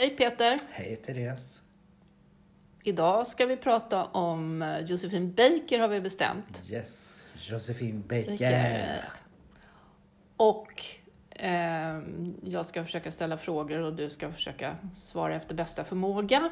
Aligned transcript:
Hej 0.00 0.16
Peter! 0.16 0.58
Hej 0.70 0.96
Therese! 0.96 1.60
Idag 2.82 3.26
ska 3.26 3.46
vi 3.46 3.56
prata 3.56 4.04
om 4.04 4.62
eh, 4.62 4.80
Josefin 4.80 5.34
Baker 5.34 5.78
har 5.78 5.88
vi 5.88 6.00
bestämt. 6.00 6.62
Yes, 6.70 7.24
Josefin 7.34 8.02
Baker. 8.08 8.30
Baker. 8.30 9.04
Och 10.36 10.84
eh, 11.30 12.00
jag 12.42 12.66
ska 12.66 12.84
försöka 12.84 13.10
ställa 13.10 13.36
frågor 13.36 13.78
och 13.78 13.94
du 13.94 14.10
ska 14.10 14.32
försöka 14.32 14.76
svara 14.96 15.34
efter 15.34 15.54
bästa 15.54 15.84
förmåga. 15.84 16.50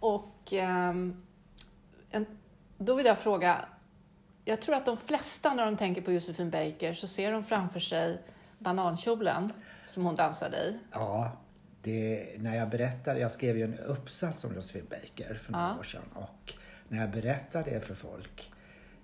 Och 0.00 0.52
eh, 0.52 0.94
en, 2.10 2.26
då 2.78 2.94
vill 2.94 3.06
jag 3.06 3.18
fråga, 3.18 3.64
jag 4.44 4.60
tror 4.60 4.74
att 4.74 4.86
de 4.86 4.96
flesta 4.96 5.54
när 5.54 5.66
de 5.66 5.76
tänker 5.76 6.02
på 6.02 6.12
Josefin 6.12 6.50
Baker 6.50 6.94
så 6.94 7.06
ser 7.06 7.32
de 7.32 7.44
framför 7.44 7.80
sig 7.80 8.18
banankjolen 8.58 9.52
som 9.86 10.04
hon 10.04 10.16
dansade 10.16 10.56
i. 10.56 10.78
Ja, 10.92 11.32
det, 11.82 12.28
när 12.38 12.56
jag 12.56 12.68
berättade, 12.68 13.20
jag 13.20 13.32
skrev 13.32 13.58
ju 13.58 13.64
en 13.64 13.78
uppsats 13.78 14.44
om 14.44 14.54
Josefin 14.54 14.86
Baker 14.90 15.34
för 15.34 15.52
några 15.52 15.66
Ja. 15.74 15.78
år 15.78 15.82
sedan 15.82 16.02
och 16.14 16.52
när 16.88 17.00
jag 17.00 17.10
berättade 17.10 17.70
det 17.70 17.80
för 17.80 17.94
folk. 17.94 18.52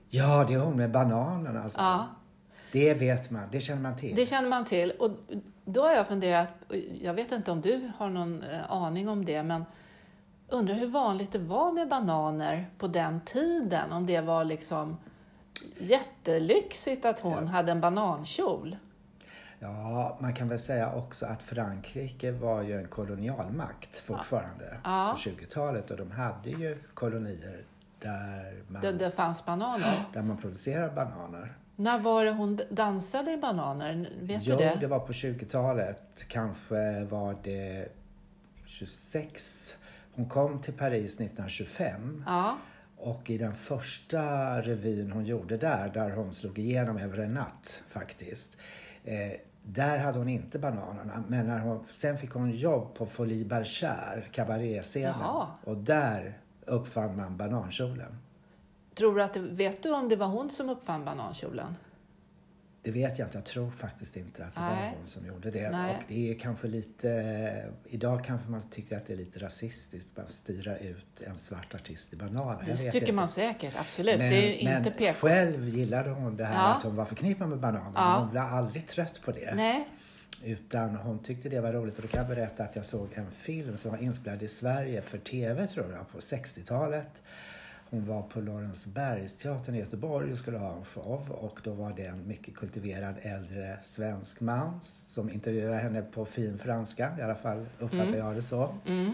Ja, 0.08 0.44
det 0.48 0.54
är 0.54 0.58
hon 0.58 0.76
med 0.76 0.90
bananerna 0.90 1.62
alltså. 1.62 1.80
Ja. 1.80 2.06
Det 2.72 2.94
vet 2.94 3.30
man, 3.30 3.42
det 3.52 3.60
känner 3.60 3.82
man 3.82 3.96
till. 3.96 4.16
Det 4.16 4.26
känner 4.26 4.48
man 4.48 4.64
till. 4.64 4.90
Och 4.90 5.10
då 5.64 5.82
har 5.82 5.92
jag 5.92 6.06
funderat, 6.08 6.48
jag 7.00 7.14
vet 7.14 7.32
inte 7.32 7.50
om 7.50 7.60
du 7.60 7.90
har 7.98 8.10
någon 8.10 8.42
eh, 8.42 8.70
aning 8.72 9.08
om 9.08 9.24
det, 9.24 9.42
men 9.42 9.64
undrar 10.48 10.74
hur 10.74 10.86
vanligt 10.86 11.32
det 11.32 11.38
var 11.38 11.72
med 11.72 11.88
bananer 11.88 12.70
på 12.78 12.88
den 12.88 13.20
tiden? 13.20 13.92
Om 13.92 14.06
det 14.06 14.20
var 14.20 14.44
liksom 14.44 14.96
jättelyxigt 15.78 17.04
att 17.04 17.20
hon 17.20 17.48
hade 17.48 17.72
en 17.72 17.80
banankjol. 17.80 18.76
Ja, 19.60 20.16
man 20.20 20.34
kan 20.34 20.48
väl 20.48 20.58
säga 20.58 20.92
också 20.92 21.26
att 21.26 21.42
Frankrike 21.42 22.32
var 22.32 22.62
ju 22.62 22.78
en 22.80 22.88
kolonialmakt 22.88 23.96
fortfarande 23.96 24.76
Ja. 24.84 25.16
på 25.24 25.30
20-talet 25.30 25.90
och 25.90 25.96
de 25.96 26.10
hade 26.10 26.50
ju 26.50 26.78
kolonier 26.94 27.64
där 27.98 28.62
man, 28.68 28.82
Det, 28.82 28.92
det 28.92 29.10
fanns 29.10 29.44
bananer. 29.46 30.04
där 30.12 30.22
man 30.22 30.36
producerade 30.36 30.94
bananer. 30.94 31.56
När 31.76 31.98
var 31.98 32.24
det 32.24 32.30
hon 32.30 32.60
dansade 32.70 33.32
i 33.32 33.36
bananer? 33.36 34.08
Vet 34.22 34.46
jo, 34.46 34.56
du 34.56 34.64
det? 34.64 34.76
det 34.80 34.86
var 34.86 34.98
på 34.98 35.12
20-talet. 35.12 36.24
Kanske 36.28 37.04
var 37.04 37.36
det 37.42 37.88
26. 38.64 39.76
Hon 40.14 40.28
kom 40.28 40.60
till 40.60 40.74
Paris 40.74 41.14
1925 41.14 42.24
Ja, 42.26 42.58
och 42.96 43.30
i 43.30 43.38
den 43.38 43.54
första 43.54 44.22
revyn 44.62 45.12
hon 45.12 45.24
gjorde 45.24 45.56
där, 45.56 45.88
där 45.94 46.10
hon 46.10 46.32
slog 46.32 46.58
igenom 46.58 46.96
över 46.98 47.18
en 47.18 47.34
natt 47.34 47.82
faktiskt. 47.88 48.56
Eh, 49.04 49.32
där 49.68 49.98
hade 49.98 50.18
hon 50.18 50.28
inte 50.28 50.58
bananerna, 50.58 51.24
men 51.28 51.46
när 51.46 51.60
hon, 51.60 51.84
sen 51.92 52.18
fick 52.18 52.30
hon 52.30 52.50
jobb 52.50 52.94
på 52.94 53.06
Folie 53.06 53.44
Bergère, 53.44 54.22
kabaretscenen. 54.32 55.20
Jaha. 55.20 55.46
Och 55.64 55.76
där 55.76 56.38
uppfann 56.66 57.16
man 57.16 57.36
banankjolen. 57.36 58.16
tror 58.94 59.14
du 59.14 59.22
att 59.22 59.36
vet 59.36 59.82
du 59.82 59.94
om 59.94 60.08
det 60.08 60.16
var 60.16 60.26
hon 60.26 60.50
som 60.50 60.70
uppfann 60.70 61.04
banankjolen? 61.04 61.76
Det 62.86 62.92
vet 62.92 63.18
jag 63.18 63.26
inte. 63.26 63.38
Jag 63.38 63.44
tror 63.44 63.70
faktiskt 63.70 64.16
inte 64.16 64.44
att 64.44 64.54
det 64.54 64.60
Nej. 64.60 64.90
var 64.90 64.98
hon 64.98 65.06
som 65.06 65.26
gjorde 65.26 65.50
det. 65.50 65.70
Nej. 65.70 65.96
Och 65.96 66.02
det 66.08 66.30
är 66.30 66.38
kanske 66.38 66.66
lite... 66.66 67.72
Idag 67.84 68.24
kanske 68.24 68.50
man 68.50 68.62
tycker 68.70 68.96
att 68.96 69.06
det 69.06 69.12
är 69.12 69.16
lite 69.16 69.38
rasistiskt 69.38 70.18
att 70.18 70.30
styra 70.30 70.78
ut 70.78 71.22
en 71.26 71.38
svart 71.38 71.74
artist 71.74 72.12
i 72.12 72.16
bananer. 72.16 72.58
Jag 72.68 72.68
Det 72.68 72.76
tycker 72.76 73.00
inte. 73.00 73.12
man 73.12 73.28
säkert, 73.28 73.74
absolut. 73.76 74.18
Men, 74.18 74.30
det 74.30 74.36
är 74.36 74.58
ju 74.58 74.64
men 74.68 74.78
inte 74.78 74.90
PK. 74.90 75.12
själv 75.28 75.68
gillade 75.68 76.10
hon 76.10 76.36
det 76.36 76.44
här 76.44 76.54
Ja. 76.54 76.74
att 76.76 76.82
hon 76.82 76.96
var 76.96 77.04
förknippad 77.04 77.48
med 77.48 77.58
bananer. 77.60 77.90
Ja. 77.94 78.10
Men 78.12 78.20
hon 78.20 78.30
blev 78.30 78.42
aldrig 78.42 78.86
trött 78.86 79.20
på 79.24 79.32
det. 79.32 79.54
Nej, 79.54 79.88
Utan 80.44 80.96
hon 80.96 81.18
tyckte 81.22 81.48
det 81.48 81.60
var 81.60 81.72
roligt. 81.72 81.96
Och 81.96 82.02
då 82.02 82.08
kan 82.08 82.18
jag 82.20 82.28
berätta 82.28 82.64
att 82.64 82.76
jag 82.76 82.84
såg 82.84 83.08
en 83.14 83.30
film 83.30 83.76
som 83.76 83.90
var 83.90 83.98
inspelad 83.98 84.42
i 84.42 84.48
Sverige 84.48 85.02
för 85.02 85.18
TV 85.18 85.66
tror 85.66 85.92
jag, 85.92 86.08
på 86.12 86.18
60-talet. 86.18 87.08
Hon 87.90 88.06
var 88.06 88.22
på 88.22 88.40
Lorensbergsteatern 88.40 89.74
i 89.74 89.78
Göteborg 89.78 90.32
och 90.32 90.38
skulle 90.38 90.58
ha 90.58 90.76
en 90.76 90.84
show. 90.84 91.30
Och 91.30 91.60
då 91.64 91.72
var 91.72 91.92
det 91.96 92.06
en 92.06 92.28
mycket 92.28 92.56
kultiverad 92.56 93.14
äldre 93.22 93.78
svensk 93.82 94.40
man 94.40 94.80
som 94.82 95.30
intervjuade 95.30 95.76
henne 95.76 96.02
på 96.02 96.24
fin 96.24 96.58
franska. 96.58 97.16
I 97.18 97.22
alla 97.22 97.34
fall 97.34 97.66
uppfattar 97.78 98.16
jag 98.16 98.34
det 98.34 98.42
så. 98.42 98.74
mm. 98.86 99.12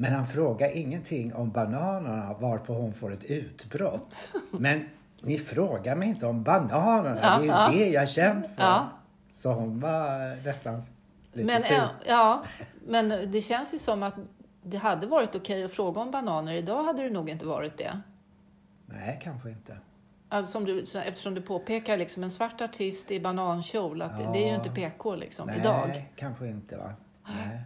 Men 0.00 0.12
han 0.12 0.26
frågar 0.26 0.76
ingenting 0.76 1.34
om 1.34 1.50
bananerna 1.50 2.34
varpå 2.40 2.72
hon 2.72 2.92
får 2.94 3.12
ett 3.12 3.24
utbrott. 3.24 4.28
Men 4.50 4.88
ni 5.22 5.38
frågar 5.38 5.96
mig 5.96 6.08
inte 6.08 6.26
om 6.26 6.42
bananerna. 6.42 7.20
Ja, 7.22 7.38
det 7.38 7.42
är 7.42 7.42
ju 7.42 7.48
ja. 7.48 7.70
det 7.72 7.88
jag 7.88 8.02
är 8.02 8.06
känd 8.06 8.44
för. 8.44 8.62
Ja. 8.62 8.88
Så 9.30 9.52
hon 9.52 9.80
var 9.80 10.36
nästan 10.44 10.82
lite 11.32 11.46
Men, 11.46 11.60
sur. 11.60 11.88
ja, 12.06 12.42
men 12.86 13.32
det 13.32 13.40
känns 13.40 13.74
ju 13.74 13.78
som 13.78 14.02
att 14.02 14.14
det 14.62 14.76
hade 14.76 15.06
varit 15.06 15.34
okej 15.34 15.64
att 15.64 15.72
fråga 15.72 16.00
om 16.00 16.10
bananer. 16.10 16.52
Idag 16.52 16.82
hade 16.84 17.02
det 17.02 17.10
nog 17.10 17.30
inte 17.30 17.46
varit 17.46 17.78
det. 17.78 18.00
Nej, 18.86 19.18
kanske 19.22 19.50
inte. 19.50 19.78
Alltså, 20.28 20.60
du, 20.60 20.80
eftersom 20.80 21.34
du 21.34 21.40
påpekar 21.40 21.96
liksom 21.96 22.22
en 22.22 22.30
svart 22.30 22.60
artist 22.60 23.10
i 23.10 23.20
banankjol, 23.20 24.02
att 24.02 24.16
det- 24.18 24.30
det 24.32 24.38
är 24.38 24.42
ju 24.42 24.48
Ja. 24.48 24.54
inte 24.54 24.70
PK 24.70 25.14
liksom, 25.16 25.46
Nej, 25.46 25.58
idag. 25.60 26.08
kanske 26.16 26.46
inte 26.48 26.76
va. 26.76 26.92
Nej. 27.28 27.60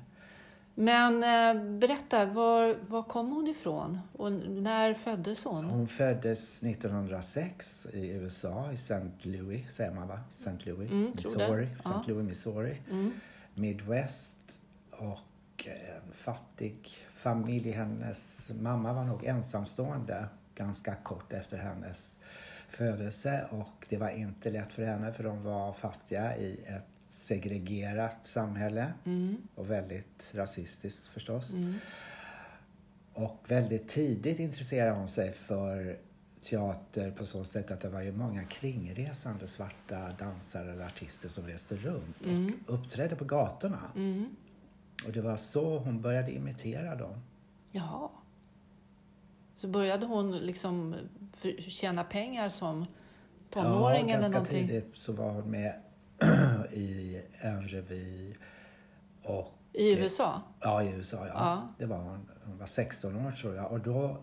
Men 0.75 1.15
eh, 1.25 1.63
berätta, 1.79 2.25
var, 2.27 2.77
var 2.89 3.03
kom 3.03 3.31
hon 3.33 3.47
ifrån? 3.49 3.99
Och 4.13 4.33
när 4.33 4.95
föddes 4.95 5.45
hon? 5.45 5.65
Hon 5.65 5.89
föddes 5.89 6.63
1906 6.63 7.87
i 7.93 8.09
USA, 8.09 8.71
i 8.71 8.75
St. 8.75 8.95
Louis, 9.23 9.71
säger 9.75 9.91
man 9.91 10.09
va? 10.09 10.21
St. 10.31 10.51
Louis, 10.71 10.91
Mm. 10.91 11.13
Missouri. 11.17 11.65
St. 11.65 11.91
Ja. 11.95 12.03
Louis, 12.07 12.29
Missouri. 12.29 12.81
Mm. 12.91 13.13
Midwest. 13.55 14.37
Och 14.91 15.19
en 15.67 16.13
fattig 16.13 16.89
familj. 17.15 17.71
Hennes 17.71 18.53
mamma 18.61 18.93
var 18.93 19.05
nog 19.05 19.25
ensamstående 19.25 20.27
ganska 20.55 20.95
kort 20.95 21.33
efter 21.33 21.57
hennes 21.57 22.21
födelse. 22.69 23.47
Och 23.51 23.87
det 23.89 23.97
var 23.97 24.11
inte 24.11 24.51
lätt 24.51 24.73
för 24.73 24.85
henne 24.85 25.13
för 25.13 25.25
de 25.25 25.43
var 25.43 25.73
fattiga 25.73 26.37
i 26.37 26.61
ett 26.67 26.89
segregerat 27.11 28.27
samhälle. 28.27 28.93
Mm. 29.05 29.37
Och 29.55 29.71
väldigt 29.71 30.31
rasistiskt 30.35 31.07
förstås. 31.09 31.53
Mm. 31.53 31.75
Och 33.15 33.45
väldigt 33.49 33.89
tidigt 33.89 34.39
intresserade 34.39 34.91
hon 34.91 35.09
sig 35.09 35.33
för 35.33 35.99
teater 36.43 37.11
på 37.11 37.27
så 37.27 37.45
sätt 37.45 37.71
att 37.71 37.81
det 37.81 37.89
var 37.89 38.03
ju 38.03 38.13
många 38.13 38.45
kringresande 38.45 39.47
svarta 39.47 40.11
dansare 40.19 40.73
eller 40.73 40.87
artister 40.87 41.29
som 41.29 41.47
reste 41.47 41.77
runt 41.77 42.25
Mm. 42.25 42.53
och 42.67 42.75
uppträdde 42.75 43.17
på 43.17 43.25
gatorna. 43.25 43.81
Mm. 43.97 44.37
Och 45.07 45.13
det 45.13 45.21
var 45.21 45.37
så 45.37 45.79
hon 45.79 46.01
började 46.01 46.33
imitera 46.33 46.95
dem. 46.95 47.23
Jaha. 47.71 48.09
Så 49.57 49.69
började 49.69 50.07
hon 50.07 50.39
liksom 50.39 50.97
tjäna 51.59 52.05
pengar 52.05 52.49
som 52.49 52.87
tonåring 53.51 54.09
ja, 54.09 54.15
eller 54.15 54.23
ganska 54.23 54.31
någonting? 54.31 54.69
tidigt 54.69 54.91
så 54.95 55.13
var 55.13 55.31
hon 55.31 55.51
med 55.51 55.75
i 56.73 57.23
en 57.33 57.69
revy 57.69 58.35
och 59.23 59.53
I 59.73 59.99
USA? 59.99 60.43
Ja, 60.61 60.83
i 60.83 60.95
USA. 60.95 61.27
Ja. 61.27 61.33
Ja. 61.35 61.69
Det 61.79 61.87
var 61.87 61.99
hon. 61.99 62.31
Hon 62.45 62.59
var 62.59 62.67
16 62.67 63.27
år 63.27 63.31
tror 63.31 63.55
jag. 63.55 63.73
Och 63.73 63.81
då 63.81 64.17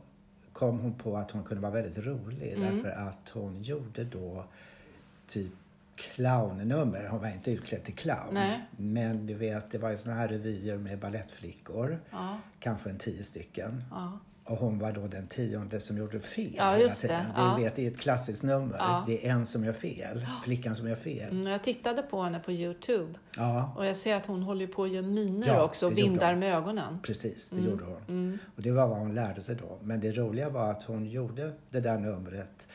kom 0.53 0.79
hon 0.79 0.93
på 0.93 1.17
att 1.17 1.31
hon 1.31 1.43
kunde 1.43 1.61
vara 1.61 1.71
väldigt 1.71 2.05
rolig. 2.05 2.53
Mm. 2.53 2.75
Därför 2.75 2.89
att 2.89 3.29
hon 3.29 3.61
gjorde 3.61 4.03
då 4.03 4.43
typ 5.27 5.53
clownnummer. 5.99 7.07
Hon 7.07 7.19
var 7.21 7.27
inte 7.29 7.51
utklädd 7.51 7.83
till 7.83 7.95
clown. 7.95 8.17
Nej. 8.33 8.59
Men 8.77 9.25
du 9.25 9.33
vet, 9.33 9.71
det 9.71 9.77
var 9.77 9.89
ju 9.89 9.97
såna 9.97 10.15
här 10.15 10.27
revyer 10.27 10.77
med 10.77 10.99
ballettflickor. 10.99 11.99
Ja. 12.11 12.37
Kanske 12.59 12.89
en 12.89 12.97
tio 12.97 13.23
stycken. 13.23 13.83
ja. 13.91 14.19
Och 14.43 14.57
hon 14.57 14.79
var 14.79 14.91
då 14.91 15.07
den 15.07 15.27
tionde 15.27 15.79
som 15.79 15.97
gjorde 15.97 16.19
fel 16.19 16.53
Ja, 16.57 16.63
hela 16.71 16.79
just 16.83 17.01
det. 17.01 17.07
tiden. 17.07 17.25
Ja. 17.35 17.53
Du 17.57 17.63
vet, 17.63 17.75
det 17.75 17.87
är 17.87 17.91
ett 17.91 17.99
klassiskt 17.99 18.43
nummer. 18.43 18.75
Ja. 18.79 19.03
Det 19.07 19.27
är 19.27 19.31
en 19.31 19.45
som 19.45 19.65
gör 19.65 19.73
fel. 19.73 20.25
Flickan 20.43 20.75
som 20.75 20.87
gör 20.87 20.95
fel. 20.95 21.31
Mm, 21.31 21.47
Jag 21.47 21.63
tittade 21.63 22.01
på 22.01 22.21
henne 22.21 22.39
på 22.39 22.51
Youtube 22.51 23.13
Ja, 23.37 23.73
och 23.77 23.85
jag 23.85 23.97
ser 23.97 24.15
att 24.15 24.25
hon 24.25 24.43
håller 24.43 24.67
på 24.67 24.83
att 24.83 24.89
göra 24.91 25.05
miner 25.05 25.47
Ja, 25.47 25.63
också 25.63 25.85
och 25.87 25.97
vindar 25.97 26.35
med 26.35 26.55
ögonen. 26.55 26.99
precis. 27.03 27.49
Det 27.49 27.55
Mm. 27.57 27.69
gjorde 27.69 27.83
hon. 27.85 28.01
Mm. 28.07 28.37
Och 28.55 28.61
det 28.61 28.71
var 28.71 28.87
vad 28.87 28.97
hon 28.97 29.15
lärde 29.15 29.41
sig 29.41 29.55
då. 29.55 29.77
Men 29.83 29.99
det 29.99 30.11
roliga 30.11 30.49
var 30.49 30.71
att 30.71 30.83
hon 30.83 31.05
gjorde 31.05 31.53
det 31.69 31.79
där 31.79 31.97
numret 31.97 32.67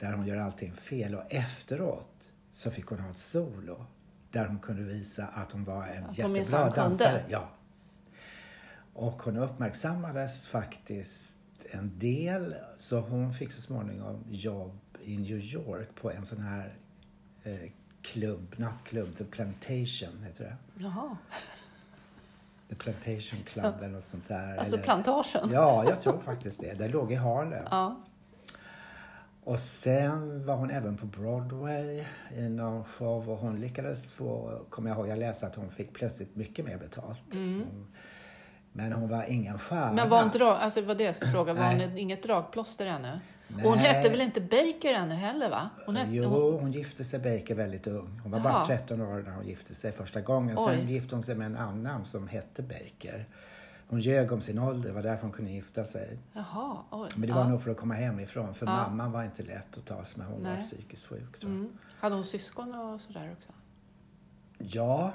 där 0.00 0.12
hon 0.12 0.26
gör 0.26 0.36
allting 0.36 0.72
fel 0.72 1.14
och 1.14 1.22
efteråt 1.34 2.28
så 2.52 2.70
fick 2.70 2.86
hon 2.86 3.00
ha 3.00 3.10
ett 3.10 3.18
solo 3.18 3.86
där 4.30 4.46
hon 4.46 4.58
kunde 4.58 4.82
visa 4.82 5.26
att 5.26 5.52
hon 5.52 5.64
var 5.64 5.86
en 5.86 6.04
Att 6.04 6.18
jättebra 6.18 6.70
dansare. 6.70 7.24
Ja. 7.28 7.48
Och 8.94 9.22
hon 9.22 9.36
uppmärksammades 9.36 10.48
faktiskt 10.48 11.38
en 11.70 11.98
del 11.98 12.54
så 12.78 13.00
hon 13.00 13.34
fick 13.34 13.52
så 13.52 13.60
småningom 13.60 14.24
jobb 14.30 14.78
i 15.02 15.16
New 15.16 15.38
York 15.38 15.94
på 15.94 16.10
en 16.10 16.24
sån 16.24 16.40
här 16.40 16.74
eh, 17.42 17.70
klubb, 18.02 18.54
nattklubb, 18.56 19.16
The 19.16 19.24
Plantation 19.24 20.22
heter 20.24 20.44
det. 20.44 20.56
Jaha. 20.84 21.16
The 22.68 22.74
Plantation 22.74 23.40
Club 23.44 23.74
eller 23.78 23.88
något 23.88 24.06
sånt 24.06 24.28
där. 24.28 24.56
Alltså 24.56 24.74
eller, 24.74 24.84
plantagen? 24.84 25.50
Ja, 25.52 25.84
jag 25.84 26.00
tror 26.00 26.20
faktiskt 26.20 26.60
det. 26.60 26.74
Det 26.74 26.88
låg 26.88 27.12
i 27.12 27.14
Harlem. 27.14 27.66
Ja. 27.70 28.00
Och 29.44 29.58
sen 29.58 30.46
var 30.46 30.56
hon 30.56 30.70
även 30.70 30.96
på 30.96 31.06
Broadway 31.06 32.04
i 32.36 32.48
någon 32.48 32.84
show 32.84 33.30
och 33.30 33.38
hon 33.38 33.60
lyckades 33.60 34.12
få, 34.12 34.60
kommer 34.70 34.90
jag 34.90 34.98
ihåg, 34.98 35.08
jag 35.08 35.18
läste 35.18 35.46
att 35.46 35.56
hon 35.56 35.70
fick 35.70 35.92
plötsligt 35.92 36.36
mycket 36.36 36.64
mer 36.64 36.78
betalt. 36.78 37.24
Hon, 37.32 37.86
men 38.72 38.92
hon 38.92 39.08
var 39.08 39.24
ingen 39.28 39.58
stjärna. 39.58 39.92
Men 39.92 40.08
var 40.08 40.22
hon 40.22 40.30
drag, 40.30 40.56
alltså 40.60 40.80
var 40.82 40.94
det 40.94 41.04
jag 41.04 41.14
skulle 41.14 41.30
fråga, 41.30 41.54
var 41.54 41.64
hon 41.64 41.98
inget 41.98 42.22
dragplåster 42.22 42.86
ännu? 42.86 43.20
Nej. 43.48 43.64
Och 43.64 43.70
hon 43.70 43.78
hette 43.78 44.08
väl 44.08 44.20
inte 44.20 44.40
Baker 44.40 44.92
ännu 44.92 45.14
heller 45.14 45.50
va? 45.50 45.70
Hon 45.86 45.96
hette, 45.96 46.10
Jo, 46.12 46.24
hon, 46.24 46.60
hon 46.60 46.72
gifte 46.72 47.04
sig 47.04 47.18
Baker 47.18 47.54
väldigt 47.54 47.86
ung. 47.86 48.20
Hon 48.22 48.32
var 48.32 48.38
Jaha. 48.38 48.52
bara 48.52 48.66
13 48.66 49.00
år 49.00 49.22
när 49.22 49.32
hon 49.32 49.46
gifte 49.46 49.74
sig 49.74 49.92
första 49.92 50.20
gången. 50.20 50.56
Sen 50.56 50.80
Oj. 50.80 50.92
gifte 50.92 51.14
hon 51.14 51.22
sig 51.22 51.34
med 51.34 51.46
en 51.46 51.56
annan 51.56 52.04
som 52.04 52.28
hette 52.28 52.62
Baker. 52.62 53.24
Hon 53.92 54.00
ljög 54.00 54.32
om 54.32 54.40
sin 54.40 54.58
ålder, 54.58 54.88
det 54.88 54.94
var 54.94 55.02
därför 55.02 55.22
hon 55.22 55.32
kunde 55.32 55.50
gifta 55.50 55.84
sig. 55.84 56.18
jaha, 56.32 56.76
oj. 56.90 57.08
Men 57.16 57.28
det 57.28 57.34
var 57.34 57.44
nog 57.44 57.62
för 57.62 57.70
att 57.70 57.76
komma 57.76 57.94
hemifrån, 57.94 58.54
för 58.54 58.66
Ja. 58.66 58.72
mamman 58.72 59.12
var 59.12 59.24
inte 59.24 59.42
lätt 59.42 59.78
att 59.78 59.84
tas 59.86 60.16
med. 60.16 60.26
Hon 60.26 60.42
var 60.42 60.50
Nej. 60.50 60.64
psykiskt 60.64 61.06
sjuk. 61.06 61.38
Tror 61.40 61.52
jag. 61.52 61.60
Mm. 61.60 61.72
Hade 62.00 62.14
hon 62.14 62.24
syskon 62.24 62.74
och 62.74 63.00
sådär 63.00 63.32
också? 63.38 63.50
Ja, 64.58 65.12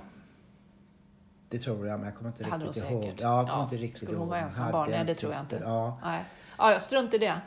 det 1.50 1.60
tror 1.60 1.88
jag, 1.88 2.00
men 2.00 2.10
jag 2.10 2.18
kommer 2.18 2.30
inte 2.32 2.44
Det 2.44 2.50
hade 2.50 2.66
riktigt 2.66 2.84
hon 2.84 2.94
ihåg. 2.94 3.04
säkert. 3.04 3.22
Ja, 3.22 3.38
jag 3.38 3.48
kommer 3.48 3.60
Ja. 3.60 3.64
inte 3.64 3.76
riktigt 3.78 3.98
Skulle 4.04 4.18
hon 4.18 4.22
ihåg. 4.22 4.30
vara 4.30 4.40
Hon 4.40 4.46
ensam 4.46 4.64
hade 4.64 4.74
barn? 4.74 4.90
Nej, 4.92 5.06
det 5.06 5.14
tror 5.14 5.34
jag 5.34 5.42
inte. 5.42 5.60
Ja. 5.64 6.00
Nej. 6.04 6.24
Ja, 6.58 6.72
jag 6.72 6.82
strunt 6.82 7.14
i 7.14 7.18
det. 7.18 7.42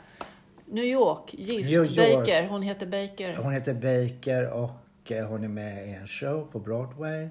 New 0.65 0.83
York, 0.85 1.33
gift, 1.33 1.51
New 1.69 1.71
York. 1.73 2.17
Baker. 2.17 2.47
Hon 2.47 2.61
heter 2.61 2.85
Baker. 2.85 3.35
Hon 3.35 3.53
heter 3.53 3.73
Baker 3.73 4.51
och 4.51 5.11
eh, 5.11 5.27
hon 5.27 5.43
är 5.43 5.47
med 5.47 5.87
i 5.87 5.91
en 5.93 6.07
show 6.07 6.47
på 6.51 6.59
Broadway. 6.59 7.29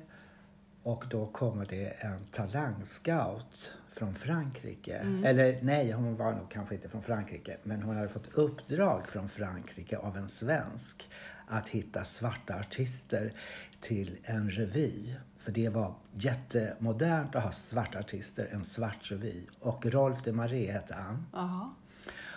Och 0.83 1.05
då 1.11 1.27
kommer 1.27 1.67
det 1.67 1.87
en 1.89 2.25
talangscout 2.25 3.73
från 4.01 4.15
Frankrike. 4.15 4.97
Mm. 4.97 5.25
Eller 5.25 5.59
nej, 5.63 5.93
hon 5.93 6.17
var 6.17 6.33
nog 6.33 6.51
kanske 6.51 6.75
inte 6.75 6.89
från 6.89 7.03
Frankrike. 7.03 7.57
Men 7.63 7.83
hon 7.83 7.97
hade 7.97 8.09
fått 8.09 8.35
uppdrag 8.35 9.09
från 9.09 9.29
Frankrike 9.29 9.99
av 9.99 10.17
en 10.17 10.29
svensk 10.29 11.09
att 11.47 11.69
hitta 11.69 12.05
svarta 12.05 12.59
artister 12.59 13.33
till 13.81 14.19
en 14.25 14.51
revy. 14.51 15.15
För 15.39 15.53
det 15.53 15.69
var 15.69 15.95
jättemodernt 16.13 17.37
att 17.37 17.43
ha 17.43 17.53
svarta 17.53 17.99
artister, 17.99 18.49
en 18.53 18.65
svart 18.65 19.11
revy. 19.11 19.47
Och 19.61 19.87
Rolf 19.87 20.23
de 20.25 20.33
Marais 20.33 20.71
hette 20.71 20.95
han. 20.95 21.27
Jaha. 21.33 21.71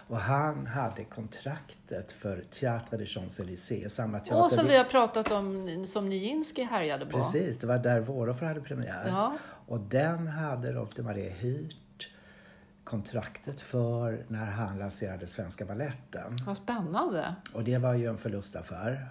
Och 0.08 0.18
han 0.18 0.68
hade 0.68 1.04
kontraktet 1.04 2.12
för 2.12 2.44
Théâtre 2.52 2.98
de 2.98 3.06
Champs-Élysées, 3.06 3.90
samma 3.90 4.20
teater. 4.20 4.44
Och 4.44 4.52
som 4.52 4.68
vi 4.68 4.78
har 4.78 4.84
pratat 4.84 5.32
om, 5.32 5.86
som 5.88 6.10
Nijinsky 6.10 6.64
härjade 6.64 7.06
på. 7.06 7.12
Precis, 7.12 7.58
det 7.58 7.68
var 7.68 7.78
där 7.78 8.00
Våroffer 8.00 8.46
hade 8.46 8.62
premiär. 8.62 9.08
Ja. 9.08 9.38
Och 9.68 9.80
den 9.80 10.28
hade 10.28 10.72
Rolf 10.72 10.90
de 10.96 11.02
Marais 11.02 11.34
hyrt 11.34 12.10
kontraktet 12.84 13.62
för 13.62 14.26
när 14.28 14.46
han 14.46 14.80
lanserade 14.80 15.28
Svenska 15.28 15.66
Balletten. 15.66 16.36
Vad 16.46 16.58
spännande. 16.58 17.36
Och 17.54 17.64
det 17.64 17.78
var 17.78 17.94
ju 17.94 18.08
en 18.08 18.18
förlustaffär. 18.18 19.10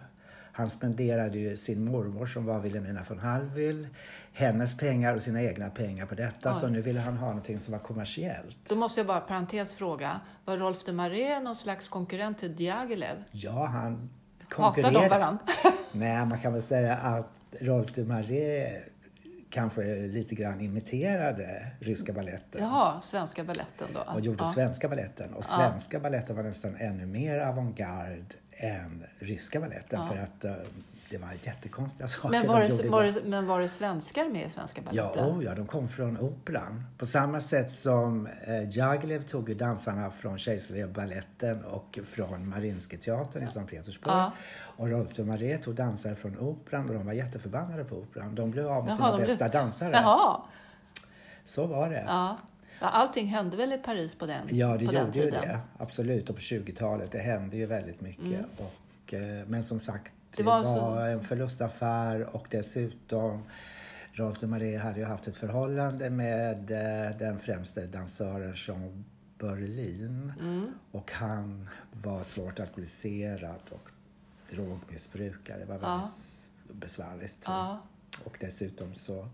Han 0.54 0.70
spenderade 0.70 1.38
ju 1.38 1.56
sin 1.56 1.84
mormor 1.84 2.26
som 2.26 2.44
var 2.46 2.60
Wilhelmina 2.60 3.00
von 3.08 3.18
Hallwyl, 3.18 3.88
hennes 4.32 4.76
pengar 4.76 5.14
och 5.14 5.22
sina 5.22 5.42
egna 5.42 5.70
pengar 5.70 6.06
på 6.06 6.14
detta. 6.14 6.50
Oj. 6.50 6.60
Så 6.60 6.68
nu 6.68 6.82
ville 6.82 7.00
han 7.00 7.16
ha 7.16 7.26
någonting 7.26 7.60
som 7.60 7.72
var 7.72 7.78
kommersiellt. 7.78 8.56
Då 8.68 8.76
måste 8.76 9.00
jag 9.00 9.06
bara 9.06 9.20
parentes 9.20 9.72
fråga. 9.74 10.20
Var 10.44 10.56
Rolf 10.56 10.84
de 10.84 10.92
Marais 10.92 11.42
någon 11.44 11.54
slags 11.54 11.88
konkurrent 11.88 12.38
till 12.38 12.56
Diaghilev? 12.56 13.24
Ja, 13.30 13.66
han 13.66 14.10
Hatar 14.56 14.82
de 14.82 14.82
konkurrerade. 14.82 15.08
varandra? 15.08 15.42
Nej, 15.92 16.26
man 16.26 16.38
kan 16.40 16.52
väl 16.52 16.62
säga 16.62 16.96
att 16.96 17.30
Rolf 17.60 17.92
de 17.94 18.04
Marais 18.04 18.82
kanske 19.52 19.82
lite 20.06 20.34
grann 20.34 20.60
imiterade 20.60 21.66
ryska 21.80 22.12
balletten. 22.12 22.62
Jaha, 22.62 23.00
svenska 23.00 23.44
balletten 23.44 23.88
då. 23.94 24.00
och 24.14 24.20
gjorde 24.20 24.44
ja. 24.44 24.52
svenska 24.52 24.88
balletten. 24.88 25.34
Och 25.34 25.44
svenska 25.44 26.00
balletten 26.00 26.36
var 26.36 26.42
nästan 26.42 26.76
ännu 26.76 27.06
mer 27.06 27.38
avantgarde 27.38 28.24
än 28.50 29.04
ryska 29.18 29.60
balletten. 29.60 30.00
Ja. 30.00 30.06
För 30.06 30.22
att 30.22 30.44
eh, 30.44 30.66
det 31.12 31.18
var 31.18 31.32
jättekonstiga 31.42 32.08
saker 32.08 32.28
Men 32.28 32.42
de 32.42 32.48
var, 32.48 32.62
gjorde 32.62 32.82
det, 32.82 32.88
var, 32.88 33.02
det, 33.04 33.22
men 33.24 33.46
var 33.46 33.60
det 33.60 33.68
svenskar 33.68 34.28
med 34.28 34.46
i 34.46 34.50
svenska 34.50 34.80
Ja, 34.90 35.02
baletten? 35.04 35.24
oh, 35.38 35.44
ja, 35.44 35.54
de 35.54 35.66
kom 35.66 35.88
från 35.88 36.18
operan. 36.18 36.84
På 36.98 37.06
samma 37.06 37.40
sätt 37.40 37.70
som 37.72 38.26
eh, 38.46 38.68
Jaglev 38.78 39.22
tog 39.22 39.48
ju 39.48 39.54
dansarna 39.54 40.10
från 40.10 40.38
Kejserliga 40.38 40.88
baletten 40.88 41.64
och 41.64 41.98
från 42.06 42.48
Marinska 42.48 42.96
teatern 42.96 43.42
i 43.42 43.46
Sankt 43.46 43.70
Petersburg. 43.70 44.12
Ja. 44.14 44.32
Och 44.76 44.88
Rolf 44.90 45.08
de 45.16 45.22
Marais 45.24 45.64
tog 45.64 45.74
dansare 45.74 46.14
från 46.14 46.38
operan 46.38 46.88
och 46.88 46.94
de 46.94 47.06
var 47.06 47.12
jätteförbannade 47.12 47.84
på 47.84 47.96
operan. 47.96 48.34
De 48.34 48.50
blev 48.50 48.66
av 48.68 48.84
med 48.84 48.90
Jaha, 48.90 48.96
sina 48.96 49.10
de 49.10 49.16
blev- 49.16 49.28
bästa 49.28 49.48
dansare. 49.48 49.90
Jaha. 49.92 50.40
Så 51.44 51.66
var 51.66 51.90
det. 51.90 52.04
Ja. 52.06 52.38
Ja, 52.80 52.88
Allting 52.88 53.26
hände 53.26 53.56
väl 53.56 53.72
i 53.72 53.78
Paris 53.78 54.14
på 54.14 54.26
den, 54.26 54.48
Ja, 54.50 54.76
det 54.76 54.84
gjorde 54.84 54.98
ju 55.04 55.10
tiden? 55.12 55.30
det. 55.42 55.60
Absolut. 55.78 56.30
Och 56.30 56.36
på 56.36 56.40
20-talet. 56.42 57.12
Det 57.12 57.18
hände 57.18 57.56
ju 57.56 57.66
väldigt 57.66 58.00
mycket. 58.00 58.40
Och, 58.58 59.14
eh, 59.14 59.44
men 59.46 59.64
som 59.64 59.80
sagt, 59.80 60.12
det, 60.36 60.36
Det 60.36 60.42
var 60.42 60.64
var, 60.64 60.74
så- 60.74 60.98
en 61.18 61.20
förlustaffär 61.24 62.36
och 62.36 62.46
dessutom 62.50 63.42
Rolf 64.12 64.38
de 64.40 64.46
Marais 64.46 64.82
hade 64.82 64.98
ju 65.00 65.04
haft 65.06 65.28
ett 65.28 65.36
förhållande 65.36 66.10
med 66.10 66.70
eh, 66.70 67.16
den 67.18 67.38
främste 67.38 67.86
dansören 67.86 68.52
Jean 68.56 69.04
Berlin. 69.38 70.32
Mm. 70.40 70.72
Och 70.90 71.12
han 71.12 71.68
var 72.02 72.22
svårt 72.22 72.60
alkoholiserad 72.60 73.60
och 73.70 73.90
drogmissbrukare. 74.50 75.58
Det 75.58 75.64
var 75.64 75.74
Ja. 75.82 75.96
väldigt 75.96 76.80
besvärligt. 76.80 77.36
Ja. 77.44 77.78
Och 78.24 78.36
dessutom 78.40 78.94
så 78.94 79.28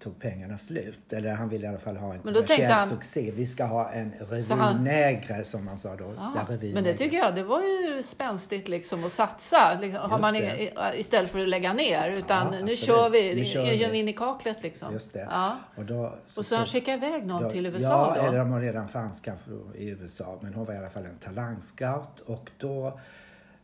tog 0.00 0.18
pengarna 0.20 0.58
slut. 0.58 1.12
Eller 1.12 1.34
han 1.34 1.48
ville 1.48 1.64
i 1.66 1.68
alla 1.68 1.78
fall 1.78 1.96
ha 1.96 2.12
en 2.14 2.18
kommersiell 2.20 2.72
han- 2.72 2.88
succé. 2.88 3.32
Vi 3.36 3.46
ska 3.46 3.64
ha 3.64 3.90
en 3.90 4.12
Så 4.42 4.54
han- 4.54 5.44
som 5.44 5.64
man 5.64 5.78
sa 5.78 5.96
då. 5.96 6.14
Ja, 6.16 6.46
revue 6.48 6.74
men 6.74 6.84
det 6.84 6.94
tycker 6.94 7.16
jag, 7.16 7.34
det 7.34 7.42
var 7.44 7.60
ju 7.62 8.02
spänstigt 8.02 8.68
liksom 8.68 9.04
att 9.04 9.12
satsa. 9.12 9.78
Liksom, 9.80 10.10
har 10.10 10.18
man 10.18 10.36
inga, 10.36 10.94
istället 10.94 11.30
för 11.30 11.38
att 11.38 11.48
lägga 11.48 11.72
ner. 11.72 12.10
Utan 12.18 12.52
Ja, 12.54 12.64
nu 12.64 12.76
kör 12.76 13.10
vi, 13.10 13.34
Nu 13.34 13.44
kör 13.44 13.62
vi. 13.64 13.74
gör 13.74 13.90
vi 13.90 13.98
in 13.98 14.08
i 14.08 14.12
kaklet 14.12 14.62
liksom. 14.62 14.92
Just 14.92 15.12
det. 15.12 15.28
Ja. 15.30 15.56
Och, 15.76 15.84
då, 15.84 16.18
Och 16.36 16.44
så 16.46 16.56
han 16.56 16.66
skickade 16.66 17.06
iväg 17.06 17.26
någon 17.26 17.42
då- 17.42 17.50
till 17.50 17.66
USA 17.66 18.14
ja, 18.16 18.22
då? 18.22 18.28
eller 18.28 18.40
om 18.40 18.50
hon 18.50 18.60
redan 18.60 18.88
fanns 18.88 19.20
kanske 19.20 19.50
i 19.74 19.88
USA. 19.90 20.38
Men 20.42 20.54
hon 20.54 20.64
var 20.64 20.74
i 20.74 20.76
alla 20.78 20.90
fall 20.90 21.04
en 21.04 21.18
talangscout. 21.18 22.20
Och 22.20 22.50
då 22.58 23.00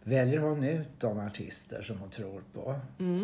väljer 0.03 0.39
hon 0.41 0.65
ut 0.65 0.89
de 1.01 1.19
artister 1.19 1.83
som 1.83 1.99
hon 1.99 2.11
tror 2.11 2.43
på. 2.55 2.61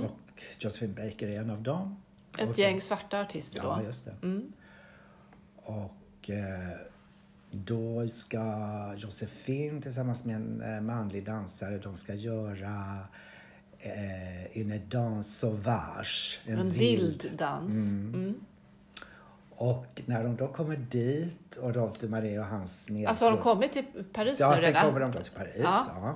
Och 0.04 0.42
Josephine 0.58 0.94
Baker 0.94 1.28
är 1.28 1.38
en 1.40 1.50
av 1.50 1.62
dem. 1.62 2.02
Mm. 2.38 2.44
Ett 2.50 2.50
Och- 2.54 2.58
gäng 2.58 2.80
svarta 2.80 3.20
artister 3.20 3.62
då. 3.62 3.68
Ja, 3.68 3.82
just 3.82 4.04
det. 4.04 4.14
Mm. 4.22 4.52
Och 5.56 6.30
eh, 6.30 6.76
då 7.50 8.08
ska 8.08 8.44
Josefin 8.96 9.82
tillsammans 9.82 10.24
med 10.24 10.36
en 10.36 10.62
eh, 10.62 10.80
manlig 10.80 11.24
dansare, 11.24 11.78
de 11.78 11.96
ska 11.96 12.14
göra 12.14 12.98
eh, 13.78 14.60
Une 14.60 14.78
danse 14.78 15.30
sauvage. 15.30 16.40
En 16.46 16.70
vild 16.70 17.30
dans. 17.38 17.72
Mm. 17.74 18.34
Och 19.50 20.02
när 20.06 20.24
de 20.24 20.36
då 20.36 20.48
kommer 20.48 20.76
dit 20.76 21.56
och 21.56 21.74
Rolf 21.74 21.98
de 22.00 22.08
Marais 22.08 22.38
och 22.38 22.44
hans 22.46 22.88
med... 22.88 23.08
Alltså 23.08 23.24
har 23.24 23.32
de 23.32 23.40
kommit 23.40 23.72
till 23.72 23.84
Paris 24.12 24.40
Ja, 24.40 24.50
nu 24.50 24.56
sen 24.56 24.64
redan? 24.66 24.86
kommer 24.86 25.00
de 25.00 25.12
då 25.12 25.20
till 25.20 25.32
Paris. 25.32 25.52
Ja. 25.62 25.86
Ja. 25.88 26.14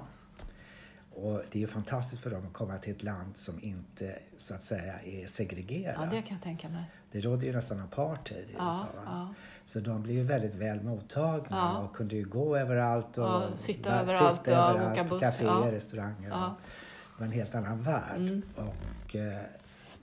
Och 1.16 1.42
det 1.50 1.58
är 1.58 1.60
ju 1.60 1.66
fantastiskt 1.66 2.22
för 2.22 2.30
dem 2.30 2.46
att 2.46 2.52
komma 2.52 2.78
till 2.78 2.92
ett 2.94 3.02
land 3.02 3.36
som 3.36 3.62
inte 3.64 4.18
så 4.36 4.54
att 4.54 4.62
säga 4.62 4.94
är 5.04 5.26
segregerat. 5.26 5.96
Ja, 6.00 6.06
det 6.16 6.22
kan 6.22 6.36
jag 6.36 6.42
tänka 6.42 6.68
mig. 6.68 6.84
Det 7.10 7.20
råder 7.20 7.46
ju 7.46 7.52
nästan 7.52 7.80
apartheid 7.80 8.44
i 8.50 8.54
Ja, 8.58 8.68
USA. 8.68 8.86
ja. 9.04 9.34
Så 9.64 9.80
de 9.80 10.02
blev 10.02 10.16
ju 10.16 10.22
väldigt 10.22 10.54
väl 10.54 10.82
mottagna 10.82 11.46
Ja. 11.50 11.78
och 11.78 11.96
kunde 11.96 12.16
ju 12.16 12.24
gå 12.24 12.56
överallt 12.56 13.18
och 13.18 13.24
Ja, 13.24 13.42
sitta 13.56 13.90
va- 13.90 14.00
överallt, 14.00 14.38
sitta 14.44 14.56
överallt 14.70 14.92
åka 14.92 15.04
på 15.04 15.08
buss, 15.14 15.20
kaféer, 15.22 15.46
ja. 15.64 15.72
restauranger. 15.72 16.26
Mm. 16.26 16.40
Det 17.16 17.18
var 17.18 17.26
en 17.26 17.32
helt 17.32 17.54
annan 17.54 17.82
värld. 17.82 18.40
Och, 18.56 19.16
eh, 19.16 19.40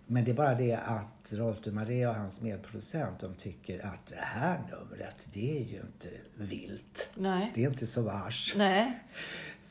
men 0.07 0.23
det 0.25 0.31
är 0.31 0.35
bara 0.35 0.55
det 0.55 0.75
att 0.75 1.33
Rolf 1.33 1.57
de 1.63 1.71
Marais 1.71 2.07
och 2.07 2.15
hans 2.15 2.41
medproducent 2.41 3.19
de 3.19 3.33
tycker 3.35 3.85
att 3.85 4.05
det 4.05 4.15
här 4.19 4.59
numret, 4.71 5.27
det 5.33 5.57
är 5.57 5.63
ju 5.63 5.77
inte 5.79 6.07
vilt. 6.35 7.09
Nej. 7.15 7.51
Det 7.55 7.63
är 7.63 7.69
inte 7.69 7.87
sauvage. 7.87 8.53
Nej. 8.57 8.99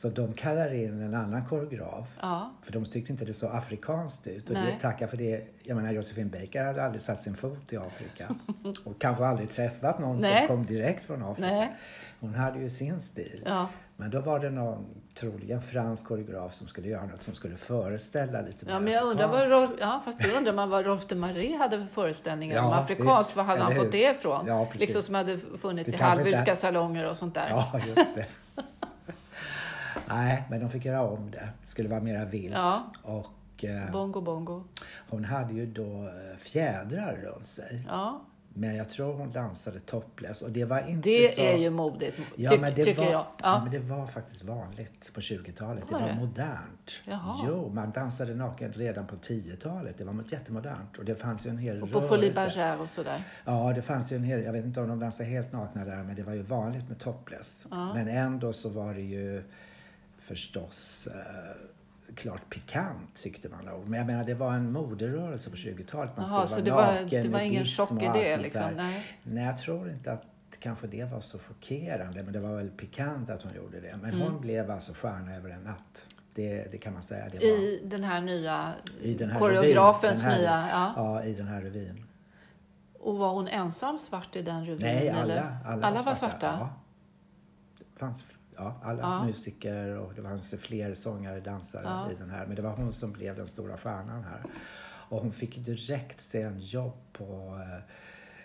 Så 0.03 0.09
de 0.09 0.33
kallar 0.33 0.73
in 0.73 1.01
en 1.01 1.13
annan 1.13 1.45
koreograf. 1.45 2.07
Ja. 2.21 2.51
För 2.61 2.71
de 2.73 2.85
tyckte 2.85 3.11
inte 3.11 3.25
det 3.25 3.33
så 3.33 3.47
afrikanskt 3.47 4.27
ut. 4.27 4.49
Och 4.49 4.53
Nej. 4.53 4.63
det 4.75 4.81
tackar 4.81 5.07
för 5.07 5.17
det. 5.17 5.47
Jag 5.63 5.75
menar 5.75 5.91
Josephine 5.91 6.29
Baker 6.29 6.63
hade 6.63 6.83
aldrig 6.83 7.01
satt 7.01 7.23
sin 7.23 7.35
fot 7.35 7.73
i 7.73 7.77
Afrika. 7.77 8.35
och 8.83 9.01
kanske 9.01 9.25
aldrig 9.25 9.49
träffat 9.49 9.99
någon 9.99 10.17
Nej. 10.17 10.47
som 10.47 10.55
kom 10.57 10.65
direkt 10.65 11.03
från 11.03 11.23
Afrika. 11.23 11.47
Nej. 11.55 11.75
Hon 12.19 12.33
hade 12.35 12.59
ju 12.59 12.69
sin 12.69 13.01
stil. 13.01 13.41
Ja. 13.45 13.67
Men 13.97 14.09
då 14.11 14.19
var 14.19 14.39
det 14.39 14.49
någon, 14.49 14.85
troligen 15.15 15.61
fransk 15.61 16.05
koreograf 16.05 16.53
som 16.53 16.67
skulle 16.67 16.87
göra 16.87 17.05
något 17.05 17.21
som 17.23 17.35
skulle 17.35 17.57
föreställa 17.57 18.41
lite 18.41 18.65
Ja, 18.69 18.73
mer 18.73 18.79
men 18.79 18.93
jag 18.93 19.03
undrar 19.05 19.27
vad 19.27 19.35
afrikanskt. 19.41 19.69
Rolf, 19.69 19.79
ja, 19.81 20.01
fast 20.05 20.19
då 20.19 20.37
undrar 20.37 20.53
man 20.53 20.69
vad 20.69 20.85
Rolf 20.85 21.05
de 21.07 21.15
Marais 21.15 21.57
hade 21.57 21.77
för 21.77 21.85
föreställningar 21.87 22.59
om 22.63 22.65
Ja, 22.71 22.75
afrikanskt. 22.79 23.19
visst. 23.21 23.35
Var 23.35 23.43
hade 23.43 23.61
han 23.61 23.75
fått 23.75 23.91
det 23.91 24.11
ifrån? 24.11 24.45
Ja, 24.47 24.65
precis. 24.71 24.81
liksom 24.87 25.01
som 25.01 25.15
hade 25.15 25.37
funnits 25.37 25.91
Det 25.91 26.25
i 26.29 26.39
inte- 26.39 26.55
salonger 26.55 27.09
och 27.09 27.17
sånt 27.17 27.33
där. 27.33 27.47
Ja, 27.49 27.79
just 27.87 28.15
det. 28.15 28.25
Nej, 30.15 30.43
men 30.49 30.59
de 30.59 30.69
fick 30.69 30.85
göra 30.85 31.01
om 31.01 31.31
det. 31.31 31.49
Det 31.61 31.67
skulle 31.67 31.89
vara 31.89 32.01
mera 32.01 32.25
vilt. 32.25 32.53
Ja. 32.53 32.91
Och 33.03 33.63
eh, 33.65 33.91
Bongo 33.91 34.21
bongo. 34.21 34.63
hon 35.09 35.25
hade 35.25 35.53
ju 35.53 35.65
då 35.65 36.03
eh, 36.03 36.37
fjädrar 36.37 37.15
runt 37.23 37.47
sig. 37.47 37.85
Ja. 37.89 38.21
Men 38.55 38.75
jag 38.75 38.89
tror 38.89 39.13
hon 39.13 39.31
dansade 39.31 39.79
topless 39.79 40.41
och 40.41 40.51
det 40.51 40.65
var 40.65 40.89
inte 40.89 41.09
Det 41.09 41.33
så... 41.35 41.41
är 41.41 41.57
ju 41.57 41.69
modigt, 41.69 42.17
Ja, 42.35 42.49
tyck, 42.51 42.61
men 42.61 42.73
det 42.75 42.83
tycker 42.85 43.01
var, 43.05 43.11
jag. 43.11 43.19
ja. 43.21 43.27
Ja. 43.43 43.61
men 43.63 43.71
det 43.73 43.79
var 43.79 44.07
faktiskt 44.07 44.43
vanligt 44.43 45.11
på 45.13 45.19
20-talet. 45.19 45.83
Det 45.89 45.93
Var 45.95 46.01
det? 46.07 46.15
modernt. 46.19 46.91
Jaha. 47.05 47.35
Jo, 47.47 47.69
man 47.73 47.91
dansade 47.91 48.35
naken 48.35 48.73
redan 48.73 49.07
på 49.07 49.15
10-talet. 49.15 49.97
Det 49.97 50.03
var 50.03 50.23
jättemodernt. 50.31 50.97
Och 50.97 51.05
det 51.05 51.15
fanns 51.15 51.45
ju 51.45 51.49
en 51.49 51.57
hel 51.57 51.83
Och 51.83 51.91
på 51.91 52.01
Folie. 52.01 52.31
Bergère 52.31 52.77
och 52.79 52.89
sådär. 52.89 53.23
Ja, 53.45 53.73
det 53.75 53.81
fanns 53.81 54.11
ju 54.11 54.15
en 54.15 54.23
hel... 54.23 54.43
Jag 54.43 54.53
vet 54.53 54.65
inte 54.65 54.81
om 54.81 54.87
de 54.87 54.99
dansade 54.99 55.29
helt 55.29 55.51
nakna 55.53 55.85
där, 55.85 56.03
men 56.03 56.15
det 56.15 56.23
var 56.23 56.33
ju 56.33 56.41
vanligt 56.41 56.89
med 56.89 56.99
topless. 56.99 57.65
Men 57.69 58.07
ändå 58.07 58.53
så 58.53 58.69
var 58.69 58.93
det 58.93 59.01
ju 59.01 59.43
förstås 60.23 61.07
eh, 61.07 62.13
klart 62.15 62.49
pikant 62.49 63.15
tyckte 63.15 63.49
man 63.49 63.65
nog. 63.65 63.87
Men 63.87 63.99
jag 63.99 64.07
menar, 64.07 64.23
det 64.23 64.33
var 64.33 64.53
en 64.53 64.71
moderörelse 64.71 65.49
på 65.49 65.55
20-talet. 65.55 66.17
Man 66.17 66.29
Jaha, 66.29 66.47
skulle 66.47 66.71
vara 66.71 66.85
det 66.91 66.93
var, 66.93 67.01
naken, 67.03 67.23
det 67.23 67.29
var 67.29 67.39
ingen 67.39 67.65
chock 67.65 67.91
i 68.03 68.09
det 68.13 68.37
liksom? 68.37 68.71
Nej. 68.75 69.05
Nej, 69.23 69.45
jag 69.45 69.57
tror 69.57 69.89
inte 69.89 70.11
att 70.11 70.23
kanske 70.59 70.87
det 70.87 71.03
var 71.03 71.19
så 71.19 71.39
chockerande, 71.39 72.23
men 72.23 72.33
det 72.33 72.39
var 72.39 72.55
väl 72.55 72.69
pikant 72.69 73.29
att 73.29 73.43
hon 73.43 73.55
gjorde 73.55 73.79
det. 73.79 73.97
Men 74.01 74.13
Mm. 74.13 74.27
hon 74.27 74.41
blev 74.41 74.71
alltså 74.71 74.93
stjärna 74.93 75.35
över 75.35 75.49
en 75.49 75.61
natt. 75.61 76.05
Det, 76.33 76.71
det 76.71 76.77
kan 76.77 76.93
man 76.93 77.03
säga. 77.03 77.25
Var 77.33 77.43
I 77.43 77.81
den 77.85 78.03
här 78.03 78.21
nya 78.21 78.73
i 79.01 79.13
den 79.13 79.29
här 79.29 79.39
koreografens 79.39 80.21
den 80.21 80.31
här, 80.31 80.37
nya... 80.39 80.67
Ja. 80.71 80.93
Ja, 80.95 81.23
i 81.23 81.33
den 81.33 81.47
här 81.47 81.61
revyn. 81.61 82.05
Och 82.99 83.17
var 83.17 83.33
hon 83.33 83.47
ensam 83.47 83.97
svart 83.97 84.35
i 84.35 84.41
den 84.41 84.65
revyn? 84.65 84.81
Nej, 84.81 85.09
alla, 85.09 85.57
alla, 85.65 85.87
alla 85.87 86.01
var 86.01 86.13
svarta? 86.15 86.57
Ja. 86.59 86.69
Det 87.77 87.99
fanns 87.99 88.25
ja, 88.57 88.79
alla 88.83 89.01
Ja. 89.01 89.25
musiker 89.25 89.97
och 89.97 90.13
det 90.13 90.21
fanns 90.21 90.53
fler 90.59 90.93
sångare, 90.93 91.39
dansare 91.39 91.81
Ja. 91.85 92.11
i 92.11 92.15
den 92.15 92.29
här. 92.29 92.45
Men 92.45 92.55
det 92.55 92.61
var 92.61 92.71
hon 92.75 92.93
som 92.93 93.11
blev 93.11 93.35
den 93.35 93.47
stora 93.47 93.77
stjärnan 93.77 94.23
här. 94.23 94.43
Och 95.09 95.21
hon 95.21 95.31
fick 95.33 95.57
direkt 95.65 96.21
sen 96.21 96.59
jobb 96.59 96.97
på 97.13 97.59
eh, 97.63 97.83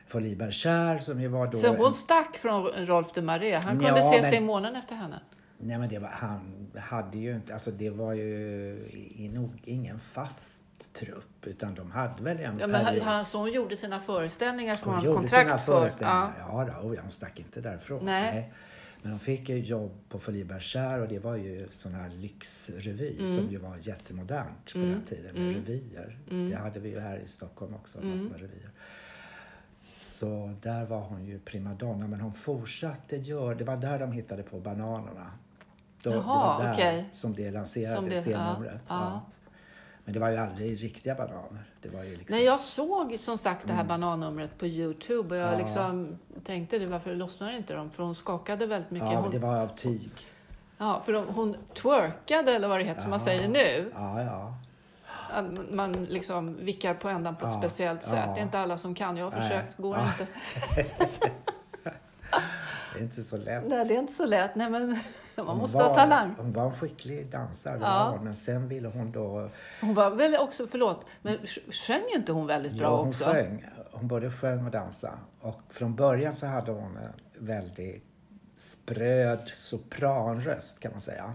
Folie 0.07 0.37
Bergère 0.37 0.99
som 0.99 1.21
ju 1.21 1.29
var 1.29 1.47
då... 1.47 1.59
Så 1.59 1.73
en- 1.73 1.77
hon 1.81 1.93
stack 1.95 2.37
från 2.37 2.65
Rolf 2.67 3.13
de 3.15 3.23
Marais. 3.23 3.65
Han 3.65 3.81
Ja, 3.81 3.87
kunde 3.87 4.03
se 4.03 4.21
men- 4.21 4.23
sig 4.31 4.39
i 4.39 4.41
månen 4.41 4.77
efter 4.77 4.95
henne. 4.95 5.21
Nej 5.61 5.79
men 5.79 5.89
det 5.89 5.99
var, 5.99 6.09
han 6.09 6.67
hade 6.77 7.19
ju 7.19 7.35
inte, 7.37 7.53
alltså 7.53 7.71
det 7.71 7.91
var 7.91 8.13
ju 8.13 9.31
nog 9.35 9.61
ingen 9.65 9.99
fast 9.99 10.63
trupp 10.93 11.47
utan 11.47 11.75
de 11.75 11.91
hade 11.91 12.23
väl 12.23 12.37
en 12.41 12.59
Ja, 12.59 12.67
men 12.67 12.85
period- 12.87 13.03
han, 13.05 13.25
så 13.27 13.39
hon 13.39 13.51
gjorde 13.53 13.77
sina 13.77 14.01
föreställningar 14.01 14.75
som 14.75 14.89
Hon 14.89 14.95
hon 14.97 15.05
gjorde 15.05 15.17
hade 15.19 15.29
sina 15.29 15.41
kontrakt 15.41 15.65
för. 15.65 15.91
Ja. 16.05 16.33
Ja, 16.39 16.65
då, 16.83 16.89
oh 16.89 16.95
ja, 16.95 17.01
hon 17.03 17.11
stack 17.11 17.39
inte 17.41 17.61
därifrån. 17.61 18.05
Nej. 18.05 18.53
Men 19.03 19.11
hon 19.13 19.21
fick 19.21 19.49
ju 19.49 19.59
jobb 19.59 19.91
på 20.09 20.19
Folie 20.19 20.45
Bergère 20.45 21.01
och 21.03 21.09
det 21.09 21.19
var 21.19 21.37
ju 21.37 21.69
sån 21.71 21.95
här 21.95 22.09
lyxrevy 22.11 23.17
Mm. 23.19 23.37
som 23.37 23.51
ju 23.51 23.59
var 23.59 23.77
jättemodernt 23.83 24.73
på 24.73 24.79
den 24.79 25.03
tiden 25.09 25.35
med 25.35 25.55
revyer. 25.69 26.19
Mm. 26.31 26.51
Det 26.51 26.57
hade 26.57 26.81
vi 26.81 26.89
ju 26.91 27.01
här 27.01 27.17
i 27.19 27.27
Stockholm 27.27 27.75
också, 27.75 27.99
massor 28.01 28.29
med 28.31 28.41
revyer. 28.41 28.71
Så 30.01 30.55
där 30.63 30.85
var 30.87 31.01
hon 31.01 31.25
ju 31.27 31.39
primadonna 31.39 32.07
men 32.07 32.21
hon 32.21 32.33
fortsatte 32.33 33.17
göra, 33.17 33.55
det 33.55 33.65
var 33.65 33.77
där 33.77 33.99
de 33.99 34.13
hittade 34.13 34.43
på 34.43 34.61
bananerna. 34.61 35.33
Då, 36.03 36.11
Jaha, 36.11 36.59
det 36.59 36.65
var 36.65 36.65
där 36.65 36.75
okej. 36.75 37.09
som 37.13 37.35
det 37.35 37.51
lanserades, 37.51 38.25
det- 38.25 38.31
ja, 38.31 38.65
ja. 38.89 39.23
Ja. 40.09 40.13
Men 40.13 40.13
det 40.13 40.19
var 40.21 40.31
ju 40.31 40.37
aldrig 40.37 40.83
riktiga 40.83 41.15
bananer. 41.15 41.65
Det 41.83 41.89
var 41.89 42.05
ju 42.05 42.11
liksom... 42.17 42.37
Nej, 42.37 42.45
jag 42.45 42.61
såg 42.61 43.17
som 43.21 43.39
sagt 43.39 43.67
det 43.67 43.73
här 43.73 43.85
banannumret 43.85 44.59
på 44.59 44.67
Youtube 44.67 45.35
och 45.35 45.41
jag 45.43 45.53
Ja. 45.55 45.59
liksom 45.59 46.19
tänkte 46.45 46.79
det, 46.79 46.87
varför 46.87 47.15
lossnar 47.15 47.53
inte 47.53 47.75
de? 47.75 47.91
För 47.91 48.03
hon 48.03 48.15
skakade 48.15 48.67
väldigt 48.67 48.91
mycket. 48.91 49.13
ja, 49.13 49.21
hon, 49.21 49.31
det 49.31 49.39
var 49.39 49.57
av 49.63 49.69
tyg. 49.69 50.11
ja, 50.79 51.03
för 51.05 51.13
de, 51.13 51.25
hon 51.29 51.57
twerkade, 51.75 52.53
eller 52.53 52.69
vad 52.69 52.79
det 52.81 52.85
heter, 52.85 53.01
som 53.01 53.11
man 53.11 53.19
Ja. 53.19 53.25
säger 53.25 53.49
nu. 53.49 53.93
Ja, 53.95 54.23
ja. 54.23 54.55
Att 55.33 55.71
Man 55.71 55.93
liksom 55.93 56.57
vickar 56.61 56.95
på 56.95 57.09
ändan 57.09 57.37
på 57.37 57.47
ett 57.47 57.53
Ja, 57.55 57.61
speciellt 57.61 58.01
ja. 58.03 58.09
sätt. 58.11 58.31
Det 58.35 58.41
är 58.41 58.45
inte 58.45 58.59
alla 58.59 58.79
som 58.79 58.95
kan. 58.95 59.17
Jag 59.17 59.31
har 59.31 59.39
Nej. 59.39 59.49
försökt, 59.49 59.77
går 59.77 59.97
Ja. 59.97 60.07
inte. 60.21 60.27
Det 62.95 62.99
är 63.01 63.03
inte 63.03 63.23
så 63.23 63.37
lätt. 63.37 63.65
Nej, 63.69 63.85
det 63.85 63.95
är 63.95 63.99
inte 63.99 64.13
så 64.13 64.27
lätt. 64.27 64.55
Nej, 64.55 64.71
men 64.71 64.99
man 65.47 65.57
måste 65.57 65.79
var, 65.79 65.89
ha 65.89 65.95
talang. 65.95 66.35
Hon 66.39 66.53
var 66.53 66.65
en 66.65 66.73
skicklig 66.75 67.27
dansare, 67.31 67.79
Ja. 67.81 68.11
var 68.11 68.25
men 68.25 68.35
sen 68.35 68.69
ville 68.69 68.89
hon 68.89 69.13
då... 69.13 69.51
Hon 69.81 69.95
var 69.95 70.11
väl 70.11 70.37
också, 70.37 70.67
förlåt, 70.67 71.07
men 71.23 71.39
sj- 71.39 71.73
sjöng 71.73 72.03
inte 72.17 72.33
hon 72.33 72.47
väldigt 72.47 72.73
bra 72.73 72.83
Ja, 72.83 72.97
hon 72.97 73.09
också? 73.09 73.25
sjöng. 73.25 73.67
Hon 73.93 74.09
både 74.09 74.33
sjöng 74.33 74.65
och 74.65 74.71
dansade. 74.71 75.13
Och 75.41 75.61
från 75.71 75.95
början 75.97 76.33
så 76.33 76.47
hade 76.47 76.71
hon 76.73 76.97
en 76.97 77.13
väldigt 77.47 78.05
spröd 78.55 79.49
sopranröst 79.49 80.81
kan 80.81 80.93
man 80.93 81.01
säga. 81.01 81.35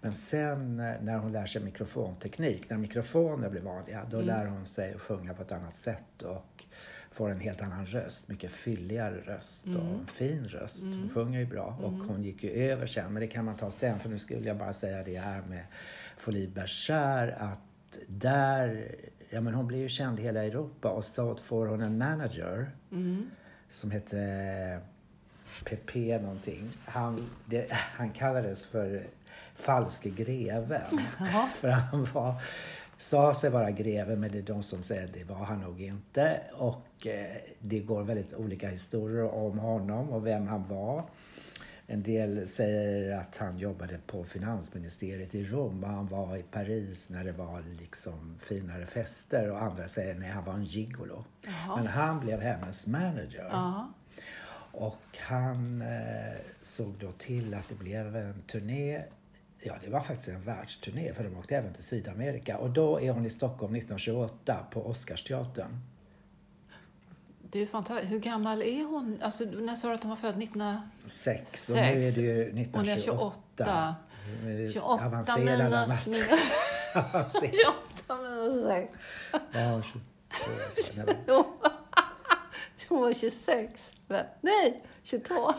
Men 0.00 0.12
sen 0.14 0.80
eh, 0.80 0.94
när 1.02 1.18
hon 1.18 1.32
lär 1.32 1.46
sig 1.46 1.62
mikrofonteknik, 1.62 2.70
när 2.70 2.76
mikrofoner 2.76 3.48
blir 3.48 3.60
vanliga, 3.60 4.04
då 4.10 4.20
lär 4.20 4.46
hon 4.46 4.66
sig 4.66 4.94
att 4.94 5.00
sjunga 5.00 5.34
på 5.34 5.42
ett 5.42 5.52
annat 5.52 5.76
sätt 5.76 6.22
och 6.22 6.64
får 7.12 7.30
en 7.30 7.40
helt 7.40 7.62
annan 7.62 7.86
röst, 7.86 8.28
mycket 8.28 8.50
fylligare 8.50 9.20
röst 9.20 9.66
och 9.66 10.00
en 10.00 10.06
fin 10.06 10.44
röst. 10.48 10.82
Hon 10.82 11.10
sjunger 11.14 11.38
ju 11.40 11.46
bra 11.46 11.78
och 11.82 11.92
hon 11.92 12.22
gick 12.22 12.44
ju 12.44 12.50
över 12.50 12.86
sen, 12.86 13.12
men 13.12 13.20
det 13.20 13.26
kan 13.26 13.44
man 13.44 13.56
ta 13.56 13.70
sen 13.70 13.98
för 13.98 14.08
nu 14.08 14.18
skulle 14.18 14.48
jag 14.48 14.56
bara 14.56 14.72
säga 14.72 15.02
det 15.02 15.18
här 15.18 15.42
med 15.42 15.64
Folie 16.16 16.48
Bergère 16.48 17.34
att 17.38 17.58
där, 18.06 18.94
ja 19.30 19.40
men 19.40 19.54
hon 19.54 19.66
blir 19.66 19.78
ju 19.78 19.88
känd 19.88 20.20
i 20.20 20.22
hela 20.22 20.44
Europa 20.44 20.88
och 20.88 21.04
så 21.04 21.36
får 21.36 21.66
hon 21.66 21.80
en 21.80 21.98
manager 21.98 22.70
som 23.68 23.90
heter 23.90 24.80
PP 25.64 25.96
någonting. 26.22 26.70
Han, 26.84 27.30
det, 27.46 27.66
han 27.72 28.10
kallades 28.10 28.66
för 28.66 29.06
falske 29.54 30.10
greven. 30.10 30.98
För 31.56 31.68
han 31.68 32.04
var, 32.04 32.34
sa 33.02 33.34
sig 33.34 33.50
vara 33.50 33.70
greve 33.70 34.16
men 34.16 34.32
det 34.32 34.38
är 34.38 34.42
de 34.42 34.62
som 34.62 34.82
säger 34.82 35.04
att 35.04 35.14
det 35.14 35.24
var 35.24 35.36
han 35.44 35.60
nog 35.60 35.80
inte. 35.80 36.40
Och 36.52 37.06
eh, 37.06 37.36
det 37.58 37.78
går 37.78 38.02
väldigt 38.02 38.34
olika 38.34 38.68
historier 38.68 39.34
om 39.34 39.58
honom 39.58 40.10
och 40.10 40.26
vem 40.26 40.46
han 40.46 40.64
var. 40.64 41.04
En 41.86 42.02
del 42.02 42.48
säger 42.48 43.16
att 43.16 43.36
han 43.36 43.58
jobbade 43.58 43.98
på 44.06 44.24
finansministeriet 44.24 45.34
i 45.34 45.44
Rom 45.44 45.84
och 45.84 45.90
han 45.90 46.06
var 46.06 46.36
i 46.36 46.42
Paris 46.42 47.10
när 47.10 47.24
det 47.24 47.32
var 47.32 47.62
liksom 47.80 48.38
finare 48.40 48.86
fester 48.86 49.50
och 49.50 49.62
andra 49.62 49.88
säger 49.88 50.14
nej 50.14 50.28
han 50.28 50.44
var 50.44 50.54
en 50.54 50.64
gigolo. 50.64 51.24
Jaha. 51.44 51.76
Men 51.76 51.86
han 51.86 52.20
blev 52.20 52.40
hennes 52.40 52.86
manager. 52.86 53.46
Ja. 53.50 53.92
Och 54.72 55.18
han 55.18 55.82
eh, 55.82 56.38
såg 56.60 56.94
då 57.00 57.12
till 57.12 57.54
att 57.54 57.68
det 57.68 57.74
blev 57.74 58.16
en 58.16 58.42
turné. 58.42 59.02
Ja, 59.64 59.74
det 59.84 59.90
var 59.90 60.00
faktiskt 60.00 60.28
en 60.28 60.42
världsturné 60.42 61.14
för 61.14 61.24
de 61.24 61.36
åkte 61.38 61.56
även 61.56 61.72
till 61.72 61.84
Sydamerika. 61.84 62.58
Och 62.58 62.70
då 62.70 63.00
är 63.00 63.12
hon 63.12 63.26
i 63.26 63.30
Stockholm 63.30 63.74
1928 63.74 64.66
på 64.70 64.86
Oscarsteatern. 64.86 65.80
Det 67.50 67.62
är 67.62 67.66
fantastiskt. 67.66 68.12
Hur 68.12 68.18
gammal 68.18 68.62
är 68.62 68.84
hon? 68.84 69.18
Alltså, 69.22 69.44
när 69.44 69.76
sa 69.76 69.88
du 69.88 69.94
att 69.94 70.02
hon 70.02 70.10
var 70.10 70.16
född? 70.16 70.38
19... 70.38 70.76
Sex. 71.06 71.68
Och 71.68 71.76
nu 71.76 71.82
är 71.82 71.94
det 71.94 72.20
ju 72.20 72.42
1928. 72.42 72.64
Hon 72.74 72.88
är 72.88 72.98
28. 72.98 73.94
Nu 74.42 74.54
är 74.54 74.66
det 74.66 74.72
28 74.72 75.06
avancerad 75.06 75.72
minus... 75.72 76.06
Avancerad. 76.94 77.54
28 78.06 78.16
minus 78.22 78.64
6. 78.64 78.92
Ja, 79.52 79.82
22. 79.82 80.00
Nej, 80.94 81.28
Hon 82.88 83.00
var 83.00 83.12
26. 83.12 83.94
väl? 84.08 84.26
Nej, 84.40 84.82
22. 85.02 85.34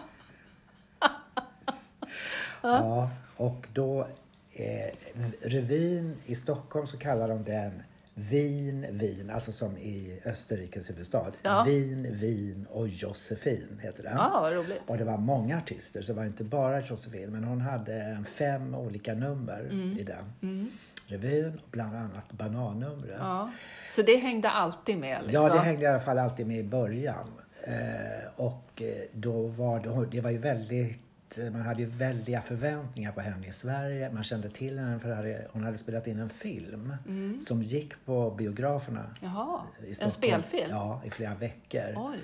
Ja, 2.63 3.10
och 3.38 3.67
då 3.74 4.08
eh, 4.53 4.96
revyn 5.41 6.17
i 6.25 6.36
Stockholm 6.36 6.88
så 6.88 6.98
kallar 6.98 7.27
de 7.29 7.43
den 7.43 7.84
Wien, 8.15 8.86
Wien, 8.91 9.29
alltså 9.29 9.51
som 9.51 9.77
i 9.77 10.20
Österrikes 10.25 10.89
huvudstad. 10.89 11.32
Ja. 11.43 11.63
Wien, 11.67 12.08
Wien 12.13 12.67
och 12.72 12.88
Josefin 12.88 13.79
heter 13.84 14.03
den. 14.03 14.13
Ja, 14.17 14.39
vad 14.41 14.53
roligt. 14.53 14.82
Och 14.88 14.98
det 14.98 15.03
var 15.03 15.17
många 15.17 15.58
artister, 15.58 16.01
så 16.01 16.12
det 16.13 16.17
var 16.17 16.25
inte 16.25 16.43
bara 16.43 16.82
Josefin, 16.82 17.29
men 17.32 17.43
hon 17.43 17.62
hade 17.62 18.24
fem 18.36 18.75
olika 18.75 19.13
nummer 19.13 19.60
Mm. 19.72 19.98
i 20.00 20.03
den. 20.03 20.72
Revyn, 21.08 21.60
och 21.63 21.70
bland 21.72 21.96
annat 21.96 22.32
Banannumret. 22.32 23.17
Ja. 23.20 23.51
Så 23.89 24.01
det 24.01 24.15
hängde 24.15 24.50
alltid 24.50 24.98
med? 24.98 25.24
Liksom. 25.24 25.43
Ja, 25.43 25.53
det 25.53 25.60
hängde 25.60 25.82
i 25.84 25.88
alla 25.88 26.00
fall 26.00 26.20
alltid 26.20 26.48
med 26.48 26.58
i 26.60 26.63
början. 26.63 27.27
Eh, 27.67 28.29
och 28.36 28.82
eh, 28.82 28.88
då 29.13 29.48
var 29.48 29.79
det, 29.79 30.08
det 30.12 30.22
var 30.22 30.32
ju 30.32 30.38
väldigt 30.38 31.00
man 31.38 31.62
hade 31.62 31.80
ju 31.82 31.86
väldiga 31.86 32.42
förväntningar 32.42 33.12
på 33.12 33.22
henne 33.22 33.48
i 33.48 33.52
Sverige. 33.52 34.12
Man 34.12 34.24
kände 34.24 34.50
till 34.50 34.80
henne 34.80 35.00
för 35.00 35.12
att 35.12 35.52
hon 35.52 35.63
hade 35.63 35.78
spelat 35.78 36.08
in 36.08 36.20
en 36.20 36.30
film 36.30 36.94
som 37.42 37.62
gick 37.63 38.06
på 38.06 38.32
biograferna 38.32 39.16
Jaha, 39.22 39.62
i 39.80 39.84
Mm. 39.84 39.96
en 40.02 40.12
spelfilm? 40.12 40.68
Ja, 40.70 41.02
i 41.06 41.10
flera 41.10 41.36
veckor. 41.36 41.94
Oj. 41.96 42.18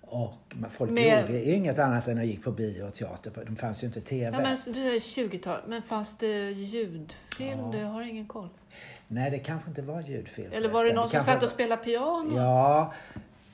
Och 0.00 0.54
folk 0.70 0.90
Med- 0.90 1.20
gjorde 1.20 1.44
inget 1.44 1.78
annat 1.78 2.08
än 2.08 2.18
att 2.18 2.26
gick 2.26 2.44
på 2.44 2.50
bio 2.52 2.82
och 2.82 2.94
teater. 2.94 3.44
De 3.46 3.56
fanns 3.56 3.82
ju 3.82 3.86
inte 3.86 4.00
TV. 4.00 4.36
Ja, 4.36 4.42
men 4.42 4.56
du 4.66 4.72
säger 4.74 5.00
20-tal, 5.00 5.60
men 5.66 5.82
fanns 5.82 6.16
det 6.18 6.50
ljudfilm? 6.50 7.60
Ja. 7.60 7.70
Du 7.72 7.84
har 7.84 8.02
ingen 8.02 8.26
koll. 8.26 8.48
Nej, 9.08 9.30
det 9.30 9.38
kanske 9.38 9.68
inte 9.68 9.82
var 9.82 10.00
ljudfilm. 10.00 10.52
Eller 10.52 10.68
var 10.68 10.84
det 10.84 10.92
någon 10.92 11.08
som 11.08 11.12
kanske 11.12 11.32
satt 11.32 11.42
och 11.42 11.48
spelade 11.48 11.84
piano? 11.84 12.36
Ja, 12.36 12.92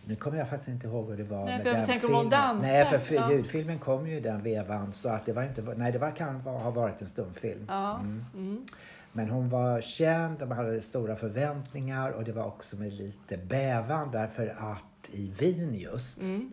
nu 0.04 0.16
kommer 0.16 0.38
jag 0.38 0.48
faktiskt 0.48 0.68
inte 0.68 0.86
ihåg 0.86 1.10
hur 1.10 1.16
det 1.16 1.24
var 1.24 1.44
Nej, 1.44 1.56
med 1.58 1.66
för 1.66 1.72
den 1.72 1.86
tänker 1.86 2.06
filmen. 2.06 2.28
dansar, 2.30 2.62
Nej, 2.62 2.98
för 2.98 3.14
ja. 3.14 3.32
ljudfilmen 3.32 3.78
kom 3.78 4.06
ju 4.06 4.16
i 4.16 4.20
den 4.20 4.42
vevan 4.42 4.92
så 4.92 5.08
att 5.08 5.26
det 5.26 5.32
var 5.32 5.42
inte, 5.42 5.62
nej 5.76 5.92
det 5.92 5.98
var, 5.98 6.10
kan 6.10 6.40
ha 6.40 6.70
varit 6.70 7.00
en 7.02 7.08
stumfilm. 7.08 7.66
Ja. 7.68 7.98
Mm. 7.98 8.64
Men 9.12 9.30
hon 9.30 9.48
var 9.48 9.80
känd, 9.80 10.38
de 10.38 10.50
hade 10.50 10.80
stora 10.80 11.16
förväntningar 11.16 12.10
och 12.10 12.24
det 12.24 12.32
var 12.32 12.44
också 12.44 12.76
med 12.76 12.92
lite 12.92 13.36
bävan 13.36 14.10
därför 14.10 14.46
att 14.58 15.10
i 15.12 15.30
Wien 15.38 15.74
just, 15.74 16.20
Mm. 16.20 16.52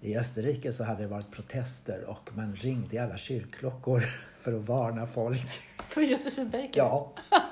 i 0.00 0.16
Österrike 0.18 0.72
så 0.72 0.84
hade 0.84 1.02
det 1.02 1.08
varit 1.08 1.30
protester 1.30 2.04
och 2.06 2.30
man 2.36 2.52
ringde 2.52 2.96
i 2.96 2.98
alla 2.98 3.16
kyrkklockor 3.16 4.00
för 4.40 4.52
att 4.52 4.68
varna 4.68 5.06
folk. 5.06 5.60
För 5.88 6.00
Josefin 6.00 6.50
Baker? 6.50 6.70
Ja. 6.74 7.12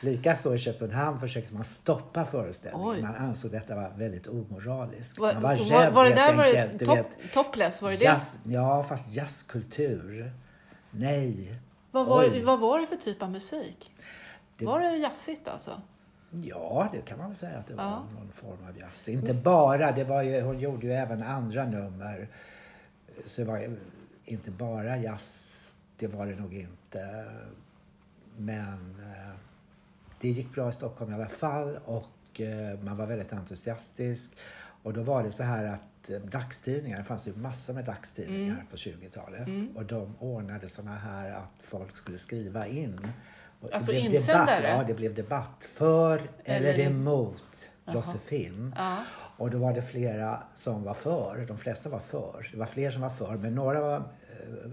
Likaså 0.00 0.54
i 0.54 0.58
Köpenhamn 0.58 1.20
försökte 1.20 1.54
man 1.54 1.64
stoppa 1.64 2.24
föreställningen. 2.24 2.88
Oj. 2.88 3.02
Man 3.02 3.14
ansåg 3.14 3.50
detta 3.50 3.74
var 3.74 3.90
väldigt 3.96 4.26
omoraliskt. 4.26 5.18
Var, 5.18 5.32
man 5.34 5.42
var 5.42 5.56
var, 5.56 5.80
rädd 5.82 5.92
var 5.92 6.04
det 6.04 6.14
där 6.14 6.34
var 6.34 6.44
det 6.44 6.70
Du 6.78 6.84
vet, 6.84 7.10
top, 7.10 7.32
topless? 7.32 7.82
Var 7.82 7.90
det 7.90 7.96
det? 7.96 8.04
jazz, 8.04 8.38
ja, 8.44 8.82
fast 8.82 9.14
jazzkultur. 9.14 10.32
Nej. 10.90 11.54
Vad 11.90 12.06
var, 12.06 12.20
Oj. 12.24 12.42
vad 12.42 12.60
var 12.60 12.80
det 12.80 12.86
för 12.86 12.96
typ 12.96 13.22
av 13.22 13.30
musik? 13.30 13.92
Det- 14.56 14.64
Var 14.66 14.80
det 14.80 14.96
jazzigt 14.96 15.48
alltså? 15.48 15.82
Ja, 16.30 16.88
det 16.92 17.00
kan 17.00 17.18
man 17.18 17.26
väl 17.26 17.36
säga 17.36 17.58
att 17.58 17.66
det 17.66 17.74
var 17.74 17.84
Ja. 17.84 18.04
någon 18.14 18.32
form 18.32 18.58
av 18.68 18.78
jazz. 18.78 19.08
Inte 19.08 19.34
bara, 19.34 19.92
det 19.92 20.04
var 20.04 20.22
ju, 20.22 20.40
hon 20.40 20.58
gjorde 20.60 20.86
ju 20.86 20.92
även 20.92 21.22
andra 21.22 21.64
nummer. 21.64 22.28
Så 23.26 23.40
det 23.40 23.46
var 23.48 23.58
ju 23.58 23.76
inte 24.24 24.50
bara 24.50 24.96
jazz, 24.96 25.70
det 25.96 26.06
var 26.06 26.26
det 26.26 26.34
nog 26.34 26.54
inte. 26.54 27.24
Men 28.36 28.96
eh, 29.02 29.34
det 30.20 30.28
gick 30.28 30.54
bra 30.54 30.68
i 30.68 30.72
Stockholm 30.72 31.10
i 31.12 31.14
alla 31.14 31.28
fall 31.28 31.78
och 31.84 32.40
eh, 32.40 32.80
man 32.82 32.96
var 32.96 33.06
väldigt 33.06 33.32
entusiastisk. 33.32 34.30
Och 34.82 34.92
då 34.92 35.02
var 35.02 35.22
det 35.22 35.30
så 35.30 35.42
här 35.42 35.64
att 35.74 36.10
eh, 36.10 36.18
dagstidningar, 36.20 36.98
det 36.98 37.04
fanns 37.04 37.28
ju 37.28 37.36
massor 37.36 37.74
med 37.74 37.84
dagstidningar 37.84 38.54
Mm. 38.54 38.66
på 38.70 38.76
20-talet. 38.76 39.48
Och 39.76 39.84
de 39.84 40.16
ordnade 40.18 40.68
såna 40.68 40.94
här 40.94 41.30
att 41.30 41.62
folk 41.62 41.96
skulle 41.96 42.18
skriva 42.18 42.66
in. 42.66 43.00
Och 43.60 43.68
det 43.68 43.74
Alltså 43.74 43.90
blev 43.90 44.14
insändare? 44.14 44.56
Debatt, 44.56 44.64
ja, 44.78 44.84
det 44.86 44.94
blev 44.94 45.14
debatt 45.14 45.68
för 45.72 46.30
eller, 46.44 46.74
Eller- 46.74 46.86
emot. 46.90 47.70
Josefin. 47.94 48.74
Ja. 48.78 48.96
Och 49.36 49.50
då 49.50 49.58
var 49.58 49.72
det 49.74 49.82
flera 49.82 50.42
som 50.54 50.82
var 50.82 50.94
för. 50.94 51.44
De 51.48 51.58
flesta 51.58 51.88
var 51.88 51.98
för. 51.98 52.48
Det 52.52 52.58
var 52.58 52.66
fler 52.66 52.90
som 52.90 53.02
var 53.02 53.08
för, 53.10 53.36
men 53.36 53.54
några 53.54 53.80
var 53.80 54.02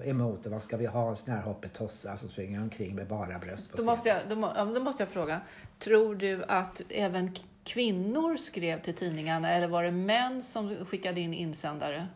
emot. 0.04 0.44
det. 0.44 0.50
Vad 0.50 0.64
ska 0.64 0.78
vi 0.78 0.86
ha 0.86 1.10
en 1.10 1.16
sån 1.16 1.34
här 1.34 1.42
hoppetossa 1.42 2.18
som 2.18 2.30
springer 2.30 2.62
omkring 2.62 2.96
med 2.96 3.08
bara 3.08 3.40
bröst 3.40 3.72
på 3.72 3.78
Då 3.78 3.84
måste, 3.84 4.10
jag, 4.10 4.18
då, 4.30 4.36
då 4.74 4.80
måste 4.80 5.04
jag 5.04 5.10
fråga. 5.10 5.42
Tror 5.80 6.16
du 6.16 6.44
att 6.48 6.82
även 6.90 7.36
kvinnor 7.64 8.38
skrev 8.38 8.82
till 8.82 8.94
tidningarna 8.94 9.50
eller 9.50 9.68
var 9.68 9.84
det 9.84 9.92
män 9.92 10.44
som 10.44 10.86
skickade 10.86 11.22
in 11.22 11.34
insändare? 11.34 12.08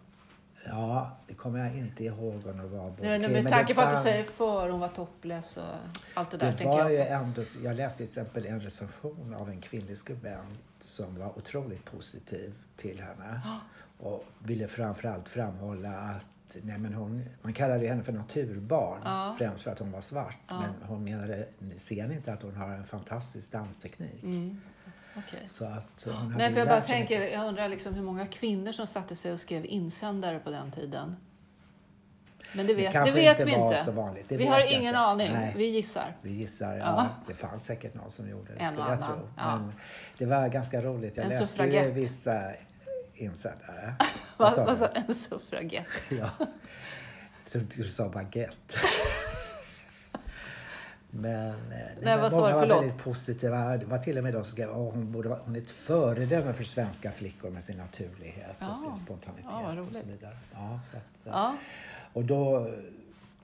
Ja, 0.65 1.17
det 1.27 1.33
kommer 1.33 1.59
jag 1.59 1.77
inte 1.77 2.05
ihåg 2.05 2.47
om 2.47 2.57
det 2.57 2.67
var 2.67 2.89
både 2.89 3.17
Nu, 3.17 3.27
med 3.29 3.49
tanke 3.49 3.73
på 3.73 3.81
att 3.81 3.95
du 3.97 4.03
säger 4.03 4.23
för, 4.23 4.69
hon 4.69 4.79
var 4.79 4.87
topless 4.87 5.57
och 5.57 5.63
allt 6.13 6.31
det 6.31 6.37
där. 6.37 6.55
Det 6.57 6.65
var 6.65 6.79
jag. 6.79 6.91
ju 6.91 6.97
ändå, 6.97 7.41
jag 7.63 7.75
läste 7.75 7.97
till 7.97 8.05
exempel 8.05 8.45
en 8.45 8.61
recension 8.61 9.35
av 9.39 9.49
en 9.49 9.61
kvinnlig 9.61 9.97
skribent 9.97 10.59
som 10.79 11.19
var 11.19 11.37
otroligt 11.37 11.85
positiv 11.85 12.53
till 12.77 13.01
henne. 13.01 13.41
Och 13.97 14.25
ville 14.39 14.67
framförallt 14.67 15.29
framhålla 15.29 15.89
att 15.89 16.25
nej 16.63 16.77
men 16.77 16.93
hon, 16.93 17.25
man 17.41 17.53
kallade 17.53 17.87
henne 17.87 18.03
för 18.03 18.13
naturbarn 18.13 19.01
Ja. 19.05 19.35
främst 19.37 19.63
för 19.63 19.71
att 19.71 19.79
hon 19.79 19.91
var 19.91 20.01
svart. 20.01 20.37
Men 20.47 20.87
hon 20.89 21.03
menade, 21.03 21.47
ser 21.77 22.07
ni 22.07 22.15
inte 22.15 22.33
att 22.33 22.43
hon 22.43 22.55
har 22.55 22.71
en 22.71 22.85
fantastisk 22.85 23.51
dansteknik? 23.51 24.23
Mm. 24.23 24.61
Okej. 25.17 25.43
Så 25.47 25.65
att 25.65 26.05
hon 26.05 26.33
Nej, 26.37 26.51
för 26.51 26.59
jag 26.59 26.67
bara 26.67 26.81
tänker, 26.81 27.19
mycket. 27.19 27.33
jag 27.33 27.47
undrar 27.47 27.69
liksom 27.69 27.93
hur 27.93 28.03
många 28.03 28.27
kvinnor 28.27 28.71
som 28.71 28.87
satte 28.87 29.15
sig 29.15 29.31
och 29.31 29.39
skrev 29.39 29.65
insändare 29.65 30.39
på 30.39 30.49
den 30.49 30.71
tiden. 30.71 31.15
Men 32.55 32.67
det 32.67 32.73
vet, 32.73 32.85
det 32.85 32.91
kanske 32.91 33.15
vet 33.15 33.39
inte 33.39 33.45
vi 33.45 33.63
inte. 33.63 33.83
så 33.85 33.91
vanligt. 33.91 34.25
Det 34.29 34.37
vi 34.37 34.45
har 34.47 34.73
ingen 34.73 34.85
inte. 34.87 34.97
aning. 34.99 35.31
Nej. 35.33 35.53
Vi 35.57 35.65
gissar. 35.65 36.15
Vi 36.21 36.31
gissar, 36.31 36.73
ja. 36.75 36.79
Ja. 36.85 37.07
Det 37.27 37.33
fanns 37.33 37.63
säkert 37.65 37.93
någon 37.93 38.11
som 38.11 38.29
gjorde 38.29 38.53
det, 38.53 38.59
En 38.59 38.67
skulle 38.73 38.89
jag 38.89 38.97
annan, 39.03 39.17
tro. 39.19 39.29
ja. 39.37 39.57
Men 39.57 39.73
det 40.17 40.25
var 40.25 40.47
ganska 40.49 40.81
roligt. 40.81 41.17
Jag 41.17 41.23
En 41.23 41.29
läste 41.29 41.91
vissa 41.91 42.51
insändare. 43.21 43.95
Vad 44.37 44.53
sa 44.53 44.65
vad 44.65 44.77
sa 44.77 44.87
en 44.87 45.13
suffragett? 45.15 45.85
Ja. 46.09 46.29
Så 47.43 47.59
du 47.75 47.83
sa 47.83 48.09
baguette. 48.09 48.77
Men 51.13 51.49
eh, 51.49 51.77
det 51.99 52.01
Nej, 52.01 52.17
var, 52.17 52.31
många 52.31 52.55
var 52.55 52.67
väldigt 52.67 52.97
positiva. 52.97 53.77
Det 53.77 53.85
var 53.85 53.97
till 53.97 54.17
och 54.17 54.23
med 54.23 54.33
de 54.33 54.43
som 54.43 54.51
skrev 54.51 54.69
att 54.69 54.75
hon, 54.75 55.11
borde 55.11 55.29
hon 55.29 55.55
är 55.55 55.59
ett 55.59 55.71
föredöme 55.71 56.53
för 56.53 56.63
svenska 56.63 57.11
flickor 57.11 57.49
med 57.49 57.63
sin 57.63 57.77
naturlighet 57.77 58.57
Ja. 58.59 58.69
och 58.71 58.77
sin 58.77 58.95
spontanitet 58.95 59.45
Ja, 59.49 59.79
och 59.81 59.95
så 59.95 60.05
vidare. 60.05 60.37
Ja, 60.53 60.79
så 60.91 60.97
att, 60.97 61.25
eh, 61.27 61.31
Ja. 61.33 61.55
och 62.13 62.25
då, 62.25 62.69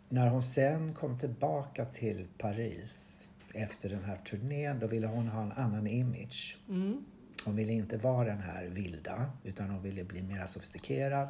när 0.10 0.28
hon 0.30 0.44
sen 0.44 0.94
kom 0.94 1.20
tillbaka 1.20 1.86
till 1.86 2.28
Paris 2.38 3.14
efter 3.54 3.90
den 3.90 4.04
här 4.04 4.18
turnén, 4.18 4.80
då 4.80 4.88
ville 4.88 5.08
hon 5.08 5.28
ha 5.28 5.42
en 5.42 5.52
annan 5.52 5.88
image. 5.88 6.58
Mm. 6.70 7.06
Hon 7.46 7.56
ville 7.56 7.74
inte 7.74 7.98
vara 7.98 8.26
den 8.28 8.42
här 8.42 8.66
vilda, 8.66 9.26
utan 9.44 9.70
hon 9.70 9.82
ville 9.84 10.04
bli 10.04 10.22
mer 10.24 10.46
sofistikerad. 10.46 11.28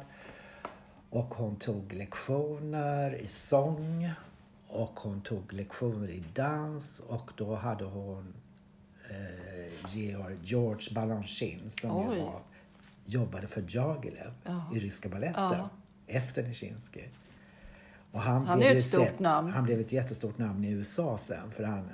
Och 1.10 1.34
hon 1.34 1.56
tog 1.56 1.92
lektioner 1.92 3.14
i 3.14 3.26
sång 3.26 4.10
och 4.68 5.00
hon 5.00 5.20
tog 5.20 5.52
lektioner 5.52 6.08
i 6.10 6.22
dans 6.34 7.00
och 7.00 7.30
då 7.36 7.54
hade 7.54 7.84
hon 7.84 8.34
eh, 9.10 9.94
Georg, 9.94 10.36
George 10.42 10.94
Balanchine 10.94 11.70
som 11.70 11.90
ju 12.14 12.20
var, 12.22 12.40
jobbade 13.04 13.46
för 13.46 13.64
Jagilev 13.68 14.30
Ja. 14.44 14.70
i 14.74 14.80
Ryska 14.80 15.08
baletten 15.08 15.42
Ja. 15.42 15.68
efter 16.06 16.42
Nijinsky. 16.42 17.02
Och 18.12 18.20
han, 18.20 18.46
Han 18.46 18.58
blev 18.58 18.70
är 18.72 18.76
ett 18.76 18.84
stort 18.84 19.06
sen- 19.06 19.14
namn. 19.22 19.50
Han 19.52 19.64
blev 19.64 19.80
ett 19.80 19.92
jättestort 19.92 20.38
namn 20.38 20.64
i 20.64 20.70
USA 20.70 21.18
sen 21.18 21.50
för 21.50 21.64
han 21.64 21.88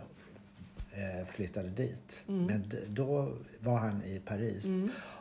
eh, 0.95 1.27
flyttade 1.27 1.69
dit. 1.69 2.23
Mm. 2.29 2.45
Men 2.47 2.65
då 2.89 3.33
var 3.61 3.79
han 3.79 4.03
i 4.05 4.21
Paris 4.25 4.67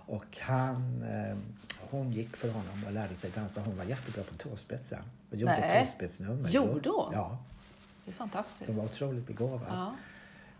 och 0.05 0.37
han, 0.39 1.03
eh, 1.03 1.37
hon 1.89 2.11
gick 2.11 2.37
för 2.37 2.49
honom 2.51 2.83
och 2.87 2.93
lärde 2.93 3.15
sig 3.15 3.31
dansa. 3.35 3.61
Hon 3.65 3.77
var 3.77 3.83
jättebra 3.83 4.23
på 4.23 4.35
tåspetsen 4.35 4.99
och 5.31 5.37
gjorde 5.37 5.59
Nej. 5.59 5.85
tåspetsnummer. 5.85 6.49
Gjorde 6.49 6.89
hon? 6.89 7.09
Ja, 7.13 7.37
Det 8.05 8.11
är 8.11 8.15
fantastiskt. 8.15 8.65
som 8.65 8.75
var 8.75 8.85
otroligt 8.85 9.27
begåvad. 9.27 9.67
Ja. 9.69 9.95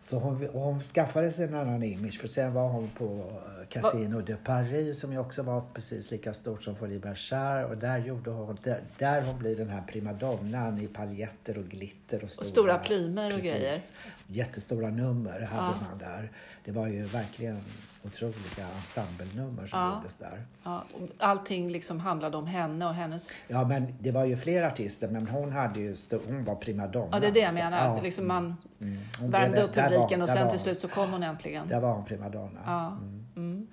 Så 0.04 0.20
hon, 0.20 0.48
och 0.50 0.62
hon 0.62 0.80
skaffade 0.80 1.32
sig 1.32 1.46
en 1.46 1.54
annan 1.54 1.84
image 1.84 2.20
för 2.20 2.28
sen 2.28 2.54
var 2.54 2.70
hon 2.70 2.90
på 2.98 3.06
eh, 3.06 3.68
Casino 3.70 4.22
de 4.22 4.36
Paris 4.36 5.00
som 5.00 5.12
ju 5.12 5.18
också 5.18 5.44
var 5.44 5.64
precis 5.74 6.12
lika 6.12 6.34
stort 6.34 6.64
som 6.64 6.76
Folie 6.76 7.00
Bergère 7.00 7.64
och 7.64 7.78
där 7.78 7.98
gjorde 7.98 8.30
hon, 8.30 8.58
där, 8.64 8.82
där 8.98 9.22
hon 9.22 9.40
blir 9.40 9.56
den 9.56 9.70
här 9.70 9.82
primadonnan 9.82 10.82
i 10.82 10.88
paljetter 10.88 11.58
och 11.58 11.66
glitter 11.66 12.24
och 12.24 12.30
stora, 12.30 12.46
stora 12.46 12.78
plymer 12.78 13.34
och 13.34 13.40
grejer. 13.40 13.82
Jättestora 14.28 14.90
nummer 14.90 15.40
hade 15.42 15.74
Ja. 15.82 15.88
man 15.90 15.98
där. 15.98 16.32
Det 16.66 16.72
var 16.72 16.88
ju 16.88 17.04
verkligen 17.04 17.60
otroliga 18.06 18.68
ensemblenummer 18.76 19.66
som 19.66 19.80
Ja. 19.80 19.96
gjordes 19.96 20.16
där. 20.16 20.44
Ja, 20.64 20.84
allting 21.18 21.70
liksom 21.72 22.00
handlade 22.00 22.38
om 22.38 22.48
henne 22.48 22.86
och 22.86 22.94
hennes... 22.94 23.32
Ja 23.48 23.68
men 23.68 23.88
det 24.00 24.12
var 24.12 24.26
ju 24.26 24.38
fler 24.38 24.64
artister 24.64 25.08
men 25.08 25.28
hon 25.28 25.52
hade 25.52 25.80
ju, 25.80 25.96
hon 26.28 26.46
var 26.46 26.56
primadonna. 26.56 27.10
Ja, 27.12 27.20
det 27.20 27.28
är 27.28 27.32
det 27.32 27.40
jag 27.40 27.54
menar. 27.54 27.78
Ja. 27.78 27.84
Att 27.98 28.04
liksom 28.04 28.28
man 28.28 28.56
Mm. 28.82 28.98
Hon 29.20 29.32
värmde 29.32 29.50
blev- 29.52 29.64
upp 29.64 29.74
där 29.74 29.84
var- 29.84 29.90
publiken 29.90 30.22
och 30.22 30.30
sen 30.30 30.50
till 30.50 30.60
slut 30.60 30.80
så 30.80 30.88
kom 30.88 31.12
hon 31.12 31.24
äntligen. 31.24 31.68
Där 31.68 31.80
var 31.80 31.94
hon 31.94 32.06
primadonna. 32.06 32.60
Ja. 32.66 32.88
Mm. 32.88 33.26
Mm. 33.36 33.68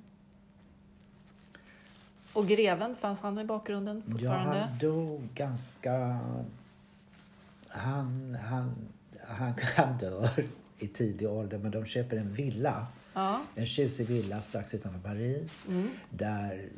Och 2.32 2.46
greven, 2.46 2.96
fanns 3.00 3.20
han 3.20 3.38
i 3.38 3.44
bakgrunden 3.44 4.02
Ja, 4.06 4.12
fortfarande? 4.12 4.58
han 4.58 4.78
dog 4.78 5.28
ganska... 5.34 6.18
Han, 7.68 8.38
han, 8.42 8.74
han, 9.28 9.52
han 9.76 9.98
dör 9.98 10.30
i 10.78 10.86
tidig 10.86 11.28
ålder, 11.28 11.58
men 11.58 11.70
de 11.70 11.84
köper 11.86 12.16
en 12.16 12.32
villa. 12.34 12.86
Ja. 13.14 13.42
En 13.54 13.66
tjusig 13.66 14.06
villa 14.06 14.40
strax 14.40 14.74
utanför 14.74 15.00
Paris. 15.00 15.66
Mm. 15.68 15.90
Där 16.10 16.68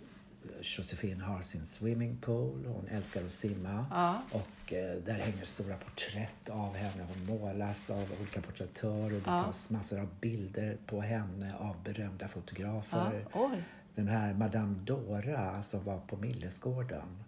Josefin 0.63 1.21
har 1.21 1.43
sin 1.43 1.67
swimmingpool. 1.67 2.67
Hon 2.67 2.87
älskar 2.89 3.25
att 3.25 3.33
simma. 3.33 3.87
Ja. 3.91 4.23
Och 4.33 4.73
eh, 4.73 4.97
där 5.05 5.13
hänger 5.13 5.45
stora 5.45 5.77
porträtt 5.77 6.49
av 6.49 6.75
henne. 6.75 7.07
Hon 7.15 7.27
målas 7.39 7.91
av 7.91 8.13
olika 8.21 8.41
porträttörer. 8.41 9.11
Det 9.11 9.23
Ja. 9.27 9.43
tas 9.45 9.71
massor 9.71 10.01
av 10.01 10.09
bilder 10.21 10.77
på 10.87 11.01
henne 11.01 11.55
av 11.59 11.83
berömda 11.85 12.25
Ja. 12.25 12.29
fotografer. 12.29 13.27
Oj. 13.33 13.63
Den 13.95 14.09
här 14.09 14.35
Madame 14.35 14.75
Dora 14.85 15.63
som 15.63 15.85
var 15.85 16.01
på 16.01 16.17
Millesgården 16.17 17.25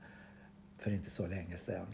för 0.79 0.91
inte 0.91 1.11
så 1.11 1.27
länge 1.27 1.57
sedan. 1.57 1.87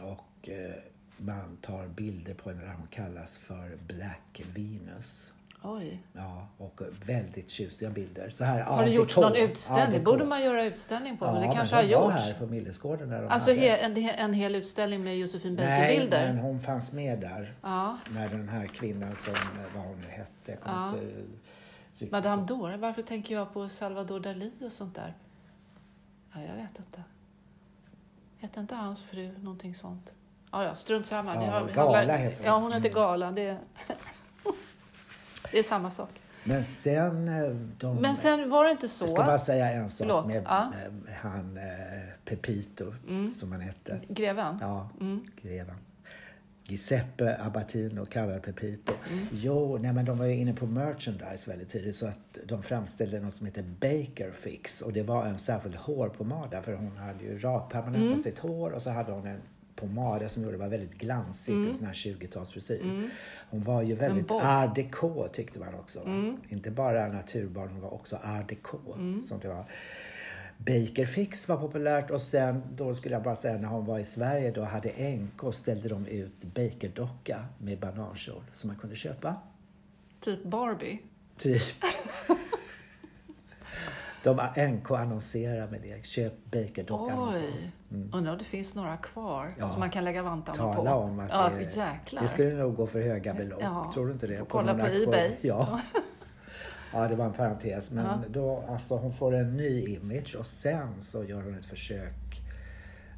Och 0.00 0.48
eh, 0.48 0.74
man 1.16 1.56
tar 1.56 1.88
bilder 1.88 2.34
på 2.34 2.50
henne 2.50 2.62
där 2.64 2.74
hon 2.74 2.86
kallas 2.86 3.38
för 3.38 3.76
Black 3.86 4.42
Venus. 4.54 5.32
Oj. 5.62 6.02
Ja, 6.12 6.46
och 6.58 6.80
väldigt 7.06 7.50
tjusiga 7.50 7.90
bilder. 7.90 8.28
Så 8.30 8.44
här, 8.44 8.62
Har 8.62 8.84
det 8.84 8.90
gjorts 8.90 9.16
någon 9.16 9.34
utställning? 9.36 9.98
Det 9.98 10.04
borde 10.04 10.24
man 10.24 10.42
göra 10.44 10.64
utställning 10.64 11.16
på, 11.18 11.26
ja, 11.26 11.32
men 11.32 11.48
det 11.48 11.54
kanske 11.54 11.76
men 11.76 11.84
har 11.84 11.94
hon 12.00 12.04
var 12.10 12.12
gjorts. 12.12 12.24
här 12.26 12.34
på 12.34 12.46
Millesgården 12.46 13.08
när 13.08 13.22
de 13.22 13.28
Alltså 13.28 13.50
hade... 13.50 13.76
en, 13.76 13.96
en 13.96 14.32
hel 14.34 14.54
utställning 14.54 15.04
med 15.04 15.18
Josefin 15.18 15.54
Nej, 15.54 15.80
Baker-bilder? 15.80 16.32
men 16.32 16.38
hon 16.42 16.60
fanns 16.60 16.92
med 16.92 17.20
där. 17.20 17.54
Ja. 17.62 17.98
När 18.10 18.28
den 18.28 18.48
här 18.48 18.66
kvinnan 18.66 19.16
som, 19.16 19.34
eh, 19.34 19.40
vad 19.74 19.84
hon 19.84 20.00
nu 20.00 20.06
hette, 20.08 20.58
Ja. 20.64 20.88
inte 20.92 21.06
riktigt 21.92 22.12
Madame. 22.12 22.42
Dora, 22.46 22.76
varför 22.76 23.02
tänker 23.02 23.34
jag 23.34 23.52
på 23.52 23.68
Salvador 23.68 24.20
Dalí 24.20 24.66
och 24.66 24.72
sånt 24.72 24.94
där? 24.94 25.14
Ja, 26.34 26.40
jag 26.40 26.54
vet 26.54 26.78
inte. 26.78 27.02
Hette 28.38 28.60
inte 28.60 28.74
hans 28.74 29.02
fru 29.02 29.32
någonting 29.38 29.74
sånt? 29.74 30.12
Ja, 30.52 30.64
ja, 30.64 30.74
strunt 30.74 31.06
samma. 31.06 31.34
Ja, 31.34 31.40
har- 31.50 31.68
Gala 31.74 31.96
handlar- 31.96 32.16
heter 32.16 32.36
hon. 32.36 32.46
Ja, 32.46 32.58
hon 32.58 32.72
heter. 32.72 32.90
Gala. 32.90 33.30
Det 33.32 33.56
det 35.52 35.58
är 35.58 35.62
samma 35.62 35.90
sak. 35.90 36.10
Men 36.44 36.64
sen... 36.64 37.28
eh, 37.28 37.50
De, 37.78 37.96
Men 37.96 38.16
sen 38.16 38.50
var 38.50 38.64
det 38.64 38.70
inte 38.70 38.88
så. 38.88 39.04
Jag 39.04 39.10
ska 39.10 39.22
bara 39.24 39.38
säga 39.38 39.70
en 39.72 39.88
sak 39.88 39.98
Förlåt, 39.98 40.26
med, 40.26 40.42
ja. 40.46 40.72
med 41.04 41.14
han 41.14 41.56
eh, 41.56 41.64
Pepito, 42.24 42.92
som 43.40 43.52
han 43.52 43.60
hette. 43.60 44.00
Greven? 44.08 44.58
Ja, 44.60 44.90
Mm. 45.00 45.20
greven. 45.42 45.74
Giuseppe 46.64 47.36
Abatino 47.42 48.06
kallar 48.06 48.38
Pepito. 48.38 48.92
Mm. 49.12 49.26
Jo, 49.32 49.78
nej 49.78 49.92
men 49.92 50.04
de 50.04 50.18
var 50.18 50.26
ju 50.26 50.34
inne 50.36 50.52
på 50.54 50.66
merchandise 50.66 51.50
väldigt 51.50 51.68
tidigt 51.70 51.96
så 51.96 52.06
att 52.06 52.38
de 52.46 52.62
framställde 52.62 53.20
något 53.20 53.34
som 53.34 53.46
heter 53.46 53.62
Baker 53.62 54.30
Fix 54.32 54.80
och 54.82 54.92
det 54.92 55.02
var 55.02 55.26
en 55.26 55.38
särskild 55.38 55.74
hårpomada 55.76 56.62
för 56.62 56.72
hon 56.74 56.96
hade 56.96 57.24
ju 57.24 57.38
rakpermanentat 57.38 58.02
Mm. 58.10 58.22
sitt 58.22 58.38
hår 58.38 58.70
och 58.70 58.82
så 58.82 58.90
hade 58.90 59.12
hon 59.12 59.26
en 59.26 59.40
pomada 59.80 60.28
som 60.28 60.42
gjorde 60.42 60.56
det 60.56 60.60
var 60.62 60.68
väldigt 60.68 60.94
glansigt, 60.94 61.56
en 61.56 61.74
sån 61.74 61.86
här 61.86 61.92
20-talsfrisyr. 61.92 63.10
Hon 63.50 63.62
var 63.62 63.82
ju 63.82 63.94
väldigt 63.94 64.30
art 64.30 64.74
déco 64.74 65.28
tyckte 65.32 65.58
man 65.58 65.74
också. 65.74 66.00
Va? 66.04 66.34
Inte 66.48 66.70
bara 66.70 67.08
naturbarn, 67.08 67.68
hon 67.68 67.80
var 67.80 67.94
också 67.94 68.16
art 68.16 68.48
déco. 68.48 68.78
Som 69.28 69.40
det 69.42 69.48
var. 69.48 69.64
Baker 70.58 71.06
Fix 71.06 71.48
var 71.48 71.56
populärt 71.56 72.10
och 72.10 72.20
sen 72.22 72.62
då 72.76 72.94
skulle 72.94 73.14
jag 73.14 73.22
bara 73.22 73.36
säga 73.36 73.58
när 73.58 73.68
hon 73.68 73.84
var 73.84 73.98
i 73.98 74.04
Sverige 74.04 74.50
då 74.50 74.64
hade 74.64 75.10
NK 75.10 75.54
ställde 75.54 75.88
de 75.88 76.06
ut 76.06 76.44
Bakerdocka 76.54 77.44
med 77.58 77.78
banankjol 77.78 78.42
som 78.52 78.68
man 78.68 78.76
kunde 78.76 78.96
köpa. 78.96 79.36
Typ 80.20 80.44
Barbie? 80.44 80.98
Typ. 81.36 81.62
De 84.22 84.40
NK 84.68 84.90
annonserar 84.90 85.68
med 85.70 85.82
det. 85.82 86.06
Köp 86.06 86.32
Bakerdockan 86.50 87.18
hos 87.18 87.36
oss. 87.36 87.74
Undrar 88.12 88.32
om 88.32 88.38
det 88.38 88.44
finns 88.44 88.74
några 88.74 88.96
kvar 88.96 89.54
Ja. 89.58 89.70
som 89.70 89.80
man 89.80 89.90
kan 89.90 90.04
lägga 90.04 90.22
vantarna 90.22 90.58
på. 90.58 90.74
Tala 90.74 90.94
om 90.96 91.20
att 91.20 91.30
ja, 91.30 91.50
det, 91.58 91.76
jäklar. 91.76 92.22
det 92.22 92.28
skulle 92.28 92.54
nog 92.54 92.76
gå 92.76 92.86
för 92.86 93.00
höga 93.00 93.34
belopp. 93.34 93.60
Ja. 93.62 93.90
Tror 93.94 94.06
du 94.06 94.12
inte 94.12 94.26
det? 94.26 94.38
Får 94.38 94.44
kolla 94.46 94.74
på 94.74 94.86
eBay. 94.86 95.30
Ja. 95.40 95.80
ja, 96.92 97.08
det 97.08 97.16
var 97.16 97.24
en 97.24 97.32
parentes. 97.32 97.90
Men 97.90 98.04
Ja. 98.04 98.18
då, 98.28 98.64
alltså, 98.68 98.96
hon 98.96 99.14
får 99.14 99.34
en 99.34 99.56
ny 99.56 99.80
image 99.86 100.36
och 100.38 100.46
sen 100.46 101.02
så 101.02 101.24
gör 101.24 101.42
hon 101.42 101.54
ett 101.54 101.64
försök 101.64 102.40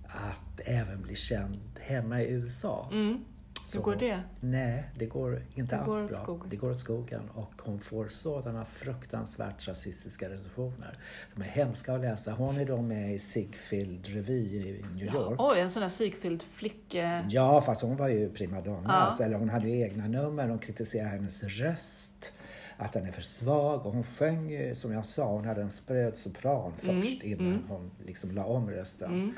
att 0.06 0.60
även 0.64 1.02
bli 1.02 1.16
känd 1.16 1.60
hemma 1.80 2.22
i 2.22 2.30
USA. 2.32 2.88
Mm. 2.92 3.24
Så- 3.72 3.78
Hur 3.78 3.84
går 3.84 3.96
det? 3.96 4.20
Nej, 4.40 4.84
det 4.98 5.06
går 5.06 5.42
inte 5.54 5.76
Det 5.76 5.82
alls 5.82 6.00
går 6.00 6.08
bra. 6.08 6.16
skogen. 6.16 6.46
Det 6.50 6.56
går 6.56 6.70
åt 6.70 6.80
skogen 6.80 7.28
och 7.34 7.52
hon 7.58 7.80
får 7.80 8.08
sådana 8.08 8.64
fruktansvärt 8.64 9.68
rasistiska 9.68 10.28
recensioner. 10.30 10.98
De 11.34 11.42
är 11.42 11.46
hemska 11.46 11.94
att 11.94 12.00
läsa. 12.00 12.32
Hon 12.32 12.56
är 12.56 12.64
då 12.64 12.82
med 12.82 13.14
i 13.14 13.18
Ziegfeld 13.18 14.06
revy 14.06 14.56
i 14.56 14.84
New 14.94 15.14
York. 15.14 15.40
Oj, 15.40 15.60
en 15.60 15.70
sån 15.70 15.80
där 15.80 15.88
Sigfrid 15.88 16.42
flicke... 16.42 17.24
Ja, 17.30 17.60
fast 17.62 17.82
hon 17.82 17.96
var 17.96 18.08
ju 18.08 18.30
primadonna. 18.30 18.82
Ja. 18.88 18.92
Alltså, 18.92 19.22
eller 19.22 19.36
hon 19.36 19.48
hade 19.48 19.68
ju 19.68 19.80
egna 19.80 20.08
nummer. 20.08 20.48
De 20.48 20.58
kritiserade 20.58 21.10
hennes 21.10 21.42
röst. 21.42 22.32
Att 22.76 22.92
den 22.92 23.06
är 23.06 23.12
för 23.12 23.22
svag. 23.22 23.86
Och 23.86 23.92
hon 23.92 24.04
sjöng 24.04 24.50
ju, 24.50 24.74
som 24.74 24.92
jag 24.92 25.04
sa, 25.04 25.32
hon 25.32 25.44
hade 25.44 25.62
en 25.62 25.70
spröd 25.70 26.16
sopran 26.16 26.72
Mm, 26.82 27.02
först 27.02 27.22
innan 27.22 27.64
hon 27.68 27.90
liksom 28.06 28.30
la 28.30 28.44
om 28.44 28.70
rösten. 28.70 29.34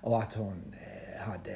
Och 0.00 0.22
att 0.22 0.34
hon 0.34 0.74
eh, 0.80 1.22
hade... 1.22 1.54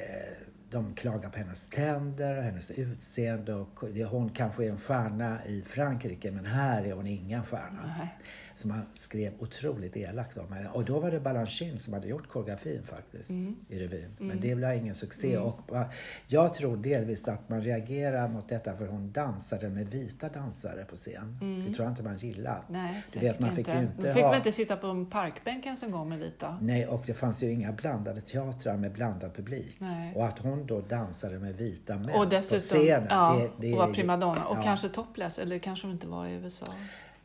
De 0.73 0.93
klagar 0.95 1.29
på 1.29 1.37
hennes 1.39 1.69
tänder 1.69 2.37
och 2.37 2.43
hennes 2.43 2.71
utseende. 2.71 3.53
Och 3.53 3.83
hon 4.09 4.29
kanske 4.29 4.65
är 4.65 4.69
en 4.69 4.77
stjärna 4.77 5.45
i 5.45 5.61
Frankrike 5.61 6.31
men 6.31 6.45
här 6.45 6.83
är 6.83 6.93
hon 6.93 7.07
ingen 7.07 7.43
stjärna. 7.43 7.95
Nej. 7.99 8.07
Så 8.55 8.67
man 8.67 8.81
skrev 8.95 9.33
otroligt 9.39 9.97
elakt 9.97 10.37
om 10.37 10.53
henne. 10.53 10.69
Och 10.69 10.85
då 10.85 10.99
var 10.99 11.11
det 11.11 11.19
Balanchine 11.19 11.77
som 11.77 11.93
hade 11.93 12.07
gjort 12.07 12.27
koreografin 12.29 12.83
faktiskt 12.83 13.29
Mm. 13.29 13.55
i 13.69 13.79
revyn. 13.79 14.09
Men 14.19 14.39
det 14.41 14.55
blev 14.55 14.75
ingen 14.77 14.95
succé. 14.95 15.37
Och 15.37 15.59
man- 15.71 15.85
jag 16.27 16.53
tror 16.53 16.77
delvis 16.77 17.27
att 17.27 17.49
man 17.49 17.61
reagerar 17.61 18.27
mot 18.27 18.49
detta 18.49 18.75
för 18.77 18.87
hon 18.87 19.11
dansade 19.11 19.69
med 19.69 19.87
vita 19.87 20.29
dansare 20.29 20.85
på 20.85 20.95
scen. 20.95 21.37
Det 21.67 21.73
tror 21.73 21.85
jag 21.85 21.91
inte 21.91 22.03
man 22.03 22.17
gillar. 22.17 22.63
Mm. 22.69 22.81
Nej, 22.83 23.03
Du 23.13 23.19
vet, 23.19 23.39
man 23.39 23.49
fick 23.49 23.67
inte. 23.67 23.79
inte 23.79 24.05
Man 24.05 24.13
fick 24.13 24.23
ha- 24.23 24.29
väl 24.29 24.37
inte 24.37 24.51
sitta 24.51 24.75
på 24.77 24.87
en 24.87 25.05
parkbänk 25.05 25.65
ens 25.65 25.83
en 25.83 25.91
gång 25.91 26.09
med 26.09 26.19
vita? 26.19 26.57
Nej, 26.61 26.87
och 26.87 27.03
det 27.05 27.13
fanns 27.13 27.43
ju 27.43 27.51
inga 27.51 27.71
blandade 27.71 28.21
teatrar 28.21 28.77
med 28.77 28.91
blandad 28.91 29.33
publik. 29.35 29.75
Nej. 29.79 30.13
Och 30.15 30.25
att 30.25 30.39
hon 30.39 30.62
då 30.67 30.81
dansade 30.81 31.39
med 31.39 31.55
vita 31.55 31.95
män 31.95 32.09
Och 32.09 32.15
på 32.15 32.25
dessutom 32.25 32.59
scenen. 32.59 33.07
ja, 33.09 33.35
det, 33.37 33.67
det 33.67 33.73
och 33.73 33.79
var 33.79 33.93
primadonna. 33.93 34.45
Och 34.45 34.57
ja. 34.57 34.63
kanske 34.63 34.89
topless, 34.89 35.39
eller 35.39 35.59
kanske 35.59 35.87
hon 35.87 35.93
inte 35.93 36.07
var 36.07 36.27
i 36.27 36.33
USA. 36.33 36.65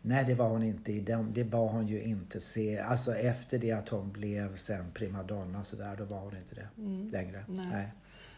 Nej, 0.03 0.25
det 0.25 0.35
var 0.35 0.49
hon 0.49 0.63
inte. 0.63 0.93
Det 1.33 1.45
var 1.45 1.69
hon 1.69 1.89
ju 1.89 2.03
inte. 2.03 2.41
Se. 2.41 2.79
Alltså 2.79 3.15
efter 3.15 3.59
det 3.59 3.73
att 3.73 3.89
hon 3.89 4.13
blev 4.13 4.57
sen 4.57 4.91
primadonna 4.95 5.65
så 5.65 5.77
där, 5.77 5.97
då 5.97 6.05
var 6.05 6.19
hon 6.19 6.37
inte 6.37 6.55
det 6.55 6.69
längre. 7.17 7.45
Mm. 7.49 7.57
Nej. 7.57 7.67
Nej. 7.73 7.93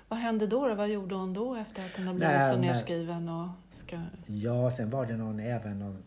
Vad 0.08 0.18
hände 0.18 0.46
då, 0.46 0.68
då? 0.68 0.74
Vad 0.74 0.88
gjorde 0.88 1.14
hon 1.14 1.34
då 1.34 1.54
efter 1.54 1.84
att 1.84 1.96
hon 1.96 2.06
har 2.06 2.14
blivit 2.14 2.36
Nej, 2.36 2.52
så 2.52 2.58
nedskriven 2.58 3.28
och 3.28 3.48
ska... 3.70 3.98
Ja, 4.26 4.70
sen 4.70 4.90
var 4.90 5.06
det 5.06 5.16
någon 5.16 5.40
även 5.40 5.78
någon... 5.78 6.02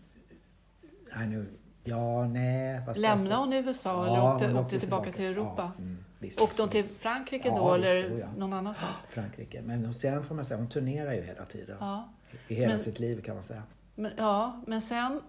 Nej, 1.15 1.27
nu... 1.27 1.45
Ja, 1.84 2.27
nej. 2.27 2.82
Lämnade 2.95 3.36
hon 3.36 3.53
USA 3.53 3.89
Ja, 3.89 4.06
eller 4.08 4.34
åkte, 4.34 4.47
hon 4.47 4.58
åkte 4.58 4.79
tillbaka, 4.79 5.12
till 5.12 5.25
Europa? 5.25 5.71
Ja, 5.77 5.84
mm, 5.84 5.97
visst, 6.23 6.41
Åkte 6.41 6.62
hon 6.62 6.69
till 6.69 6.86
Frankrike 6.95 7.47
Ja, 7.47 7.57
då 7.57 7.73
visst, 7.77 7.88
eller 7.89 8.15
oh 8.15 8.19
ja. 8.19 8.27
någon 8.38 8.53
annanstans? 8.53 8.91
Frankrike. 9.09 9.62
Men 9.62 9.93
sen 9.93 10.23
får 10.23 10.36
man 10.36 10.45
säga, 10.45 10.57
hon 10.57 10.69
turnerar 10.69 11.13
ju 11.13 11.21
hela 11.21 11.45
tiden. 11.45 11.77
Ja. 11.79 12.09
I 12.47 12.53
hela 12.55 12.69
Men- 12.69 12.79
sitt 12.79 12.99
liv 12.99 13.21
kan 13.21 13.36
man 13.36 13.43
säga. 13.43 13.63
Men, 13.95 14.12
ja, 14.17 14.62
men 14.67 14.81
sen 14.81 15.21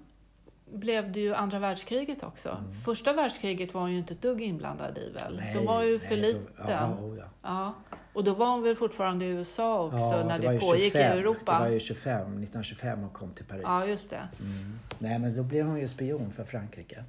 blev 0.72 1.12
det 1.12 1.20
ju 1.20 1.34
andra 1.34 1.58
världskriget 1.58 2.22
också. 2.22 2.64
Första 2.84 3.12
världskriget 3.12 3.74
var 3.74 3.80
hon 3.80 3.92
ju 3.92 3.98
inte 3.98 4.14
ett 4.14 4.22
dugg 4.22 4.40
inblandad 4.42 4.98
i 4.98 5.10
väl? 5.10 5.42
de 5.54 5.66
var 5.66 5.82
ju 5.82 5.98
för 5.98 6.08
nej, 6.08 6.20
liten. 6.20 6.46
då- 6.56 6.64
Ja, 6.70 6.94
oh, 7.00 7.18
ja. 7.18 7.24
Ja. 7.42 7.74
Och 8.12 8.24
då 8.24 8.34
var 8.34 8.46
hon 8.50 8.62
väl 8.62 8.76
fortfarande 8.76 9.24
i 9.24 9.28
USA 9.28 9.84
också 9.84 9.96
Ja, 9.98 10.24
när 10.26 10.38
det, 10.38 10.52
ju 10.54 10.60
pågick 10.60 10.92
25, 10.92 11.16
i 11.16 11.20
Europa? 11.20 11.52
Det 11.52 11.58
var 11.64 11.68
ju 11.68 11.80
25, 11.80 12.20
1925 12.20 13.04
och 13.04 13.12
kom 13.12 13.30
till 13.30 13.44
Paris. 13.44 13.62
Ja, 13.64 13.86
just 13.86 14.10
det. 14.10 14.28
Mm. 14.40 14.78
Nej, 14.98 15.18
men 15.18 15.36
då 15.36 15.42
blev 15.42 15.66
hon 15.66 15.80
ju 15.80 15.88
spion 15.88 16.32
för 16.32 16.44
Frankrike. 16.44 17.04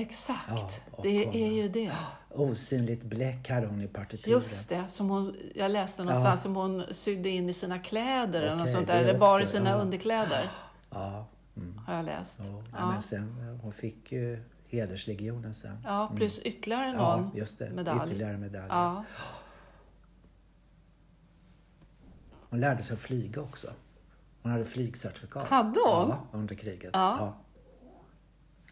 Exakt. 0.00 0.82
Ja, 0.96 1.02
det 1.02 1.24
hon- 1.26 1.34
är 1.34 1.52
ju 1.62 1.68
det. 1.68 1.92
Osynligt 2.30 3.02
bläck 3.02 3.48
hade 3.50 3.66
hon 3.66 3.82
i 3.82 3.88
partituren. 3.88 4.38
Just 4.38 4.68
det, 4.68 4.84
som 4.88 5.10
hon, 5.10 5.36
jag 5.54 5.70
läste 5.70 6.04
någonstans 6.04 6.42
som 6.42 6.56
hon 6.56 6.84
sydde 6.90 7.28
in 7.28 7.48
i 7.48 7.52
sina 7.52 7.78
kläder 7.78 8.42
eller 8.42 8.52
något 8.54 8.60
Okej, 8.62 8.72
sånt 8.74 8.86
där. 8.86 9.02
Eller 9.04 9.18
bar 9.18 9.40
i 9.40 9.46
sina 9.46 9.70
ja. 9.70 9.76
underkläder, 9.76 10.50
Ja. 10.90 11.26
Mm. 11.56 11.78
har 11.86 11.94
jag 11.94 12.04
läst. 12.04 12.40
Ja, 12.42 12.62
Ja, 12.78 12.90
Men 12.92 13.02
sen, 13.02 13.58
hon 13.62 13.72
fick 13.72 14.12
ju 14.12 14.42
hederslegionen 14.68 15.54
sen. 15.54 15.78
ja 15.84 16.12
plus 16.16 16.38
ytterligare 16.40 16.92
någon 16.92 16.98
Ja, 17.00 17.30
just 17.34 17.58
det. 17.58 17.70
medalj. 17.70 18.00
Ytterligare 18.06 18.36
medaljer. 18.38 18.68
Ja. 18.68 19.04
Hon 22.50 22.60
lärde 22.60 22.82
sig 22.82 22.94
att 22.94 23.00
flyga 23.00 23.40
också. 23.42 23.68
Hon 24.42 24.52
hade 24.52 24.64
flygcertifikat. 24.64 25.48
Hade 25.48 25.80
hon? 25.80 26.08
Ja, 26.08 26.18
under 26.32 26.54
kriget. 26.54 26.90
Ja. 26.92 27.36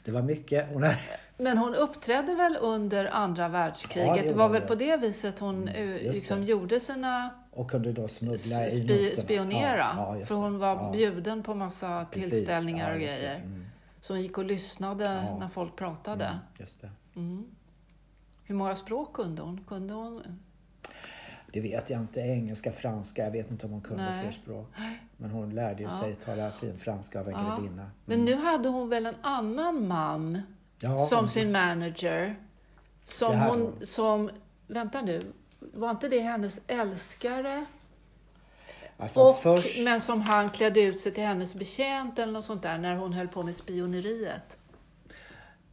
Det 0.07 0.13
var 0.13 0.23
mycket. 0.23 0.69
Hon 0.73 0.83
hade... 0.83 0.97
Men 1.39 1.59
hon 1.59 1.75
uppträdde 1.75 2.35
väl 2.35 2.57
under 2.61 3.05
andra 3.07 3.43
Ja, 3.43 3.49
världskriget? 3.49 4.15
det 4.15 4.21
det 4.21 4.25
gjorde 4.27 4.39
var 4.39 4.49
väl 4.49 4.61
det. 4.61 4.67
på 4.67 4.75
det 4.75 4.97
viset 4.97 5.39
hon 5.39 5.69
eh, 5.69 5.91
just 5.91 6.03
liksom 6.05 6.41
det. 6.41 6.47
gjorde 6.47 6.81
sina 6.81 7.31
Och 7.53 7.71
kunde 7.71 7.93
då 7.93 8.09
smuggla 8.09 8.69
i 8.69 8.81
noterna. 8.81 9.23
spionera. 9.23 9.79
Ja, 9.97 10.17
ja, 10.19 10.27
för 10.27 10.35
det. 10.35 10.41
hon 10.41 10.59
var 10.59 10.75
ja. 10.75 10.91
bjuden 10.93 11.43
på 11.43 11.55
massa 11.55 12.07
Precis. 12.11 12.31
tillställningar 12.31 12.89
Ja, 12.89 12.95
och 12.95 12.99
det. 13.01 13.05
grejer. 13.07 13.37
Mm, 13.37 13.65
Så 14.01 14.13
hon 14.13 14.23
gick 14.23 14.39
och 14.39 14.45
lyssnade 14.45 15.05
Ja. 15.05 15.39
när 15.39 15.49
folk 15.49 15.77
pratade. 15.77 16.25
mm, 16.25 16.37
just 16.59 16.81
det. 16.81 16.91
Mm. 17.17 17.47
Hur 18.45 18.55
många 18.55 18.77
språk 18.77 19.13
kunde 19.13 19.43
hon? 19.43 19.65
Kunde 19.69 19.95
hon? 19.95 20.23
Det 21.57 21.61
vet 21.63 21.91
jag 21.91 22.01
inte. 22.01 22.21
Engelska, 22.21 22.73
franska. 22.73 23.25
Jag 23.25 23.31
vet 23.31 23.51
inte 23.51 23.67
om 23.67 23.73
hon 23.73 23.81
kunde 23.81 24.03
Nej. 24.03 24.23
fler 24.23 24.33
språk. 24.33 24.69
Men 25.17 25.31
hon 25.31 25.55
lärde 25.55 25.83
ju 25.83 25.89
Ja. 25.89 26.01
sig 26.01 26.15
tala 26.15 26.51
fin 26.53 26.79
franska 26.79 27.21
av 27.21 27.29
en 27.29 27.33
Ja. 27.35 27.57
grevinna. 27.61 27.91
Men 28.05 28.25
nu 28.25 28.35
hade 28.35 28.69
hon 28.69 28.89
väl 28.89 29.07
en 29.07 29.15
annan 29.23 29.87
man 29.89 30.43
Ja, 30.81 30.99
som 30.99 31.19
hon- 31.19 31.29
sin 31.29 31.53
manager. 31.53 32.37
Som 33.05 33.35
hon, 33.41 33.61
hon. 33.61 33.75
som, 33.87 34.31
vänta 34.67 35.03
nu, 35.03 35.23
var 35.59 35.91
inte 35.91 36.09
det 36.09 36.21
hennes 36.21 36.61
älskare? 36.67 37.65
Alltså 38.97 39.21
Och, 39.21 39.39
först... 39.39 39.85
Men 39.85 40.01
som 40.01 40.21
han 40.21 40.51
klädde 40.51 40.81
ut 40.81 41.01
sig 41.01 41.13
till 41.13 41.25
hennes 41.25 41.55
betjänt 41.55 42.19
eller 42.19 42.33
något 42.33 42.45
sånt 42.45 42.63
där 42.63 42.79
när 42.79 42.97
hon 42.97 43.13
höll 43.13 43.29
på 43.29 43.43
med 43.43 43.55
spioneriet. 43.55 44.59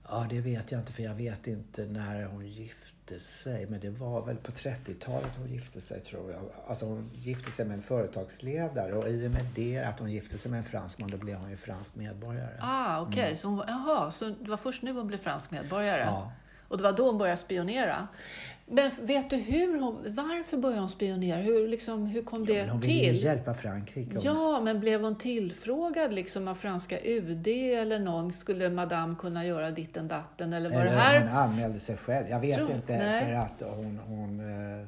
Ja, 0.10 0.26
det 0.30 0.42
vet 0.42 0.72
jag 0.72 0.82
inte 0.82 0.94
för 0.94 1.04
jag 1.04 1.16
vet 1.16 1.48
inte 1.48 1.82
när 1.86 2.26
hon 2.26 2.48
gifte 2.48 2.94
sig. 3.20 3.66
Men 3.66 3.80
det 3.80 3.90
var 3.90 4.22
väl 4.26 4.36
på 4.38 4.52
30-talet 4.52 5.30
hon 5.38 5.48
gifte 5.48 5.82
sig 5.82 6.00
tror 6.02 6.32
jag. 6.32 6.42
Alltså 6.68 6.86
hon 6.86 7.10
gifte 7.14 7.52
sig 7.52 7.66
med 7.66 7.76
en 7.76 7.82
företagsledare 7.82 8.94
och 8.94 9.10
i 9.10 9.28
och 9.28 9.32
med 9.32 9.46
det 9.56 9.80
att 9.80 10.00
hon 10.00 10.12
gifte 10.12 10.38
sig 10.38 10.52
med 10.52 10.58
en 10.58 10.64
fransman 10.64 11.10
då 11.10 11.18
blev 11.18 11.38
hon 11.38 11.50
ju 11.50 11.58
fransk 11.58 11.96
medborgare. 11.96 12.58
Ah, 12.62 13.02
okej. 13.02 13.36
Så, 13.36 13.48
hon, 13.48 13.58
var- 13.58 13.66
jaha, 13.68 14.12
så 14.12 14.26
det 14.30 14.50
var 14.50 14.58
först 14.58 14.82
nu 14.84 14.92
hon 14.94 15.08
blev 15.08 15.18
fransk 15.18 15.52
medborgare? 15.52 16.02
Ja. 16.02 16.32
Och 16.68 16.78
det 16.78 16.84
var 16.84 16.92
då 16.92 17.06
hon 17.06 17.18
började 17.18 17.38
spionera? 17.38 18.08
Men 18.66 18.92
vet 19.02 19.30
du 19.30 19.36
hur 19.36 19.80
hon, 19.82 20.16
varför 20.16 20.58
började 20.58 20.80
hon 20.82 20.90
spionera? 20.90 21.38
Hur, 21.42 21.68
liksom, 21.68 22.06
hur 22.06 22.24
kom 22.24 22.46
det 22.46 22.70
hon 22.70 22.80
ville 22.80 22.94
ju 22.94 23.14
till? 23.14 23.24
hjälpa 23.24 23.54
Frankrike. 23.54 24.12
Hon- 24.16 24.22
Ja, 24.24 24.62
men 24.62 24.80
blev 24.80 25.02
hon 25.04 25.18
tillfrågad 25.18 26.14
liksom 26.14 26.48
av 26.48 26.56
franska 26.56 27.00
UD 27.04 27.48
eller 27.48 28.00
någon? 28.00 28.34
Skulle 28.34 28.70
madame 28.70 29.16
kunna 29.20 29.46
göra 29.46 29.72
ditten 29.72 30.08
datten? 30.08 30.54
Eller 30.54 30.70
var 30.70 30.82
Eller 30.82 30.92
det 30.92 30.98
här... 30.98 31.20
hon 31.20 31.30
anmälde 31.30 31.80
sig 31.80 31.98
själv. 31.98 32.28
Jag 32.30 32.40
vet 32.40 32.56
Tror- 32.58 32.72
inte 32.72 32.98
nej. 32.98 33.26
för 33.26 33.34
att 33.34 33.76
hon... 33.76 34.00
hon 34.08 34.40
eh, 34.40 34.88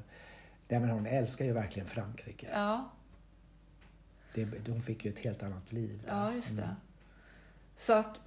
Nej, 0.70 0.80
men 0.80 0.90
hon 0.90 1.06
älskar 1.06 1.46
ju 1.46 1.52
verkligen 1.54 1.88
Frankrike. 1.88 2.48
Ja, 2.54 2.90
Det, 4.34 4.48
hon 4.68 4.82
fick 4.82 5.06
ju 5.06 5.12
ett 5.12 5.20
helt 5.20 5.44
annat 5.44 5.72
liv 5.72 6.00
där. 6.06 6.14
ja 6.16 6.34
just 6.34 6.48
det. 6.56 6.64
Mm. 6.64 6.76
Så 7.78 7.94
att 7.94 8.20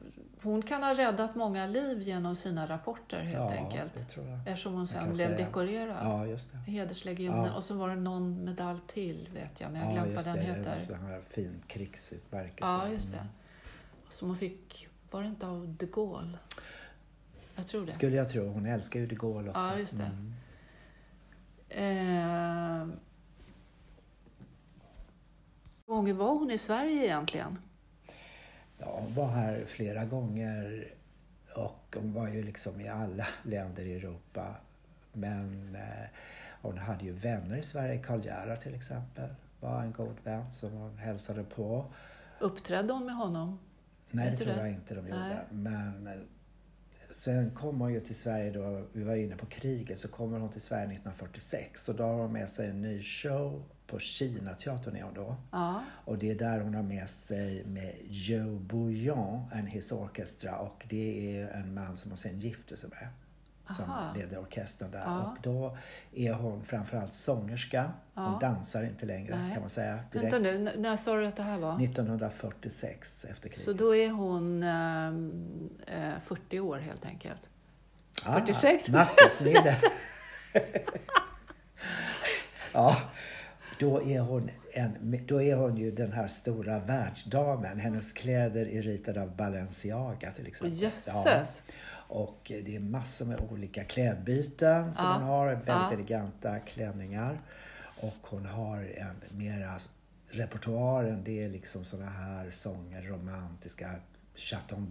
hon 0.43 0.63
kan 0.63 0.83
ha 0.83 0.95
räddat 0.95 1.35
många 1.35 1.67
liv 1.67 2.03
genom 2.03 2.35
sina 2.35 2.67
rapporter 2.67 3.21
helt 3.21 3.37
ja, 3.37 3.51
enkelt. 3.51 3.95
det 3.95 4.05
tror 4.05 4.27
jag. 4.27 4.39
Eftersom 4.39 4.75
hon 4.75 4.87
sen 4.87 5.05
blev 5.05 5.37
säga. 5.37 5.47
dekorerad. 5.47 6.07
Ja, 6.07 6.27
just 6.27 6.53
det. 6.53 6.59
Hederslegionen. 6.59 7.45
Ja. 7.45 7.55
Och 7.55 7.65
så 7.65 7.75
var 7.75 7.89
det 7.89 7.97
någon 7.97 8.45
medalj 8.45 8.81
till 8.87 9.29
vet 9.35 9.61
jag, 9.61 9.73
men 9.73 9.81
jag 9.81 9.91
ja, 9.91 9.95
glömde 9.95 10.15
vad 10.15 10.25
den 10.25 10.37
det. 10.37 10.43
heter. 10.43 10.75
En 10.77 10.83
sån 10.83 10.99
här 10.99 11.23
fin 11.31 11.63
krigsutmärkelse. 11.67 12.73
Ja, 12.73 12.89
just 12.89 13.11
det. 13.11 13.17
Mm. 13.17 13.29
Som 14.09 14.29
hon 14.29 14.37
fick, 14.39 14.89
var 15.11 15.23
det 15.23 15.29
inte 15.29 15.47
av 15.47 15.75
de 15.79 15.87
Gaulle? 15.87 16.39
Jag 17.57 17.67
tror 17.67 17.87
det. 17.87 17.93
Skulle 17.93 18.17
jag 18.17 18.29
tro. 18.29 18.49
Hon 18.49 18.67
älskar 18.67 19.01
ju 19.01 19.07
de 19.07 19.15
Gaulle 19.15 19.51
också. 19.51 19.61
Ja, 19.61 19.79
just 19.79 19.99
det. 19.99 20.05
Mm. 20.05 20.35
Eh, 21.71 22.87
hur 25.87 25.95
gånger 25.95 26.13
var 26.13 26.35
hon 26.35 26.51
i 26.51 26.59
Sverige 26.59 27.05
egentligen? 27.05 27.59
Ja, 28.79 29.01
hon 29.01 29.15
var 29.15 29.29
här 29.29 29.65
flera 29.67 30.05
gånger 30.05 30.85
och 31.57 31.97
hon 31.97 32.13
var 32.13 32.29
ju 32.29 32.43
liksom 32.43 32.81
i 32.81 32.89
alla 32.89 33.27
länder 33.43 33.83
i 33.83 33.95
Europa. 33.97 34.55
Men 35.13 35.75
eh, 35.75 36.09
hon 36.63 36.79
hade 36.79 37.05
ju 37.05 37.13
vänner 37.13 37.57
i 37.57 37.63
Sverige. 37.63 38.03
Karl 38.03 38.25
Gerhard 38.25 38.61
till 38.61 38.75
exempel 38.75 39.35
var 39.61 39.83
en 39.83 39.93
god 39.93 40.17
vän 40.25 40.53
som 40.53 40.73
hon 40.73 40.99
hälsade 40.99 41.45
på. 41.45 41.85
Uppträdde 42.41 42.93
hon 42.93 43.05
med 43.05 43.15
honom? 43.15 43.59
Nej, 44.11 44.31
det 44.31 44.37
tror 44.37 44.57
jag 44.57 44.71
inte 44.71 44.95
de 44.95 45.01
Nej. 45.01 45.11
gjorde. 45.11 45.45
Men 45.51 46.07
eh, 46.07 46.13
sen 47.11 47.51
kom 47.51 47.81
hon 47.81 47.93
ju 47.93 48.01
till 48.01 48.15
Sverige 48.15 48.51
då, 48.51 48.83
vi 48.93 49.03
var 49.05 49.17
inne 49.17 49.37
på 49.37 49.47
kriget, 49.47 49.99
så 49.99 50.09
kommer 50.09 50.39
hon 50.39 50.51
till 50.51 50.61
Sverige 50.61 50.85
1946 50.85 51.89
och 51.89 51.95
då 51.95 52.05
har 52.05 52.15
hon 52.15 52.33
med 52.33 52.51
sig 52.51 52.71
en 52.71 52.81
ny 52.81 53.03
show 53.03 53.65
på 53.89 53.99
Kinateatern 53.99 54.97
är 54.97 55.03
hon 55.03 55.15
då. 55.15 55.37
Ja. 55.51 55.83
Och 56.05 56.19
det 56.19 56.31
är 56.31 56.35
där 56.35 56.61
hon 56.61 56.75
har 56.75 56.83
med 56.83 57.11
sig 57.11 57.65
med 57.65 57.95
Joe 58.09 58.59
Bouillon 58.59 59.45
and 59.53 59.69
His 59.69 59.93
Orchestra 59.93 60.59
och 60.59 60.85
det 60.89 61.37
är 61.41 61.49
en 61.49 61.75
man 61.75 61.97
som 61.97 62.11
hon 62.11 62.19
sen 62.19 62.39
gifter 62.39 62.77
sig 62.77 62.91
med. 62.91 63.09
Som 63.77 63.91
Aha. 63.91 64.15
leder 64.17 64.39
orkestern 64.41 64.91
där. 64.91 65.03
Ja. 65.05 65.23
Och 65.23 65.37
då 65.43 65.77
är 66.15 66.33
hon 66.33 66.65
framförallt 66.65 67.13
sångerska. 67.13 67.83
Hon 68.15 68.25
Ja. 68.25 68.39
dansar 68.41 68.83
inte 68.83 69.07
längre 69.07 69.39
Nej. 69.39 69.53
kan 69.53 69.61
man 69.61 69.71
säga. 69.71 69.99
Direkt. 70.13 70.33
Vänta 70.33 70.39
nu, 70.39 70.73
när 70.77 70.97
sa 70.97 71.15
du 71.17 71.27
att 71.27 71.37
det 71.37 71.43
här 71.43 71.59
var? 71.59 71.83
1946 71.83 73.25
efter 73.25 73.49
kriget. 73.49 73.65
Så 73.65 73.73
då 73.73 73.97
är 73.97 74.11
hon 74.11 74.63
ehm, 74.63 75.71
eh, 75.87 76.13
40 76.25 76.61
år 76.61 76.79
helt 76.79 77.05
enkelt. 77.05 77.49
Ah, 78.25 78.35
46. 78.35 78.89
Mattesnille. 78.89 79.77
ja, 82.73 82.97
då 83.81 84.03
är, 84.03 84.21
hon 84.21 84.51
en, 84.73 85.25
då 85.27 85.43
är 85.43 85.57
hon 85.57 85.77
ju 85.77 85.91
den 85.91 86.13
här 86.13 86.29
stora 86.29 86.79
världsdamen. 86.79 87.81
Hennes 87.81 88.13
kläder 88.13 88.69
är 88.69 88.83
ritade 88.83 89.23
av 89.23 89.37
Balenciaga 89.37 90.31
till 90.33 90.47
exempel. 90.47 90.83
jösses! 90.83 91.63
Och 92.11 92.39
det 92.65 92.77
är 92.77 92.81
massor 92.81 93.25
med 93.27 93.41
olika 93.51 93.85
klädbyten 93.85 94.95
som 94.95 95.05
Ja. 95.05 95.13
hon 95.13 95.23
har. 95.23 95.47
Väldigt 95.47 95.67
Ja. 95.69 95.93
eleganta 95.93 96.59
klänningar. 96.59 97.41
Och 98.01 98.17
hon 98.23 98.47
har 98.47 98.77
en 98.97 99.39
mera 99.39 99.79
repertoaren, 100.31 101.25
det 101.25 101.45
är 101.45 101.49
liksom 101.49 101.85
såna 101.85 102.11
här 102.11 102.51
sånger, 102.51 103.03
romantiska, 103.03 103.91
Chateau 104.35 104.87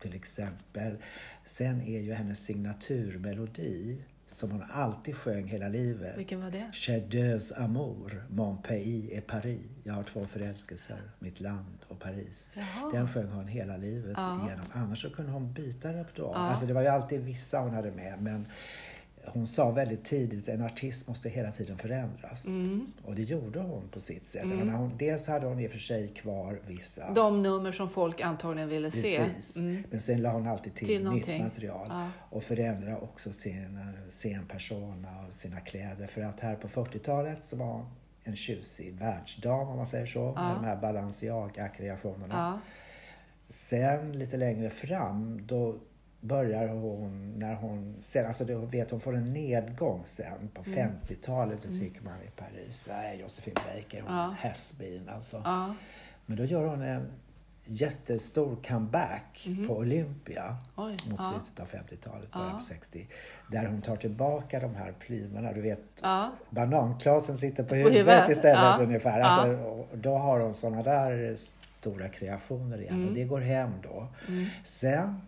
till 0.00 0.14
exempel. 0.14 0.96
Sen 1.44 1.80
är 1.82 2.00
ju 2.00 2.12
hennes 2.12 2.44
signaturmelodi 2.44 4.02
som 4.32 4.50
hon 4.50 4.62
alltid 4.70 5.16
sjöng 5.16 5.46
hela 5.46 5.68
livet. 5.68 6.18
Vilken 6.18 6.40
var 6.42 6.50
det? 6.50 7.00
Deux 7.10 7.52
amours, 7.52 8.12
mon 8.28 8.62
pays 8.62 9.12
et 9.12 9.26
Paris. 9.26 9.60
Jag 9.84 9.94
har 9.94 10.02
två 10.02 10.26
förälskelser, 10.26 11.00
mitt 11.18 11.40
land 11.40 11.78
och 11.88 11.98
Paris. 12.00 12.54
Jaha. 12.56 12.90
Den 12.92 13.08
sjöng 13.08 13.30
hon 13.30 13.46
hela 13.46 13.76
livet 13.76 14.14
Ja. 14.16 14.46
igenom. 14.46 14.66
Annars 14.72 15.02
så 15.02 15.10
kunde 15.10 15.32
hon 15.32 15.52
byta 15.52 15.92
repertoar. 15.92 16.32
Ja. 16.34 16.38
Alltså 16.38 16.66
det 16.66 16.72
var 16.72 16.82
ju 16.82 16.88
alltid 16.88 17.20
vissa 17.20 17.58
hon 17.58 17.74
hade 17.74 17.90
med. 17.90 18.22
Men 18.22 18.46
hon 19.26 19.46
sa 19.46 19.70
väldigt 19.70 20.04
tidigt 20.04 20.48
att 20.48 20.54
en 20.54 20.62
artist 20.62 21.08
måste 21.08 21.28
hela 21.28 21.52
tiden 21.52 21.78
förändras. 21.78 22.46
Mm. 22.46 22.92
Och 23.04 23.14
det 23.14 23.22
gjorde 23.22 23.60
hon 23.60 23.88
på 23.88 24.00
sitt 24.00 24.26
sätt. 24.26 24.46
Menar, 24.46 24.74
hon, 24.74 24.96
dels 24.98 25.26
hade 25.26 25.46
hon 25.46 25.60
i 25.60 25.66
och 25.66 25.70
för 25.70 25.78
sig 25.78 26.08
kvar 26.08 26.60
vissa. 26.66 27.12
De 27.12 27.42
nummer 27.42 27.72
som 27.72 27.88
folk 27.88 28.20
antagligen 28.20 28.68
ville 28.68 28.90
se. 28.90 29.16
Precis. 29.16 29.56
Mm. 29.56 29.82
Men 29.90 30.00
sen 30.00 30.22
la 30.22 30.32
hon 30.32 30.46
alltid 30.46 30.74
till, 30.74 30.86
Till 30.86 31.10
nytt 31.10 31.42
material. 31.42 31.86
Ja. 31.90 32.08
Och 32.30 32.44
förändrade 32.44 32.96
också 32.96 33.32
sin 33.32 33.78
eh, 33.78 34.10
scenpersona 34.10 35.26
och 35.28 35.34
sina 35.34 35.60
kläder. 35.60 36.06
För 36.06 36.22
att 36.22 36.40
här 36.40 36.56
på 36.56 36.68
40-talet 36.68 37.44
så 37.44 37.56
var 37.56 37.66
hon 37.66 37.86
en 38.24 38.36
tjusig 38.36 38.94
världsdam 38.94 39.68
om 39.68 39.76
man 39.76 39.86
säger 39.86 40.06
så. 40.06 40.32
Ja. 40.36 40.42
Med 40.42 40.54
de 40.54 40.64
här 40.64 40.76
Balenciaga-kreationerna. 40.76 42.34
Ja. 42.34 42.58
Sen 43.48 44.18
lite 44.18 44.36
längre 44.36 44.70
fram 44.70 45.46
då 45.46 45.78
börjar 46.20 46.68
hon, 46.68 47.32
när 47.38 47.54
hon, 47.54 47.96
sen, 48.00 48.26
alltså 48.26 48.44
du 48.44 48.54
vet 48.54 48.90
hon 48.90 49.00
får 49.00 49.14
en 49.16 49.32
nedgång 49.32 50.02
sen 50.04 50.48
på 50.54 50.62
Mm. 50.66 50.78
50-talet. 51.08 51.62
Då 51.62 51.72
tycker 51.78 52.02
man 52.02 52.14
i 52.22 52.30
Paris, 52.36 52.86
nej 52.88 53.20
Josefin 53.20 53.54
Baker, 53.54 54.02
hon 54.02 54.12
är 54.12 54.16
Ja. 54.18 54.24
en 54.30 54.34
has-been 54.50 55.08
alltså. 55.14 55.42
Ja. 55.44 55.74
Men 56.26 56.36
då 56.36 56.44
gör 56.44 56.66
hon 56.66 56.82
en 56.82 57.06
jättestor 57.64 58.56
comeback 58.68 59.44
Mhm. 59.48 59.66
på 59.68 59.76
Olympia 59.76 60.56
Oj. 60.76 60.96
mot 61.10 61.20
Ja. 61.20 61.32
slutet 61.32 61.60
av 61.60 61.66
50-talet, 61.66 62.30
början 62.32 62.48
Ja. 62.52 62.58
på 62.58 62.64
60. 62.64 63.08
Där 63.50 63.66
hon 63.66 63.82
tar 63.82 63.96
tillbaka 63.96 64.60
de 64.60 64.74
här 64.74 64.92
plymerna. 64.92 65.52
Du 65.52 65.60
vet, 65.60 65.80
Ja. 66.02 66.32
bananklasen 66.50 67.36
sitter 67.36 67.64
på 67.64 67.74
huvudet, 67.74 67.98
huvudet, 68.00 68.28
istället 68.30 68.56
ja. 68.62 68.78
ungefär. 68.82 69.20
Alltså, 69.20 69.84
då 69.94 70.16
har 70.18 70.40
hon 70.40 70.54
såna 70.54 70.82
där 70.82 71.36
stora 71.80 72.08
kreationer 72.08 72.80
igen 72.80 72.94
Mm. 72.94 73.08
och 73.08 73.14
det 73.14 73.24
går 73.24 73.40
hem 73.40 73.70
då. 73.82 74.06
Mm. 74.28 74.46
Sen 74.64 75.20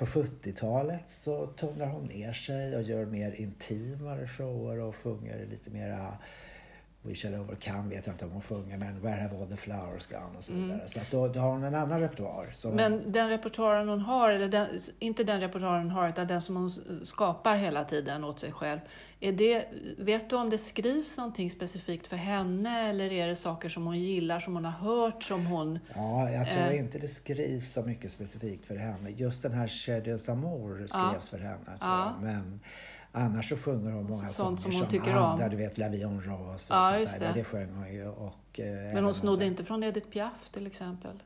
på 0.00 0.06
70-talet 0.06 1.10
så 1.10 1.46
tonar 1.46 1.86
hon 1.86 2.04
ner 2.04 2.32
sig 2.32 2.76
och 2.76 2.82
gör 2.82 3.06
mer 3.06 3.32
intimare 3.32 4.28
shower 4.28 4.80
och 4.80 4.96
sjunger 4.96 5.46
lite 5.46 5.70
mera 5.70 6.18
We 7.02 7.14
shall 7.14 7.34
overcome 7.34 7.88
vet 7.88 8.06
jag 8.06 8.14
inte 8.14 8.24
om 8.24 8.30
hon 8.30 8.42
sjunger 8.42 8.76
men 8.78 9.00
Where 9.00 9.20
have 9.22 9.36
all 9.36 9.46
the 9.46 9.56
flowers 9.56 10.06
gone 10.06 10.36
och 10.36 10.44
så 10.44 10.52
vidare. 10.52 10.80
Så 10.88 11.00
att 11.00 11.10
då, 11.10 11.28
då 11.28 11.40
har 11.40 11.50
hon 11.50 11.64
en 11.64 11.74
annan 11.74 12.00
repertoar. 12.00 12.46
Så 12.54 12.68
Mm. 12.70 12.76
Men 12.92 13.12
den 13.12 13.28
repertoaren 13.28 13.88
hon 13.88 14.00
har, 14.00 14.30
eller 14.30 14.48
den, 14.48 14.66
inte 14.98 15.24
den 15.24 15.40
repertoaren 15.40 15.82
hon 15.82 15.90
har, 15.90 16.08
utan 16.08 16.26
den 16.26 16.42
som 16.42 16.56
hon 16.56 16.70
skapar 17.02 17.56
hela 17.56 17.84
tiden 17.84 18.24
åt 18.24 18.40
sig 18.40 18.52
själv. 18.52 18.80
Är 19.20 19.32
det, 19.32 19.64
vet 19.98 20.30
du 20.30 20.36
om 20.36 20.50
det 20.50 20.58
skrivs 20.58 21.16
någonting 21.16 21.50
specifikt 21.50 22.06
för 22.06 22.16
henne 22.16 22.88
eller 22.88 23.12
är 23.12 23.28
det 23.28 23.36
saker 23.36 23.68
som 23.68 23.86
hon 23.86 23.98
gillar, 23.98 24.40
som 24.40 24.54
hon 24.54 24.64
har 24.64 24.72
hört, 24.72 25.22
som 25.22 25.46
hon... 25.46 25.78
Ja, 25.94 26.30
jag 26.30 26.50
tror 26.50 26.62
Eh. 26.62 26.78
inte 26.78 26.98
det 26.98 27.08
skrivs 27.08 27.72
så 27.72 27.82
mycket 27.82 28.10
specifikt 28.10 28.66
för 28.66 28.76
henne. 28.76 29.10
Just 29.10 29.42
den 29.42 29.52
här 29.52 29.68
Shadows 29.68 30.28
Amour 30.28 30.76
skrevs 30.86 30.92
Ja. 30.94 31.20
för 31.20 31.38
henne. 31.38 31.56
Tror 31.64 31.76
Ja. 31.80 32.12
jag. 32.14 32.22
Men 32.22 32.60
annars 33.12 33.48
så 33.48 33.56
sjunger 33.56 33.90
hon 33.90 34.04
många 34.04 34.28
Sånt 34.28 34.60
sånger 34.60 34.72
som 34.72 34.80
hon 34.82 34.90
tycker 34.90 35.16
om. 35.18 35.24
andra, 35.24 35.48
du 35.48 35.56
vet 35.56 35.78
La 35.78 35.88
Vie 35.88 36.04
en 36.04 36.20
Rose 36.20 36.74
och 36.74 36.78
Ja, 36.80 37.06
sånt 37.06 37.20
där. 37.20 37.26
det. 37.28 37.32
Det 37.38 37.44
sjöng 37.44 37.72
hon 37.74 37.92
ju. 37.94 38.06
Och, 38.08 38.60
eh, 38.60 38.94
Men 38.94 39.04
hon 39.04 39.14
snodde 39.14 39.46
inte 39.46 39.64
från 39.64 39.82
Edith 39.82 40.08
Piaf 40.08 40.48
till 40.50 40.66
exempel? 40.66 41.22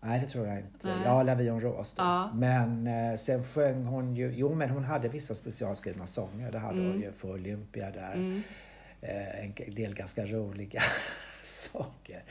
Nej, 0.00 0.20
det 0.20 0.26
tror 0.26 0.46
jag 0.46 0.58
inte. 0.58 0.86
Nej. 0.86 0.96
Ja, 1.04 1.22
La 1.22 1.34
Vie 1.34 1.50
en 1.50 1.60
Rose 1.60 1.94
då. 1.96 2.02
Ja. 2.02 2.30
Men 2.34 2.86
eh, 2.86 3.16
sen 3.16 3.44
sjöng 3.44 3.84
hon 3.84 4.16
ju, 4.16 4.32
jo 4.34 4.54
men 4.54 4.70
hon 4.70 4.84
hade 4.84 5.08
vissa 5.08 5.34
specialskrivna 5.34 6.06
sånger. 6.06 6.52
Det 6.52 6.58
hade 6.58 6.78
hon 6.78 6.86
Mm. 6.90 7.00
ju 7.02 7.12
för 7.12 7.28
Olympia 7.28 7.90
där. 7.90 8.12
Mm. 8.14 8.42
Eh, 9.00 9.44
en 9.44 9.74
del 9.74 9.94
ganska 9.94 10.26
roliga 10.26 10.82
saker. 11.42 12.22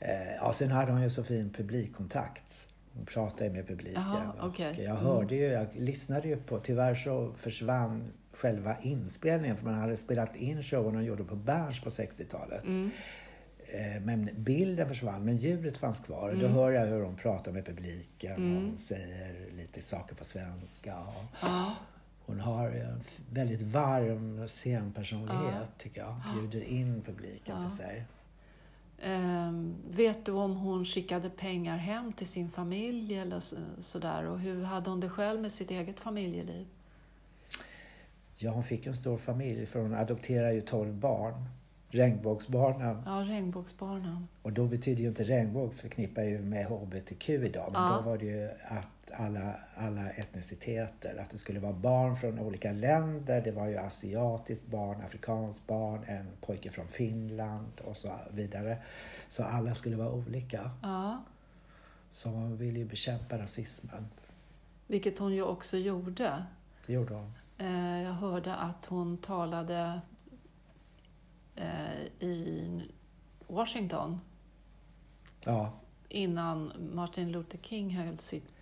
Eh, 0.00 0.34
ja, 0.40 0.52
sen 0.52 0.70
hade 0.70 0.92
hon 0.92 1.02
ju 1.02 1.10
så 1.10 1.24
fin 1.24 1.50
publikkontakt. 1.52 2.66
Pratade 3.06 3.44
ju 3.44 3.50
med 3.52 3.66
publiken. 3.66 4.02
Och 4.40 4.46
okej. 4.48 4.74
Jag 4.78 4.90
Mm. 4.90 4.96
hörde 5.04 5.34
ju, 5.34 5.44
jag 5.46 5.66
lyssnade 5.76 6.28
ju 6.28 6.36
på, 6.36 6.58
tyvärr 6.58 6.94
så 6.94 7.32
försvann 7.36 8.12
själva 8.32 8.76
inspelningen 8.82 9.56
för 9.56 9.64
man 9.64 9.74
hade 9.74 9.96
spelat 9.96 10.36
in 10.36 10.62
showen 10.62 10.94
hon 10.94 11.04
gjorde 11.04 11.24
på 11.24 11.36
Berns 11.36 11.80
på 11.80 11.90
60-talet. 11.90 12.64
Mm. 12.64 12.90
Eh, 13.72 14.02
Men 14.02 14.30
bilden 14.36 14.88
försvann, 14.88 15.24
men 15.24 15.36
ljudet 15.36 15.76
fanns 15.76 16.00
kvar. 16.00 16.28
Mm. 16.28 16.40
Då 16.42 16.48
hör 16.48 16.70
jag 16.70 16.86
hur 16.86 17.02
hon 17.02 17.16
pratar 17.16 17.52
med 17.52 17.66
publiken 17.66 18.36
Mm. 18.36 18.72
och 18.72 18.78
säger 18.78 19.50
lite 19.56 19.82
saker 19.82 20.14
på 20.14 20.24
svenska. 20.24 20.96
Och 20.96 21.24
Ja. 21.42 21.74
hon 22.26 22.40
har 22.40 22.70
en 22.70 23.00
väldigt 23.32 23.62
varm 23.62 24.48
scenpersonlighet 24.48 25.54
Ja. 25.60 25.66
tycker 25.78 26.00
jag. 26.00 26.16
Bjuder 26.40 26.66
in 26.68 27.02
publiken 27.02 27.56
Ja. 27.62 27.68
till 27.68 27.76
sig. 27.78 28.04
Ehm, 29.02 29.74
vet 29.90 30.24
du 30.24 30.32
om 30.32 30.56
hon 30.56 30.84
skickade 30.84 31.30
pengar 31.30 31.76
hem 31.76 32.12
till 32.12 32.26
sin 32.26 32.50
familj 32.50 33.18
eller 33.18 33.40
så, 33.40 33.56
sådär? 33.80 34.24
Och 34.26 34.38
hur 34.40 34.64
hade 34.64 34.90
hon 34.90 35.00
det 35.00 35.08
själv 35.08 35.40
med 35.40 35.52
sitt 35.52 35.70
eget 35.70 36.00
familjeliv? 36.00 36.66
Ja, 38.36 38.50
hon 38.50 38.64
fick 38.64 38.86
en 38.86 38.96
stor 38.96 39.16
familj 39.18 39.66
för 39.66 39.80
hon 39.80 39.94
adopterade 39.94 40.54
ju 40.54 40.60
12 40.60 40.92
barn. 40.94 41.44
Regnbågsbarnen. 41.90 43.02
Ja, 43.06 43.12
regnbågsbarnen. 43.26 44.28
Och 44.42 44.52
då 44.52 44.66
betyder 44.66 45.02
ju 45.02 45.08
inte 45.08 45.24
regnbåg 45.24 45.74
förknippar 45.74 46.22
ju 46.22 46.38
med 46.38 46.66
HBTQ 46.66 47.28
idag. 47.30 47.70
Men 47.72 47.82
Ja. 47.82 47.96
då 47.96 48.10
var 48.10 48.18
det 48.18 48.24
ju 48.24 48.50
att 48.64 48.88
alla, 49.14 49.54
alla 49.76 50.10
etniciteter, 50.10 51.16
att 51.16 51.30
det 51.30 51.38
skulle 51.38 51.60
vara 51.60 51.72
barn 51.72 52.16
från 52.16 52.38
olika 52.38 52.72
länder. 52.72 53.40
Det 53.40 53.52
var 53.52 53.66
ju 53.66 53.76
asiatiskt 53.76 54.66
barn, 54.66 55.00
afrikanskt 55.06 55.66
barn, 55.66 56.04
en 56.06 56.26
pojke 56.40 56.70
från 56.70 56.88
Finland 56.88 57.80
och 57.84 57.96
så 57.96 58.12
vidare. 58.30 58.78
Så 59.28 59.42
alla 59.44 59.74
skulle 59.74 59.96
vara 59.96 60.12
olika. 60.12 60.70
Ja, 60.82 61.22
Så 62.12 62.30
man 62.30 62.56
ville 62.56 62.78
ju 62.78 62.84
bekämpa 62.84 63.38
rasismen. 63.38 64.08
vilket 64.86 65.18
hon 65.18 65.34
ju 65.34 65.42
också 65.42 65.76
gjorde. 65.76 66.44
Det 66.86 66.92
gjorde 66.92 67.14
hon. 67.14 67.32
Eh, 67.58 68.02
Jag 68.02 68.12
hörde 68.12 68.54
att 68.54 68.86
hon 68.86 69.18
talade 69.18 70.00
eh, 71.56 72.00
i 72.20 72.82
Washington 73.48 74.20
Ja, 75.44 75.72
innan 76.08 76.72
Martin 76.94 77.32
Luther 77.32 77.58
King 77.58 77.90
höll 77.96 78.18
sitt 78.18 78.52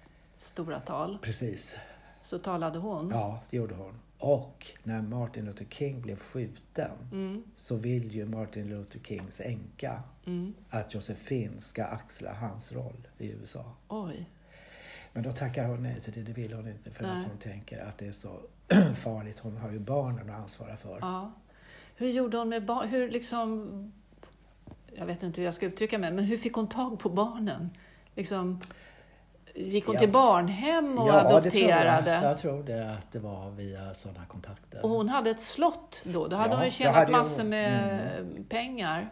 stora 0.44 0.80
tal. 0.80 1.18
precis. 1.22 1.76
Så 2.22 2.38
talade 2.38 2.78
hon. 2.78 3.10
Ja, 3.10 3.40
det 3.50 3.56
gjorde 3.56 3.74
hon. 3.74 3.94
Och 4.18 4.66
när 4.82 5.02
Martin 5.02 5.44
Luther 5.44 5.66
King 5.70 6.00
blev 6.00 6.18
skjuten 6.18 6.90
Mm, 7.12 7.42
så 7.56 7.76
vill 7.76 8.14
ju 8.14 8.26
Martin 8.26 8.68
Luther 8.68 9.00
Kings 9.00 9.40
änka 9.40 10.02
mm. 10.26 10.54
att 10.70 10.94
Josefin 10.94 11.60
ska 11.60 11.84
axla 11.84 12.32
hans 12.32 12.72
roll 12.72 13.08
i 13.18 13.26
USA. 13.26 13.64
Oj. 13.88 14.28
Men 15.12 15.22
då 15.22 15.32
tackar 15.32 15.68
hon 15.68 15.82
nej 15.82 16.00
till 16.00 16.12
det, 16.12 16.22
det 16.22 16.32
vill 16.32 16.52
hon 16.52 16.68
inte 16.68 16.90
för 16.90 17.02
Nej. 17.02 17.16
att 17.16 17.24
hon 17.24 17.38
tänker 17.38 17.78
att 17.78 17.98
det 17.98 18.06
är 18.06 18.12
så 18.12 18.40
farligt. 18.94 19.38
Hon 19.38 19.56
har 19.56 19.70
ju 19.70 19.78
barnen 19.78 20.30
att 20.30 20.36
ansvara 20.36 20.76
för. 20.76 20.98
Ja. 21.00 21.32
Hur 21.96 22.08
gjorde 22.08 22.36
hon 22.36 22.48
med 22.48 22.64
barn? 22.64 22.88
Hur 22.88 23.10
liksom... 23.10 23.92
Jag 24.94 25.06
vet 25.06 25.22
inte 25.22 25.40
hur 25.40 25.44
jag 25.44 25.54
ska 25.54 25.66
uttrycka 25.66 25.98
mig, 25.98 26.12
men 26.12 26.24
hur 26.24 26.36
fick 26.36 26.52
hon 26.52 26.68
tag 26.68 26.98
på 26.98 27.08
barnen? 27.08 27.70
Liksom, 28.14 28.60
gick 29.54 29.86
hon 29.86 29.94
Ja. 29.94 30.00
till 30.00 30.12
barnhem 30.12 30.98
och 30.98 31.06
tror 31.06 31.16
adopterade? 31.16 32.10
jag. 32.12 32.22
Jag 32.24 32.38
tror 32.38 32.62
det 32.62 32.92
att 32.98 33.12
det 33.12 33.18
var 33.18 33.50
via 33.50 33.94
sådana 33.94 34.26
kontakter. 34.26 34.84
Och 34.84 34.90
hon 34.90 35.08
hade 35.08 35.30
ett 35.30 35.40
slott 35.40 36.02
då? 36.04 36.26
Då 36.28 36.36
hade 36.36 36.50
Ja, 36.50 36.56
hon 36.56 36.64
ju 36.64 36.70
tjänat 36.70 37.10
massor 37.10 37.42
hon- 37.42 37.50
med 37.50 38.44
pengar. 38.48 39.10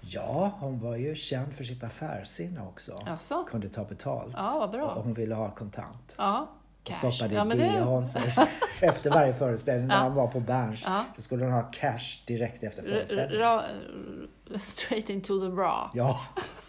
Ja, 0.00 0.52
hon 0.60 0.80
var 0.80 0.96
ju 0.96 1.14
känd 1.14 1.54
för 1.54 1.64
sitt 1.64 1.84
affärssinne 1.84 2.60
också. 2.62 2.98
Jaså? 3.06 3.44
Kunde 3.44 3.68
ta 3.68 3.84
betalt. 3.84 4.34
Ja, 4.36 4.56
vad 4.58 4.70
bra. 4.70 4.86
Och 4.90 5.02
hon 5.04 5.14
ville 5.14 5.34
ha 5.34 5.50
kontant. 5.50 6.14
Ja, 6.18 6.40
Och 6.80 6.84
cash. 6.86 7.10
stoppade 7.12 7.34
ja, 7.34 7.42
i 7.42 7.44
men 7.44 7.58
det... 7.58 8.46
efter 8.86 9.10
varje 9.10 9.34
föreställning 9.34 9.86
när 9.88 9.94
Ja. 9.94 10.00
han 10.00 10.14
var 10.14 10.26
på 10.26 10.40
Berns. 10.40 10.82
Ja. 10.84 11.04
Skulle 11.18 11.44
hon 11.44 11.52
ha 11.54 11.62
cash 11.62 11.98
direkt 12.26 12.62
efter 12.62 12.82
föreställningen. 12.82 13.32
ra, 13.42 13.62
straight 14.58 15.10
into 15.10 15.40
the 15.40 15.48
bra. 15.48 15.90
Ja, 15.94 16.20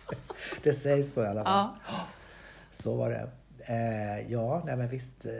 det 0.63 0.73
sägs 0.73 1.13
så 1.13 1.23
i 1.23 1.27
alla 1.27 1.43
fall. 1.43 1.67
Ja. 1.87 1.93
Så 2.79 2.95
var 2.95 3.09
det. 3.09 3.29
Eh, 3.65 4.31
ja, 4.31 4.63
nej 4.65 4.75
men 4.77 4.87
visst. 4.87 5.25
Eh, 5.25 5.31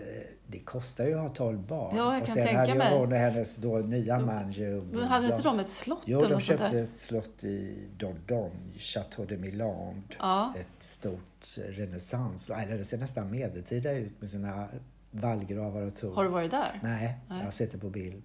det 0.48 0.60
kostar 0.60 1.06
ju 1.06 1.14
att 1.14 1.22
ha 1.22 1.30
12 1.30 1.60
barn. 1.60 1.96
Ja, 1.98 2.14
jag 2.14 2.22
och 2.22 2.28
kan 2.28 2.36
sen 2.36 2.46
tänka 2.46 2.60
hade 2.60 2.76
mig. 2.76 2.98
hon 2.98 3.12
och 3.12 3.18
hennes 3.18 3.56
då 3.56 3.78
nya 3.78 4.20
man 4.20 4.52
ju... 4.52 4.82
Men 4.82 5.04
hade 5.04 5.26
inte 5.26 5.42
de 5.42 5.60
ett 5.60 5.70
slott 5.70 6.02
Jo, 6.06 6.20
eller 6.20 6.30
de 6.30 6.42
köpte 6.42 6.80
ett 6.80 7.00
slott 7.00 7.44
i 7.44 7.88
Dordogne, 7.98 8.78
Chateau 8.78 9.26
de 9.26 9.38
Milande. 9.38 10.02
Ja. 10.20 10.54
Ett 10.60 10.84
stort 10.84 11.58
renässans, 11.58 12.50
eller 12.50 12.78
det 12.78 12.86
ser 12.86 12.98
nästan 12.98 13.32
medeltida 13.32 13.92
ut 13.92 14.22
med 14.22 14.30
sina 14.30 14.68
vallgravar 15.12 15.82
och 15.82 15.96
torn. 15.96 16.16
Har 16.16 16.24
du 16.24 16.30
varit 16.30 16.52
där? 16.52 16.80
Nej, 16.84 17.18
Nej. 17.28 17.38
jag 17.38 17.46
har 17.46 17.52
sett 17.52 17.72
det 17.72 17.78
på 17.78 17.90
bild. 17.90 18.24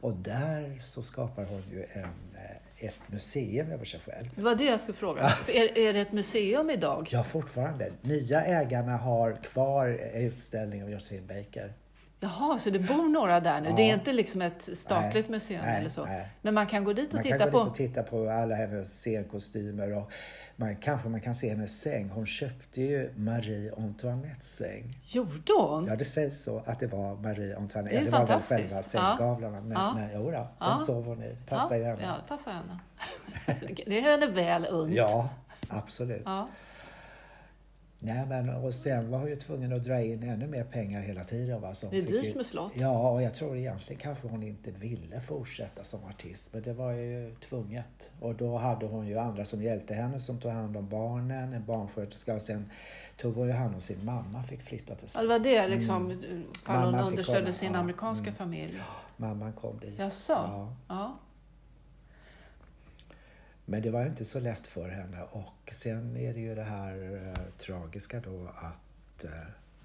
Och 0.00 0.12
där 0.16 0.78
så 0.80 1.02
skapar 1.02 1.44
hon 1.44 1.62
ju 1.72 1.84
en, 1.92 2.04
eh, 2.34 2.53
ett 2.78 3.00
museum 3.06 3.72
över 3.72 3.84
sig 3.84 4.00
själv. 4.00 4.26
Det 4.36 4.42
var 4.42 4.54
det 4.54 4.64
jag 4.64 4.80
skulle 4.80 4.96
fråga. 4.98 5.22
Är, 5.48 5.78
är 5.78 5.92
det 5.92 6.00
ett 6.00 6.12
museum 6.12 6.70
idag? 6.70 7.08
Ja, 7.10 7.22
fortfarande. 7.24 7.90
Nya 8.02 8.44
ägarna 8.44 8.96
har 8.96 9.32
kvar 9.42 9.86
utställning 10.14 10.82
av 10.82 10.90
Josephine 10.90 11.26
Baker. 11.26 11.72
Jaha, 12.20 12.58
så 12.58 12.70
det 12.70 12.78
bor 12.78 13.08
några 13.08 13.40
där 13.40 13.60
nu? 13.60 13.68
Ja. 13.68 13.76
Det 13.76 13.82
är 13.90 13.94
inte 13.94 14.12
liksom 14.12 14.42
ett 14.42 14.62
statligt 14.78 15.28
Nej, 15.28 15.36
museum 15.36 15.60
nej, 15.64 15.80
eller 15.80 15.90
så? 15.90 16.04
nej. 16.04 16.28
Men 16.42 16.54
man 16.54 16.66
kan 16.66 16.84
gå 16.84 16.92
dit 16.92 17.08
och 17.08 17.14
Man 17.14 17.22
titta 17.22 17.38
kan 17.38 17.50
gå 17.50 17.58
på? 17.58 17.64
dit 17.64 17.70
och 17.70 17.76
titta 17.76 18.02
på 18.02 18.30
alla 18.30 18.54
hennes 18.54 18.88
scenkostymer 18.88 19.96
och 19.96 20.10
man, 20.56 20.76
kanske 20.76 21.08
man 21.08 21.20
kan 21.20 21.34
se 21.34 21.48
hennes 21.50 21.80
säng. 21.80 22.08
Hon 22.08 22.26
köpte 22.26 22.82
ju 22.82 23.12
Marie 23.16 23.72
Antoinettes 23.76 24.56
säng. 24.56 24.98
Gjorde 25.02 25.52
hon? 25.60 25.86
Ja, 25.86 25.96
det 25.96 26.04
sägs 26.04 26.42
så 26.42 26.62
att 26.66 26.80
det 26.80 26.86
var 26.86 27.16
Marie 27.16 27.56
Antoinette. 27.56 27.94
Det 27.96 28.00
är 28.00 28.04
Ja, 28.04 28.10
det 28.10 28.18
var 28.18 28.26
väl 28.26 28.40
själva 28.42 28.76
Ja. 28.76 28.82
sänggavlarna. 28.82 29.60
Men, 29.60 29.72
Ja. 29.72 29.94
men 29.94 30.10
jo 30.14 30.30
då, 30.30 30.48
Ja. 30.58 30.66
den 30.68 30.78
sov 30.78 31.04
hon 31.04 31.22
i. 31.22 31.36
Passar 31.48 31.74
ja, 31.76 31.80
ju 31.80 31.84
henne. 31.84 32.02
Ja, 32.02 32.12
det 32.22 32.28
passar 32.28 32.52
henne. 32.52 32.78
det 33.86 33.98
är 33.98 34.02
henne 34.02 34.26
väl 34.26 34.66
unt. 34.70 34.94
Ja, 34.94 35.28
absolut. 35.68 36.22
Ja. 36.24 36.48
Nej, 38.06 38.26
men, 38.26 38.48
och 38.48 38.74
sen 38.74 39.10
var 39.10 39.18
hon 39.18 39.28
ju 39.28 39.36
tvungen 39.36 39.72
att 39.72 39.84
dra 39.84 40.02
in 40.02 40.22
ännu 40.22 40.46
mer 40.46 40.64
pengar 40.64 41.00
hela 41.00 41.24
tiden. 41.24 41.60
Va? 41.60 41.74
Det 41.90 41.98
är 41.98 42.02
dyrt 42.02 42.26
ju- 42.26 42.34
med 42.34 42.46
slott. 42.46 42.72
Ja, 42.76 43.10
och 43.10 43.22
jag 43.22 43.34
tror 43.34 43.56
egentligen 43.56 44.02
kanske 44.02 44.28
hon 44.28 44.42
inte 44.42 44.70
ville 44.70 45.20
fortsätta 45.20 45.84
som 45.84 46.04
artist. 46.04 46.48
Men 46.52 46.62
det 46.62 46.72
var 46.72 46.92
ju 46.92 47.34
tvunget. 47.34 48.10
Och 48.20 48.34
då 48.34 48.56
hade 48.56 48.86
hon 48.86 49.06
ju 49.06 49.18
andra 49.18 49.44
som 49.44 49.62
hjälpte 49.62 49.94
henne 49.94 50.20
som 50.20 50.38
tog 50.40 50.50
hand 50.52 50.76
om 50.76 50.88
barnen, 50.88 51.52
en 51.52 51.64
barnsköterska. 51.64 52.34
Och 52.34 52.42
sen 52.42 52.70
tog 53.16 53.34
hon 53.34 53.46
ju 53.46 53.52
hand 53.52 53.74
om 53.74 53.80
sin 53.80 54.04
mamma, 54.04 54.42
fick 54.42 54.62
flytta 54.62 54.94
till 54.94 55.02
Ja, 55.02 55.08
Sverige. 55.08 55.28
det 55.28 55.34
var 55.34 55.38
det 55.40 55.68
liksom, 55.68 56.22
fall 56.64 56.94
hon 56.94 57.04
understödde 57.04 57.52
sin 57.52 57.72
ja. 57.72 57.78
amerikanska 57.78 58.24
Mm. 58.26 58.34
familj. 58.34 58.74
Mamman 59.16 59.52
kom 59.52 59.78
dit. 59.78 59.98
Jaså? 59.98 60.32
Ja. 60.32 60.72
Ja. 60.88 61.16
Men 63.64 63.82
det 63.82 63.90
var 63.90 64.06
inte 64.06 64.24
så 64.24 64.40
lätt 64.40 64.66
för 64.66 64.88
henne. 64.88 65.22
Och 65.30 65.68
sen 65.72 66.16
är 66.16 66.34
det 66.34 66.40
ju 66.40 66.54
det 66.54 66.62
här 66.62 67.26
eh, 67.28 67.44
tragiska 67.58 68.20
då 68.20 68.48
att 68.56 69.24
eh, 69.24 69.30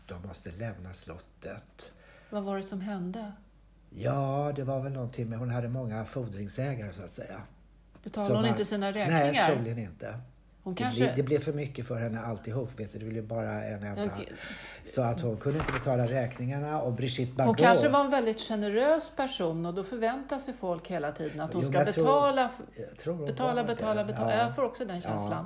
de 0.08 0.28
måste 0.28 0.52
lämna 0.52 0.94
slottet. 0.94 1.92
Vad 2.30 2.44
var 2.44 2.58
det 2.58 2.64
som 2.64 2.82
hände? 2.82 3.32
Ja, 3.90 4.52
det 4.56 4.64
var 4.64 4.80
väl 4.80 4.92
någonting 4.92 5.30
med 5.30 5.40
hon 5.40 5.50
hade 5.50 5.70
många 5.70 6.06
fordringsägare 6.06 6.94
så 6.94 7.04
att 7.04 7.12
säga. 7.14 7.42
Betalade 8.04 8.34
hon 8.34 8.42
man- 8.42 8.50
inte 8.50 8.66
sina 8.66 8.92
Nej, 8.92 9.08
räkningar? 9.08 9.56
troligen 9.56 9.78
inte. 9.80 10.20
Hon 10.64 10.74
Det, 10.74 10.84
kanske... 10.84 11.02
blev, 11.02 11.16
det 11.16 11.24
blev 11.24 11.40
för 11.40 11.54
mycket 11.54 11.88
för 11.88 11.96
henne 11.96 12.22
alltihop. 12.22 12.70
Vet 12.80 12.92
du. 12.94 13.00
Det 13.00 13.06
blev 13.06 13.24
bara 13.28 13.64
en 13.64 13.84
enda. 13.84 14.06
Okej. 14.06 14.28
Så 14.84 15.02
att 15.02 15.22
hon 15.22 15.38
kunde 15.38 15.60
inte 15.60 15.72
betala 15.72 16.08
räkningarna 16.08 16.82
och 16.82 16.94
Brigitte 16.94 17.34
Bardot. 17.34 17.58
Hon 17.60 17.66
kanske 17.66 17.90
var 17.90 18.06
en 18.06 18.12
väldigt 18.12 18.40
generös 18.42 19.10
person 19.16 19.66
och 19.66 19.74
då 19.74 19.84
förväntar 19.84 20.40
sig 20.40 20.54
folk 20.60 20.88
hela 20.88 21.12
tiden 21.12 21.40
att 21.40 21.54
hon 21.54 21.62
Jo, 21.62 21.68
ska 21.70 21.80
tror- 21.80 21.86
betala, 21.86 22.52
tror 22.98 23.14
hon 23.14 23.26
betala, 23.26 23.64
betala, 23.64 24.06
betala. 24.06 24.36
Ja. 24.36 24.44
Jag 24.44 24.56
får 24.56 24.64
också 24.64 24.86
den 24.86 25.02
känslan. 25.02 25.46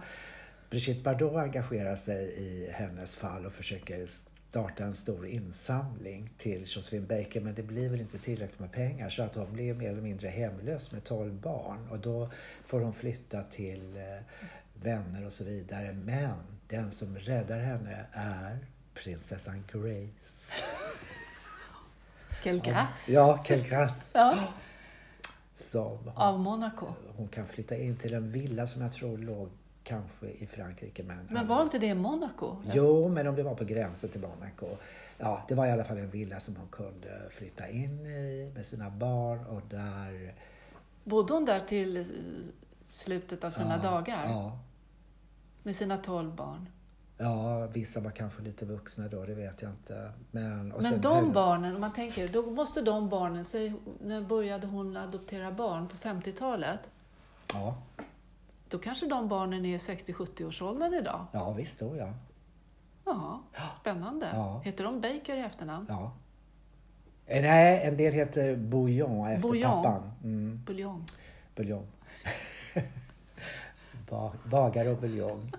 Brigitte 0.69 1.02
Bardot 1.02 1.36
engagerar 1.36 1.95
sig 1.95 2.26
i 2.38 2.69
hennes 2.71 3.15
fall 3.15 3.45
och 3.45 3.54
försöker 3.54 4.08
starta 4.49 4.84
en 4.84 4.93
stor 4.93 5.28
insamling 5.28 6.30
till 6.38 6.60
Josephine 6.62 7.06
Baker 7.08 7.41
men 7.41 7.54
det 7.56 7.63
blir 7.63 7.89
väl 7.89 8.02
inte 8.02 8.17
tillräckligt 8.17 8.60
med 8.60 8.71
pengar 8.71 9.10
så 9.10 9.23
att 9.23 9.36
hon 9.36 9.54
blir 9.54 9.73
mer 9.73 9.89
eller 9.89 10.02
mindre 10.02 10.28
hemlös 10.28 10.91
med 10.91 11.04
12 11.04 11.34
barn 11.34 11.88
och 11.91 11.99
då 11.99 12.30
får 12.65 12.80
hon 12.80 12.93
flytta 12.93 13.43
till 13.43 13.97
eh, 13.97 14.23
vänner 14.73 15.25
och 15.25 15.33
så 15.33 15.43
vidare. 15.43 15.93
Men 15.93 16.33
den 16.67 16.91
som 16.91 17.17
räddar 17.17 17.59
henne 17.59 18.05
är 18.12 18.57
prinsessan 18.93 19.63
Grace. 19.71 20.53
Quel 22.43 22.59
grace. 22.62 23.12
Ja, 23.12 23.43
Grace. 23.47 24.05
Ja. 24.13 24.47
Som 25.55 26.12
Av 26.15 26.39
Monaco. 26.39 26.88
hon 27.17 27.27
kan 27.27 27.47
flytta 27.47 27.77
in 27.77 27.95
till 27.97 28.13
en 28.13 28.31
villa 28.31 28.67
som 28.67 28.81
jag 28.81 28.93
tror 28.93 29.17
låg 29.17 29.49
kanske 29.83 30.27
i 30.27 30.45
Frankrike. 30.45 31.03
Men, 31.03 31.27
Men 31.29 31.47
var 31.47 31.63
inte 31.63 31.79
det 31.79 31.95
Monaco? 31.95 32.55
Jo, 32.73 33.09
men 33.09 33.27
om 33.27 33.36
det 33.36 33.43
var 33.43 33.55
på 33.55 33.63
gränsen 33.63 34.09
till 34.09 34.21
Monaco. 34.21 34.67
Ja, 35.17 35.45
det 35.47 35.55
var 35.55 35.65
i 35.67 35.71
alla 35.71 35.83
fall 35.83 35.97
en 35.97 36.09
villa 36.09 36.39
som 36.39 36.55
hon 36.55 36.67
kunde 36.67 37.21
flytta 37.31 37.69
in 37.69 38.05
i 38.05 38.51
med 38.55 38.65
sina 38.65 38.89
barn 38.89 39.45
och 39.45 39.62
där... 39.69 40.33
Bodde 41.03 41.33
hon 41.33 41.45
där 41.45 41.59
till 41.59 42.05
slutet 42.93 43.43
av 43.43 43.51
sina 43.51 43.75
ja, 43.84 43.89
dagar? 43.91 44.25
Ja, 44.29 44.58
Med 45.63 45.75
sina 45.75 45.97
tolv 45.97 46.36
barn? 46.36 46.69
ja, 47.17 47.67
vissa 47.67 47.99
var 47.99 48.12
kanske 48.12 48.41
lite 48.41 48.65
vuxna 48.65 49.08
då, 49.08 49.25
det 49.25 49.34
vet 49.34 49.62
jag 49.62 49.71
inte. 49.71 50.12
Men, 50.32 50.71
och 50.71 50.84
Men 50.84 51.01
de 51.01 51.15
henne- 51.15 51.34
barnen, 51.34 51.75
om 51.75 51.82
man 51.82 51.93
tänker, 51.93 52.27
då 52.27 52.41
måste 52.51 52.82
de 52.82 53.10
barnen, 53.10 53.45
säg, 53.45 53.73
när 54.01 54.21
började 54.21 54.67
hon 54.67 54.97
adoptera 54.97 55.51
barn? 55.51 55.88
På 55.88 55.97
50-talet? 55.97 56.79
Ja, 57.53 57.75
Då 58.69 58.77
kanske 58.79 59.06
de 59.06 59.27
barnen 59.27 59.65
är 59.65 59.77
60-70-årsåldern 59.77 60.93
idag? 60.93 61.25
ja 61.32 61.51
visst 61.53 61.79
då 61.79 61.95
ja. 61.97 62.13
Ja, 63.06 63.41
spännande. 63.82 64.29
Ja. 64.34 64.60
Heter 64.65 64.84
de 64.84 65.01
Baker 65.01 65.38
i 65.38 65.39
efternamn? 65.39 65.86
ja. 65.89 66.12
Eh, 67.25 67.41
Nej, 67.41 67.82
en 67.88 67.97
del 67.97 68.13
heter 68.13 68.56
Bouillon 68.56 69.27
efter 69.27 69.41
Bouillon. 69.49 69.71
pappan. 69.84 70.12
Mm, 70.23 70.62
Buljong. 70.65 71.06
buljong. 71.56 71.88
ba, 74.09 74.31
bagare 74.45 74.89
och 74.89 74.98
buljong. 74.98 75.52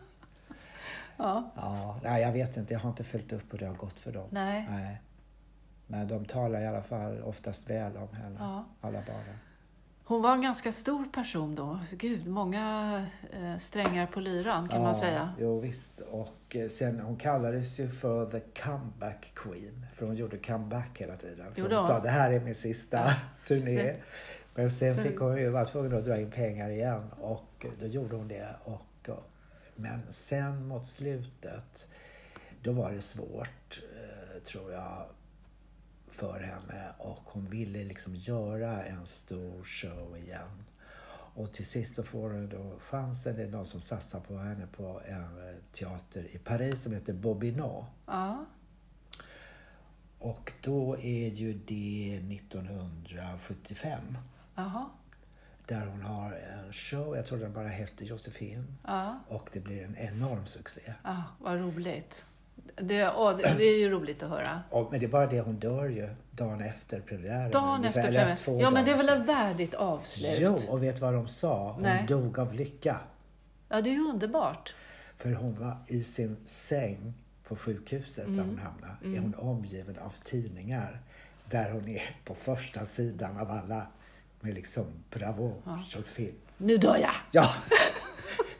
Ja, 1.16 1.50
Ja, 1.56 2.00
nej, 2.02 2.22
jag 2.22 2.32
vet 2.32 2.56
inte, 2.56 2.72
jag 2.74 2.80
har 2.80 2.90
inte 2.90 3.04
följt 3.04 3.32
upp 3.32 3.52
hur 3.52 3.58
det 3.58 3.66
har 3.66 3.74
gått 3.74 3.98
för 4.00 4.12
dem. 4.12 4.28
nej. 4.30 4.66
Nej. 4.70 5.00
Men 5.86 6.08
de 6.08 6.24
talar 6.24 6.60
i 6.60 6.66
alla 6.66 6.82
fall 6.82 7.22
oftast 7.22 7.70
väl 7.70 7.96
om 7.96 8.08
henne, 8.16 8.36
Ja. 8.38 8.64
alla 8.80 9.02
barnen. 9.06 9.38
Hon 10.06 10.22
var 10.22 10.32
en 10.32 10.42
ganska 10.42 10.72
stor 10.72 11.04
person 11.04 11.54
då. 11.54 11.78
Gud, 11.92 12.26
många 12.26 13.06
eh, 13.32 13.56
strängar 13.58 14.06
på 14.06 14.20
lyran 14.20 14.68
kan 14.68 14.82
man 14.82 14.94
säga. 14.94 15.34
Jo, 15.40 15.60
visst. 15.60 16.00
Och 16.00 16.56
eh, 16.56 16.68
sen, 16.68 17.00
hon 17.00 17.16
kallades 17.16 17.78
ju 17.80 17.88
för 17.88 18.30
The 18.30 18.40
Comeback 18.62 19.32
Queen. 19.34 19.86
För 19.94 20.06
hon 20.06 20.16
gjorde 20.16 20.38
comeback 20.38 20.90
hela 21.00 21.14
tiden. 21.16 21.54
För 21.54 21.70
hon 21.70 21.80
sa 21.80 22.00
det 22.00 22.08
här 22.08 22.32
är 22.32 22.40
min 22.40 22.54
sista 22.54 22.96
Ja. 22.96 23.14
turné. 23.46 23.76
Sen- 23.84 23.96
Men 24.54 24.70
sen 24.70 24.94
sen- 24.94 25.04
fick 25.04 25.18
hon 25.18 25.36
ju 25.36 25.48
vara 25.48 25.64
tvungen 25.64 25.98
att 25.98 26.04
dra 26.04 26.20
in 26.20 26.30
pengar 26.30 26.70
igen. 26.70 27.10
Och 27.20 27.66
då 27.80 27.86
gjorde 27.86 28.16
hon 28.16 28.28
det. 28.28 28.48
Och, 28.64 29.08
och, 29.08 29.30
men 29.76 30.00
sen 30.10 30.66
mot 30.68 30.86
slutet, 30.86 31.88
då 32.62 32.72
var 32.72 32.92
det 32.92 33.00
svårt, 33.00 33.82
eh, 33.96 34.42
tror 34.42 34.72
jag, 34.72 35.02
för 36.14 36.40
henne. 36.40 36.94
Och 36.98 37.22
hon 37.24 37.50
ville 37.50 37.84
liksom 37.84 38.14
göra 38.14 38.84
en 38.84 39.06
stor 39.06 39.64
show 39.64 40.16
igen. 40.16 40.64
Och 41.36 41.52
till 41.52 41.66
sist 41.66 41.94
så 41.94 42.02
får 42.02 42.30
hon 42.30 42.48
då 42.48 42.78
chansen. 42.80 43.36
Det 43.36 43.42
är 43.42 43.48
någon 43.48 43.66
som 43.66 43.80
satsar 43.80 44.20
på 44.20 44.38
henne 44.38 44.66
på 44.66 45.00
en 45.06 45.48
eh, 45.48 45.54
teater 45.72 46.26
i 46.30 46.38
Paris 46.38 46.82
som 46.82 46.92
heter 46.92 47.12
Bobinot. 47.12 47.84
Ja. 48.06 48.44
Och 50.18 50.52
då 50.60 50.98
är 50.98 51.28
ju 51.28 51.52
det 51.52 52.20
1975. 52.36 54.18
Jaha. 54.54 54.90
Där 55.66 55.86
hon 55.86 56.02
har 56.02 56.32
en 56.32 56.72
show, 56.72 57.16
jag 57.16 57.26
tror 57.26 57.38
den 57.38 57.52
bara 57.52 57.68
heter 57.68 58.04
Josefin. 58.04 58.76
Ja. 58.86 59.20
Och 59.28 59.50
det 59.52 59.60
blir 59.60 59.84
en 59.84 59.96
enorm 59.96 60.46
succé. 60.46 60.94
ja, 61.04 61.22
vad 61.38 61.58
roligt. 61.58 62.26
Det, 62.76 63.10
åh, 63.16 63.36
det, 63.36 63.54
det 63.58 63.64
är 63.64 63.78
ju 63.78 63.90
roligt 63.90 64.22
att 64.22 64.30
höra. 64.30 64.60
Och, 64.70 64.90
men 64.90 65.00
det 65.00 65.06
är 65.06 65.10
bara 65.10 65.26
det, 65.26 65.40
hon 65.40 65.58
dör 65.58 65.84
ju 65.88 66.08
dagen 66.30 66.60
efter 66.60 67.00
premiären. 67.00 67.50
Dagen 67.50 67.84
efter 67.84 68.02
premiären. 68.02 68.60
Ja, 68.60 68.70
men 68.70 68.84
det 68.84 68.90
är 68.90 68.96
väl 68.96 69.08
ett 69.08 69.26
värdigt 69.26 69.74
avslut? 69.74 70.36
Jo, 70.40 70.58
och 70.68 70.82
vet 70.82 71.00
vad 71.00 71.14
de 71.14 71.28
sa? 71.28 71.72
Hon 71.72 71.82
Nej. 71.82 72.04
dog 72.08 72.38
av 72.38 72.54
lycka. 72.54 73.00
Ja, 73.68 73.80
det 73.80 73.90
är 73.90 73.94
ju 73.94 74.08
underbart. 74.10 74.74
För 75.16 75.32
hon 75.32 75.54
var 75.60 75.76
i 75.86 76.02
sin 76.02 76.36
säng 76.44 77.14
på 77.48 77.56
sjukhuset 77.56 78.26
Mm. 78.26 78.36
där 78.36 78.44
hon 78.44 78.58
hamnade. 78.58 79.18
Är 79.18 79.22
hon 79.22 79.34
omgiven 79.34 79.98
av 79.98 80.14
tidningar. 80.24 81.00
Där 81.50 81.70
hon 81.70 81.88
är 81.88 82.02
på 82.24 82.34
första 82.34 82.86
sidan 82.86 83.38
av 83.38 83.50
alla. 83.50 83.86
Med 84.40 84.54
liksom 84.54 84.86
bravo 85.10 85.62
Josefin. 85.88 86.34
Nu 86.56 86.76
dör 86.76 86.96
jag! 86.96 87.14
Ja. 87.30 87.50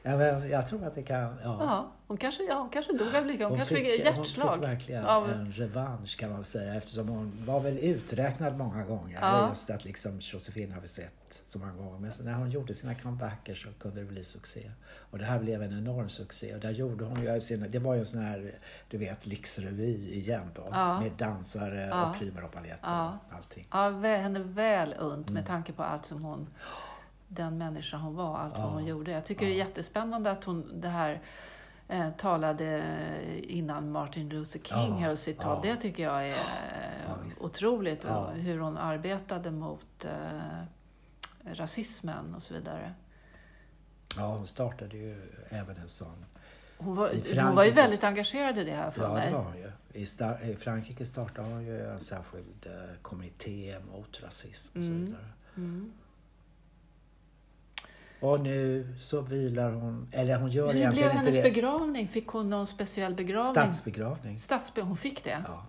ja 0.02 0.16
men 0.16 0.50
jag 0.50 0.66
tror 0.66 0.86
att 0.86 0.94
det 0.94 1.02
kan... 1.02 1.22
Ja. 1.22 1.56
Ja, 1.60 1.92
hon 2.06 2.16
kanske, 2.16 2.42
ja, 2.44 2.54
hon 2.60 2.70
kanske 2.70 2.92
dog 2.92 3.16
av 3.16 3.26
lycka. 3.26 3.44
Hon, 3.44 3.50
Hon 3.50 3.56
kanske 3.58 3.74
fick, 3.74 3.86
fick, 3.86 4.04
hjärtslag. 4.04 4.48
hon 4.48 4.60
fick 4.60 4.68
verkligen 4.68 5.04
av- 5.04 5.30
en 5.30 5.52
revansch 5.52 6.18
kan 6.18 6.32
man 6.32 6.44
säga 6.44 6.74
eftersom 6.74 7.08
hon 7.08 7.32
var 7.46 7.60
väl 7.60 7.78
uträknad 7.78 8.56
många 8.58 8.84
gånger. 8.84 9.18
Ja. 9.20 9.48
Just 9.48 9.70
att 9.70 9.84
liksom 9.84 10.18
Josefin 10.20 10.72
har 10.72 10.80
vi 10.80 10.88
sett 10.88 11.42
så 11.46 11.58
många 11.58 11.72
gånger. 11.72 11.98
Men 11.98 12.12
så 12.12 12.22
när 12.22 12.32
hon 12.34 12.50
gjorde 12.50 12.74
sina 12.74 12.94
comebacker 12.94 13.54
så 13.54 13.68
kunde 13.80 14.00
det 14.00 14.06
bli 14.06 14.24
succé. 14.24 14.70
Och 15.10 15.18
det 15.18 15.24
här 15.24 15.38
blev 15.38 15.62
en 15.62 15.78
enorm 15.78 16.08
succé. 16.08 16.54
Och 16.54 16.60
där 16.60 16.70
gjorde 16.70 17.04
hon 17.04 17.22
ju 17.22 17.40
sina, 17.40 17.68
det 17.68 17.78
var 17.78 17.94
ju 17.94 18.00
en 18.00 18.06
sån 18.06 18.20
här, 18.22 18.50
du 18.90 18.98
vet, 18.98 19.26
lyxrevy 19.26 20.10
igen 20.12 20.50
då. 20.54 20.68
Ja. 20.70 21.00
Med 21.00 21.12
dansare 21.12 21.92
och 22.02 22.16
plymer 22.18 22.44
och 22.44 22.52
paljetter 22.52 22.88
Ja. 22.88 23.18
och 23.28 23.36
allting. 23.36 23.66
Ja, 23.70 23.90
henne 24.00 24.40
väl 24.40 24.94
unt 24.98 25.28
Mm. 25.28 25.34
med 25.34 25.46
tanke 25.46 25.72
på 25.72 25.82
allt 25.82 26.06
som 26.06 26.22
hon, 26.24 26.46
den 27.28 27.58
människa 27.58 27.96
hon 27.96 28.14
var, 28.14 28.38
allt 28.38 28.52
vad 28.54 28.62
Ja. 28.62 28.66
hon 28.70 28.86
gjorde. 28.86 29.10
Jag 29.10 29.24
tycker 29.24 29.46
det 29.46 29.52
är 29.52 29.56
jättespännande 29.56 30.30
att 30.30 30.44
hon 30.44 30.80
det 30.80 30.88
här 30.88 31.22
eh, 31.88 32.10
talade 32.10 32.82
innan 33.42 33.92
Martin 33.92 34.28
Luther 34.28 34.58
King 34.60 34.76
Ja, 34.78 34.94
här 34.94 35.10
och 35.10 35.18
citat. 35.18 35.60
ja. 35.64 35.70
Det 35.74 35.76
tycker 35.80 36.02
jag 36.02 36.28
är 36.28 36.36
Ja, 37.06 37.16
otroligt. 37.40 38.04
Ja. 38.04 38.30
Hur 38.30 38.58
hon 38.58 38.76
arbetade 38.78 39.50
mot 39.50 40.04
eh, 40.04 40.62
rasismen 41.54 42.34
och 42.34 42.42
så 42.42 42.54
vidare. 42.54 42.94
Ja, 44.16 44.26
hon 44.26 44.46
startade 44.46 44.96
ju 44.96 45.22
även 45.48 45.76
en 45.76 45.88
sån. 45.88 46.24
Hon 46.78 46.96
var, 46.96 47.10
hon 47.46 47.54
var 47.54 47.64
ju 47.64 47.70
väldigt 47.70 48.04
engagerad 48.04 48.58
i 48.58 48.64
det 48.64 48.74
här 48.74 48.90
för 48.90 49.02
Ja, 49.02 49.12
mig. 49.14 49.26
det 49.30 49.36
var 49.36 49.44
hon 49.44 49.56
ju. 49.58 49.70
I, 49.92 50.04
Sta- 50.04 50.44
I 50.44 50.56
Frankrike 50.56 51.06
startade 51.06 51.48
hon 51.50 51.64
ju 51.64 51.86
en 51.86 52.00
särskild 52.00 52.66
eh, 52.66 52.96
kommitté 53.02 53.76
mot 53.92 54.22
rasism 54.22 54.78
och 54.78 54.84
så 54.84 54.90
Mm. 54.90 55.04
vidare. 55.06 55.26
Mm. 55.56 55.92
Och 58.24 58.40
nu 58.40 58.86
så 58.98 59.20
vilar 59.20 59.72
hon, 59.72 60.08
eller 60.12 60.38
hon 60.38 60.50
gör 60.50 60.64
Hur 60.66 60.70
blev 60.70 60.82
egentligen 60.82 61.10
inte 61.10 61.18
hennes 61.18 61.36
det. 61.36 61.42
begravning? 61.42 62.08
Fick 62.08 62.26
hon 62.26 62.50
någon 62.50 62.66
speciell 62.66 63.14
begravning? 63.14 63.52
Statsbegravning. 63.52 64.36
Stadsbe- 64.36 64.80
hon 64.80 64.96
fick 64.96 65.24
det? 65.24 65.44
Ja. 65.46 65.66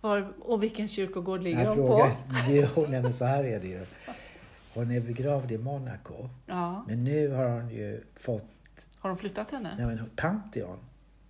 Var, 0.00 0.32
och 0.40 0.62
vilken 0.62 0.88
kyrkogård 0.88 1.42
ligger 1.42 1.60
Jag 1.64 1.68
hon 1.68 1.76
frågar, 1.76 2.06
på? 2.06 2.16
jo, 2.76 2.86
nej, 2.88 3.02
men 3.02 3.12
så 3.12 3.24
här 3.24 3.44
är 3.44 3.60
det 3.60 3.66
ju. 3.66 3.84
Hon 4.74 4.90
är 4.90 5.00
begravd 5.00 5.52
i 5.52 5.58
Monaco. 5.58 6.28
Ja. 6.46 6.84
Men 6.88 7.04
nu 7.04 7.30
har 7.30 7.48
hon 7.48 7.68
ju 7.70 8.04
fått 8.16 8.44
Har 8.98 9.10
de 9.10 9.16
flyttat 9.18 9.50
henne? 9.50 9.74
nej, 9.78 9.86
men, 9.86 10.10
Pantheon 10.16 10.78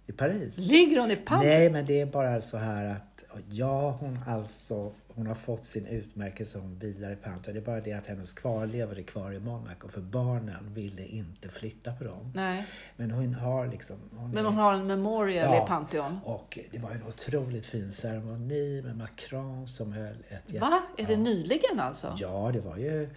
i 0.06 0.12
Paris. 0.12 0.58
Ligger 0.58 1.00
hon 1.00 1.10
i 1.10 1.16
Pantheon? 1.16 1.50
Nej, 1.52 1.70
men 1.70 1.86
det 1.86 2.00
är 2.00 2.06
bara 2.06 2.40
så 2.40 2.56
här 2.58 2.86
att 2.90 3.15
ja, 3.50 3.90
hon 4.00 4.18
alltså 4.26 4.92
hon 5.08 5.26
har 5.26 5.34
fått 5.34 5.64
sin 5.64 5.86
utmärkelse 5.86 6.58
hon 6.58 6.78
vilar 6.78 7.12
i 7.12 7.16
Pantheon. 7.16 7.54
Det 7.54 7.60
är 7.60 7.64
bara 7.64 7.80
det 7.80 7.92
att 7.92 8.06
hennes 8.06 8.32
kvarlevor 8.32 8.98
är 8.98 9.02
kvar 9.02 9.32
i 9.32 9.38
Monaco 9.40 9.88
för 9.88 10.00
barnen 10.00 10.74
ville 10.74 11.06
inte 11.06 11.48
flytta 11.48 11.92
på 11.92 12.04
dem. 12.04 12.32
Nej, 12.34 12.66
Men 12.96 13.10
hon 13.10 13.34
har 13.34 13.66
liksom... 13.66 13.96
Hon 14.16 14.30
men 14.30 14.38
är- 14.38 14.48
hon 14.48 14.54
har 14.58 14.74
en 14.74 14.86
memorial 14.86 15.54
Ja. 15.54 15.64
i 15.64 15.68
Pantheon. 15.68 16.18
Och 16.24 16.58
det 16.70 16.78
var 16.78 16.90
en 16.90 17.02
otroligt 17.02 17.66
fin 17.66 17.92
ceremoni 17.92 18.82
med 18.82 18.96
Macron 18.96 19.68
som 19.68 19.92
höll 19.92 20.16
ett 20.28 20.52
jätte- 20.52 20.58
Va? 20.58 20.82
Är 20.96 21.06
det 21.06 21.12
ja. 21.12 21.18
nyligen 21.18 21.80
alltså? 21.80 22.14
Ja, 22.18 22.50
det 22.52 22.60
var 22.60 22.76
ju... 22.76 23.10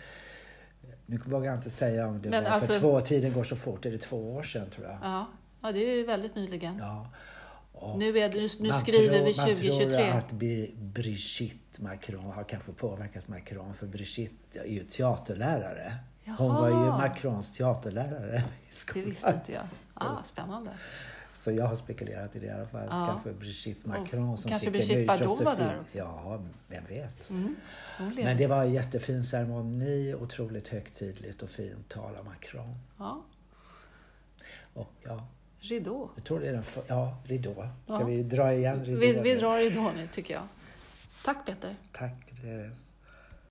Nu 1.05 1.17
vågar 1.25 1.45
jag 1.49 1.55
inte 1.57 1.69
säga 1.69 2.07
om 2.07 2.21
det 2.21 2.29
Men 2.29 2.43
var 2.43 2.51
alltså- 2.51 2.73
för 2.73 2.79
två, 2.79 3.01
tiden 3.01 3.33
går 3.33 3.43
så 3.43 3.55
fort. 3.55 3.85
Är 3.85 3.91
det 3.91 3.97
två 3.97 4.33
år 4.35 4.43
sedan 4.43 4.69
tror 4.69 4.85
jag? 4.87 4.97
Ja, 5.01 5.25
ja 5.61 5.71
det 5.71 5.79
är 5.79 5.95
ju 5.95 6.05
väldigt 6.05 6.35
nyligen. 6.35 6.77
Ja. 6.79 7.07
Nu, 7.97 8.19
är 8.19 8.29
det, 8.29 8.59
nu 8.59 8.69
man 8.69 8.79
skriver 8.79 9.13
tror, 9.15 9.25
vi 9.25 9.37
Man 9.37 9.47
2023. 9.47 9.89
tror 9.89 10.17
att 10.17 10.31
Bri- 10.31 10.75
Brigitte 10.77 11.81
Macron 11.81 12.25
har 12.31 12.43
kanske 12.43 12.71
påverkat 12.71 13.27
Macron 13.27 13.73
för 13.73 13.87
Brigitte 13.87 14.59
är 14.59 14.65
ju 14.71 14.83
teaterlärare. 14.83 15.95
Hon 16.25 16.35
Jaha. 16.47 16.61
var 16.61 16.69
ju 16.69 16.75
Macrons 16.91 17.51
teaterlärare 17.51 18.37
i 18.37 18.65
Det 18.67 18.73
skolan. 18.75 19.09
visste 19.09 19.29
inte 19.29 19.51
jag. 19.51 19.63
Ah, 19.93 20.23
spännande. 20.23 20.71
Så 21.33 21.51
jag 21.51 21.65
har 21.65 21.75
spekulerat 21.75 22.35
i 22.35 22.39
det 22.39 22.45
i 22.45 22.49
alla 22.51 22.67
fall. 22.67 22.87
Ja. 22.89 23.07
Kanske 23.07 23.33
Brigitte 23.33 23.87
Macron 23.89 24.37
som 24.37 24.49
kanske 24.49 24.71
tycker 24.71 24.85
Brigitte 24.85 25.05
Bardot 25.05 25.41
var 25.41 25.55
där 25.55 25.79
också. 25.81 25.97
Ja, 25.97 26.41
vem 26.67 26.85
vet. 26.85 27.29
Mm. 27.29 27.55
Hon. 27.97 28.15
Men 28.15 28.37
det 28.37 28.47
var 28.47 28.63
en 28.63 28.73
jättefin 28.73 29.23
ceremoni, 29.23 30.13
otroligt 30.15 30.67
högtidligt 30.67 31.41
och 31.41 31.49
fint 31.49 31.89
tal 31.89 32.15
av 32.15 32.25
Macron. 32.25 32.75
Ja, 32.97 33.23
Och 34.73 34.91
ja, 35.03 35.27
ridå. 35.59 36.09
jag 36.15 36.23
tror 36.25 36.39
det 36.39 36.47
är 36.47 36.53
den 36.53 36.63
ja, 36.87 37.17
ridå. 37.23 37.53
Ska 37.53 37.67
Ja. 37.85 38.03
vi 38.03 38.23
dra 38.23 38.53
igen 38.53 38.85
ridån? 38.85 38.99
Vi, 38.99 39.19
vi 39.19 39.35
drar 39.35 39.57
ridå 39.57 39.91
nu 39.95 40.07
tycker 40.07 40.33
jag. 40.33 40.43
Tack 41.25 41.45
Peter. 41.45 41.75
Tack 41.91 42.13
Therese. 42.41 42.93